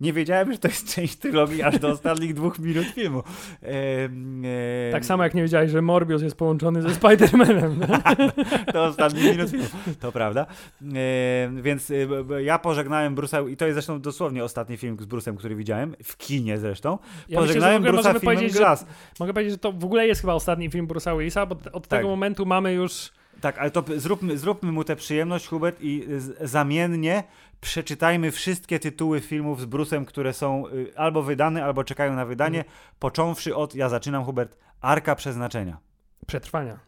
[0.00, 3.22] nie wiedziałem, że to jest część trylogii aż do ostatnich dwóch minut filmu.
[3.62, 7.86] Em, em, Tak samo jak nie wiedziałeś, że Morbius jest połączony ze Spider-Manem.
[8.72, 9.66] do ostatnich minut filmu.
[10.00, 10.46] To prawda.
[10.82, 15.36] E, więc e, ja pożegnałem Bruce'a i to jest zresztą dosłownie ostatni film z Bruce'em,
[15.36, 16.90] który widziałem, w kinie zresztą.
[16.90, 17.00] Ja
[17.40, 18.86] myślę, pożegnałem ogóle Bruce'a filmem powiedzieć, że, Glass.
[19.20, 21.98] mogę powiedzieć, że to w ogóle jest chyba ostatni film Bruce'a Willisa, bo od Tak.
[21.98, 23.10] tego momentu mamy już...
[23.40, 26.06] Tak, ale to zróbmy, zróbmy mu tę przyjemność, Hubert, i
[26.40, 27.24] zamiennie
[27.60, 32.58] przeczytajmy wszystkie tytuły filmów z Bruce'em, które są y, albo wydane, albo czekają na wydanie,
[32.58, 32.76] Mhm.
[32.98, 35.76] począwszy od, ja zaczynam, Hubert, Arka Przeznaczenia.
[36.26, 36.78] Przetrwania.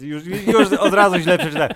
[0.00, 1.72] Już, już od razu źle przeczytałem.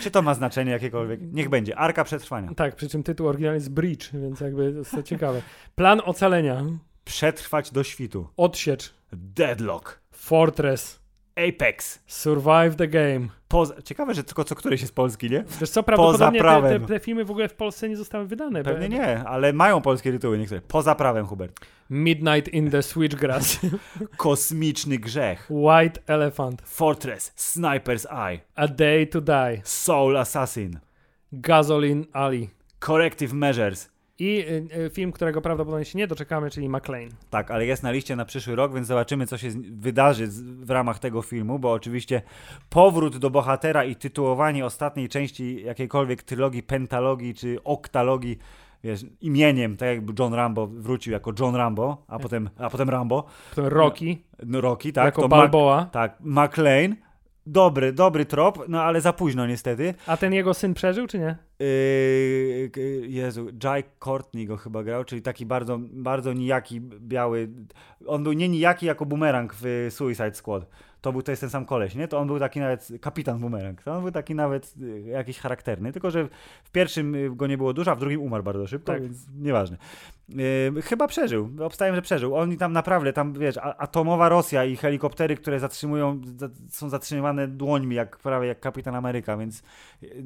[0.00, 1.20] Czy to ma znaczenie jakiekolwiek?
[1.32, 1.76] Niech będzie.
[1.76, 2.54] Arka Przetrwania.
[2.54, 5.42] Tak, przy czym tytuł oryginalny jest Bridge, więc jakby jest to ciekawe.
[5.74, 6.64] Plan ocalenia.
[7.04, 8.28] Przetrwać do świtu.
[8.36, 8.94] Odsiecz.
[9.12, 10.00] Deadlock.
[10.12, 10.99] Fortress.
[11.48, 12.02] Apex.
[12.06, 13.28] Survive the game.
[13.48, 13.82] Poza...
[13.82, 15.44] Ciekawe, że tylko co któryś jest polski, nie?
[15.60, 16.80] Wiesz co, prawdopodobnie te, prawem.
[16.82, 18.62] te, te filmy w ogóle w Polsce nie zostały wydane.
[18.62, 20.60] bo- Pewnie nie, ale mają polskie tytuły niektóre.
[20.60, 21.60] Poza prawem, Hubert.
[21.90, 23.60] Midnight in the Switchgrass.
[24.16, 25.46] Kosmiczny grzech.
[25.50, 26.62] White Elephant.
[26.62, 27.32] Fortress.
[27.36, 28.40] Sniper's Eye.
[28.54, 29.60] A Day to Die.
[29.64, 30.78] Soul Assassin.
[31.32, 32.50] Gasoline Alley.
[32.80, 33.90] Corrective Measures.
[34.20, 37.08] I y, y, film, którego prawdopodobnie się nie doczekamy, czyli McLean.
[37.30, 40.26] Tak, ale jest na liście na przyszły rok, więc zobaczymy, co się wydarzy
[40.64, 42.22] w ramach tego filmu, bo oczywiście
[42.70, 48.38] powrót do bohatera i tytułowanie ostatniej części jakiejkolwiek trylogii, pentalogii czy oktalogii,
[48.84, 53.24] wiesz, imieniem, tak jakby John Rambo wrócił jako John Rambo, a potem, a potem Rambo,
[53.54, 55.04] To Rocky, no Rocky, tak?
[55.04, 55.76] jako to Balboa.
[55.76, 56.96] Mac, tak, McLean,
[57.50, 59.94] dobry, dobry trop, no ale za późno niestety.
[60.06, 61.36] A ten jego syn przeżył, czy nie?
[61.58, 62.70] Yy,
[63.08, 67.48] Jezu, Jai Courtney go chyba grał, czyli taki bardzo, bardzo nijaki, biały.
[68.06, 70.66] On był nie nijaki jako bumerang w Suicide Squad.
[71.00, 72.08] To był to jest ten sam koleś, nie?
[72.08, 73.82] To on był taki nawet kapitan bumerang.
[73.82, 75.92] To on był taki nawet y, jakiś charakterny.
[75.92, 76.28] Tylko, że
[76.64, 79.02] w pierwszym y, go nie było dużo, a w drugim umarł bardzo szybko, Tak.
[79.02, 79.76] więc nieważne.
[80.74, 81.50] Yy, chyba przeżył.
[81.62, 82.36] Obstawiam, że przeżył.
[82.36, 87.96] Oni tam naprawdę, tam wiesz, atomowa Rosja i helikoptery, które zatrzymują, za, są zatrzymywane dłońmi,
[87.96, 89.62] jak prawie jak kapitan Ameryka, więc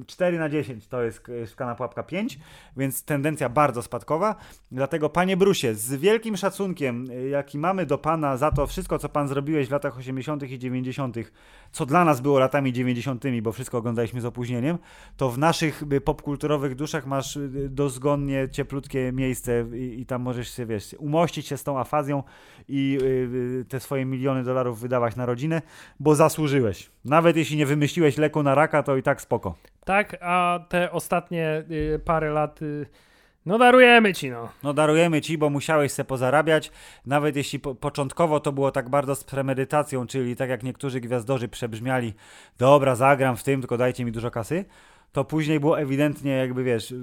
[0.06, 2.38] 4 na 10 to jest szklana pułapka 5,
[2.76, 4.36] więc tendencja bardzo spadkowa.
[4.72, 9.28] Dlatego, panie Brusie, z wielkim szacunkiem, jaki mamy do pana za to wszystko, co pan
[9.28, 10.42] zrobiłeś w latach 80.
[10.42, 11.16] i 90.,
[11.72, 14.78] co dla nas było latami 90., bo wszystko oglądaliśmy z opóźnieniem,
[15.16, 20.56] to w naszych y, popkulturowych duszach masz y, dozgonnie cieplutkie miejsce i, i tam możesz
[20.56, 22.22] się, wiesz, umościć się z tą afazją
[22.68, 25.62] i y, y, te swoje miliony dolarów wydawać na rodzinę,
[26.00, 26.90] bo zasłużyłeś.
[27.04, 29.54] Nawet jeśli nie wymyśliłeś leku na raka, to i tak spoko.
[29.84, 32.86] Tak, a te ostatnie y, parę lat, y,
[33.46, 34.48] no darujemy ci, no.
[34.62, 36.70] No darujemy ci, bo musiałeś se pozarabiać,
[37.06, 41.48] nawet jeśli po, początkowo to było tak bardzo z premedytacją, czyli tak jak niektórzy gwiazdorzy
[41.48, 42.14] przebrzmiali,
[42.58, 44.64] dobra, zagram w tym, tylko dajcie mi dużo kasy,
[45.14, 46.94] to później było ewidentnie jakby, wiesz,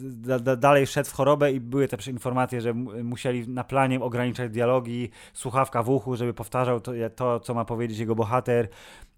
[0.00, 4.00] da, da, dalej szedł w chorobę i były też informacje, że mu- musieli na planie
[4.00, 8.68] ograniczać dialogi, słuchawka w uchu, żeby powtarzał to, to co ma powiedzieć jego bohater,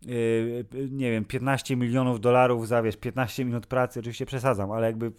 [0.07, 5.13] Yy, nie wiem, 15 milionów dolarów za, wiesz, 15 minut pracy, oczywiście przesadzam, ale jakby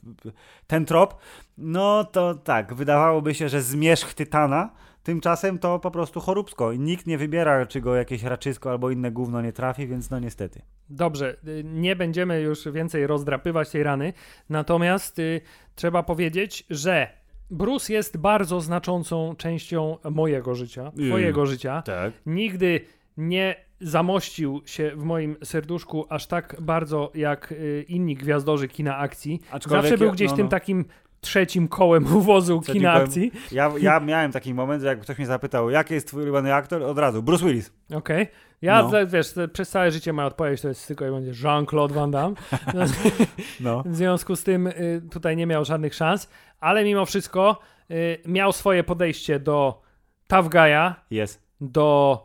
[0.67, 1.17] ten trop,
[1.57, 4.69] no to tak, wydawałoby się, że zmierzch Tytana,
[5.03, 9.11] tymczasem to po prostu choróbsko i nikt nie wybiera, czy go jakieś raczysko albo inne
[9.11, 10.61] gówno nie trafi, więc no niestety.
[10.89, 14.13] Dobrze, y, nie będziemy już więcej rozdrapywać tej rany,
[14.49, 15.41] natomiast y,
[15.75, 17.07] trzeba powiedzieć, że
[17.51, 21.81] Bruce jest bardzo znaczącą częścią mojego życia, twojego życia.
[21.81, 22.13] Tak.
[22.25, 22.81] Nigdy
[23.17, 29.41] nie zamościł się w moim serduszku aż tak bardzo jak y, inni gwiazdorzy kina akcji.
[29.51, 30.49] Aczkolwiek Zawsze był ja- gdzieś no, tym no.
[30.49, 30.85] takim
[31.21, 33.05] trzecim kołem uwozu Trzecim kina kołem.
[33.05, 33.31] akcji.
[33.51, 36.83] Ja, ja miałem taki moment, że jak ktoś mnie zapytał, jaki jest twój ulubiony aktor,
[36.83, 37.71] od razu, Bruce Willis.
[37.95, 38.27] Okej.
[38.61, 39.07] Ja, No.
[39.07, 42.35] wiesz, przez całe życie moja odpowiedź to jest tylko i będzie Jean-Claude Van Damme.
[43.59, 43.83] No.
[43.85, 46.29] W związku z tym y, tutaj nie miał żadnych szans,
[46.59, 47.59] ale mimo wszystko
[47.91, 49.81] y, miał swoje podejście do
[50.27, 52.23] tough guy'a, Jest, do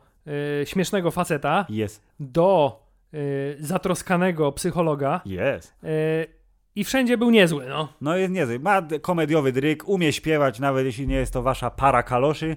[0.63, 2.83] y, śmiesznego faceta, jest, do
[3.15, 5.75] y, zatroskanego psychologa jest.
[5.85, 6.36] y,
[6.77, 7.89] i wszędzie był niezły, no.
[8.01, 8.59] No jest niezły.
[8.59, 12.57] Ma komediowy dryk, umie śpiewać, nawet jeśli nie jest to wasza para kaloszy.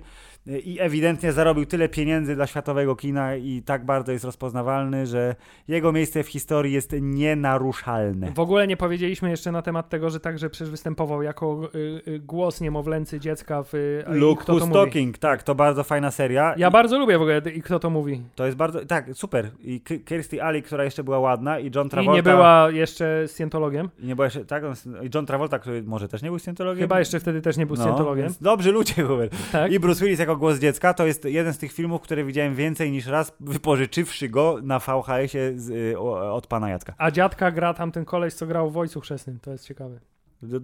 [0.64, 5.36] I ewidentnie zarobił tyle pieniędzy dla światowego kina i tak bardzo jest rozpoznawalny, że
[5.68, 8.32] jego miejsce w historii jest nienaruszalne.
[8.32, 12.20] W ogóle nie powiedzieliśmy jeszcze na temat tego, że także przecież występował jako y, y,
[12.20, 14.74] głos niemowlęcy dziecka w y, i Luke Kto to Who's mówi.
[14.74, 16.54] Talking, tak, to bardzo fajna seria.
[16.58, 18.22] Ja I bardzo lubię w ogóle i kto to mówi.
[18.36, 19.50] To jest bardzo, tak, super.
[19.64, 22.16] I K- Kirstie Alley, która jeszcze była ładna i John I Travolta.
[22.16, 23.90] nie była jeszcze scientologiem.
[24.00, 24.64] I nie była jeszcze, tak,
[25.04, 26.82] i John Travolta, który może też nie był scientologiem.
[26.84, 28.26] Chyba jeszcze wtedy też nie był no, scientologiem.
[28.26, 29.36] więc Dobrzy ludzie, Hubert.
[29.52, 29.72] Tak.
[29.72, 32.92] I Bruce Willis jako głos dziecka to jest jeden z tych filmów, które widziałem więcej
[32.92, 36.00] niż raz, wypożyczywszy go na VHS-ie z, y,
[36.32, 36.94] od pana Jacka.
[36.98, 39.40] A dziadka gra tam ten koleś, co grał w Ojcu Chrzestnym.
[39.40, 40.00] To jest ciekawe.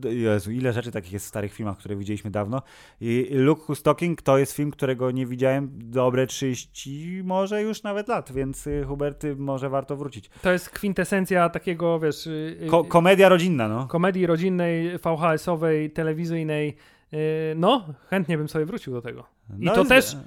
[0.09, 2.61] Jezu, ile rzeczy takich jest w starych filmach, które widzieliśmy dawno.
[3.01, 8.07] I Luke Who's Talking to jest film, którego nie widziałem dobre 30, może już nawet
[8.07, 10.29] lat, więc y, Hubert, y, może warto wrócić.
[10.41, 12.29] To jest kwintesencja takiego, wiesz,
[12.69, 13.87] Ko- komedia rodzinna, no.
[13.87, 16.75] komedii rodzinnej, VHS-owej, telewizyjnej.
[17.13, 19.23] Y, No, chętnie bym sobie wrócił do tego.
[19.59, 20.17] I No to też e,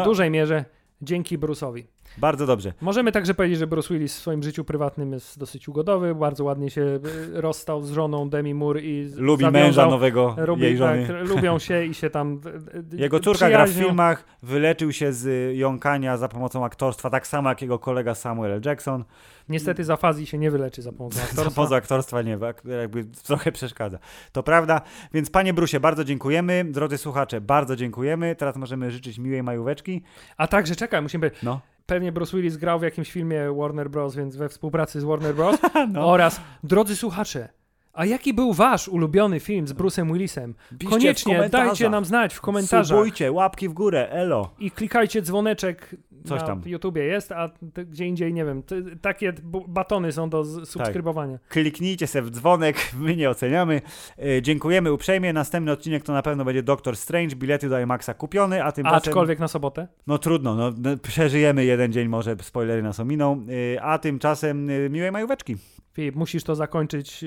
[0.00, 0.64] w dużej mierze
[1.02, 1.84] dzięki Bruce'owi.
[2.20, 2.72] Bardzo dobrze.
[2.80, 6.70] Możemy także powiedzieć, że Bruce Willis w swoim życiu prywatnym jest dosyć ugodowy, bardzo ładnie
[6.70, 7.00] się y,
[7.40, 11.06] rozstał z żoną Demi Moore i Lubi zawiązał- męża nowego Lubi, jej żony.
[11.06, 12.40] tak, lubią się i się tam.
[12.40, 17.26] d- d- Jego córka gra w filmach, wyleczył się z jąkania za pomocą aktorstwa, tak
[17.26, 18.60] samo jak jego kolega Samuel L.
[18.64, 19.04] Jackson.
[19.48, 21.54] Niestety z afazji się nie wyleczy za pomocą Za aktorstwa.
[21.54, 23.98] pomocą aktorstwa nie, ak- jakby trochę przeszkadza.
[24.32, 24.80] To prawda,
[25.14, 26.64] więc panie Brusie, bardzo dziękujemy.
[26.64, 28.36] Drodzy słuchacze, bardzo dziękujemy.
[28.36, 30.02] Teraz możemy życzyć miłej majóweczki.
[30.36, 31.30] A także czekaj, musimy.
[31.42, 31.60] No.
[31.88, 35.58] Pewnie Bruce Willis grał w jakimś filmie Warner Bros., więc we współpracy z Warner Bros.
[35.92, 36.08] No.
[36.10, 37.48] Oraz, drodzy słuchacze,
[37.92, 40.54] a jaki był wasz ulubiony film z Bruce'em Willisem?
[40.78, 42.98] Piszcie Koniecznie dajcie nam znać w komentarzach.
[42.98, 44.50] Subujcie, łapki w górę, elo.
[44.58, 46.62] I klikajcie dzwoneczek Coś na tam.
[46.66, 47.50] YouTubie jest, a
[47.86, 48.62] gdzie indziej nie wiem.
[49.02, 49.32] Takie
[49.68, 51.38] batony są do z- subskrybowania.
[51.48, 53.82] Kliknijcie se w dzwonek, my nie oceniamy.
[54.18, 55.32] E, dziękujemy uprzejmie.
[55.32, 58.96] Następny odcinek to na pewno będzie Doctor Strange, bilety do IMAXa kupione, a tymczasem...
[58.96, 59.88] Aczkolwiek na sobotę.
[60.06, 63.46] No trudno, no, no, przeżyjemy jeden dzień, może spoilery nas ominą,
[63.76, 65.56] e, a tymczasem e, miłej majóweczki.
[65.98, 67.26] Filip, musisz to zakończyć y,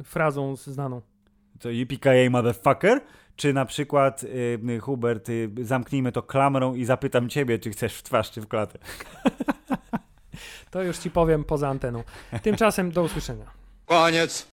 [0.00, 1.02] y, frazą znaną.
[1.60, 3.00] To yippee motherfucker?
[3.36, 8.02] Czy na przykład, y, Hubert, y, zamknijmy to klamrą i zapytam ciebie, czy chcesz w
[8.02, 8.78] twarz, czy w klatę.
[10.70, 12.02] To już ci powiem poza anteną.
[12.42, 13.44] Tymczasem do usłyszenia.
[13.86, 14.48] Koniec.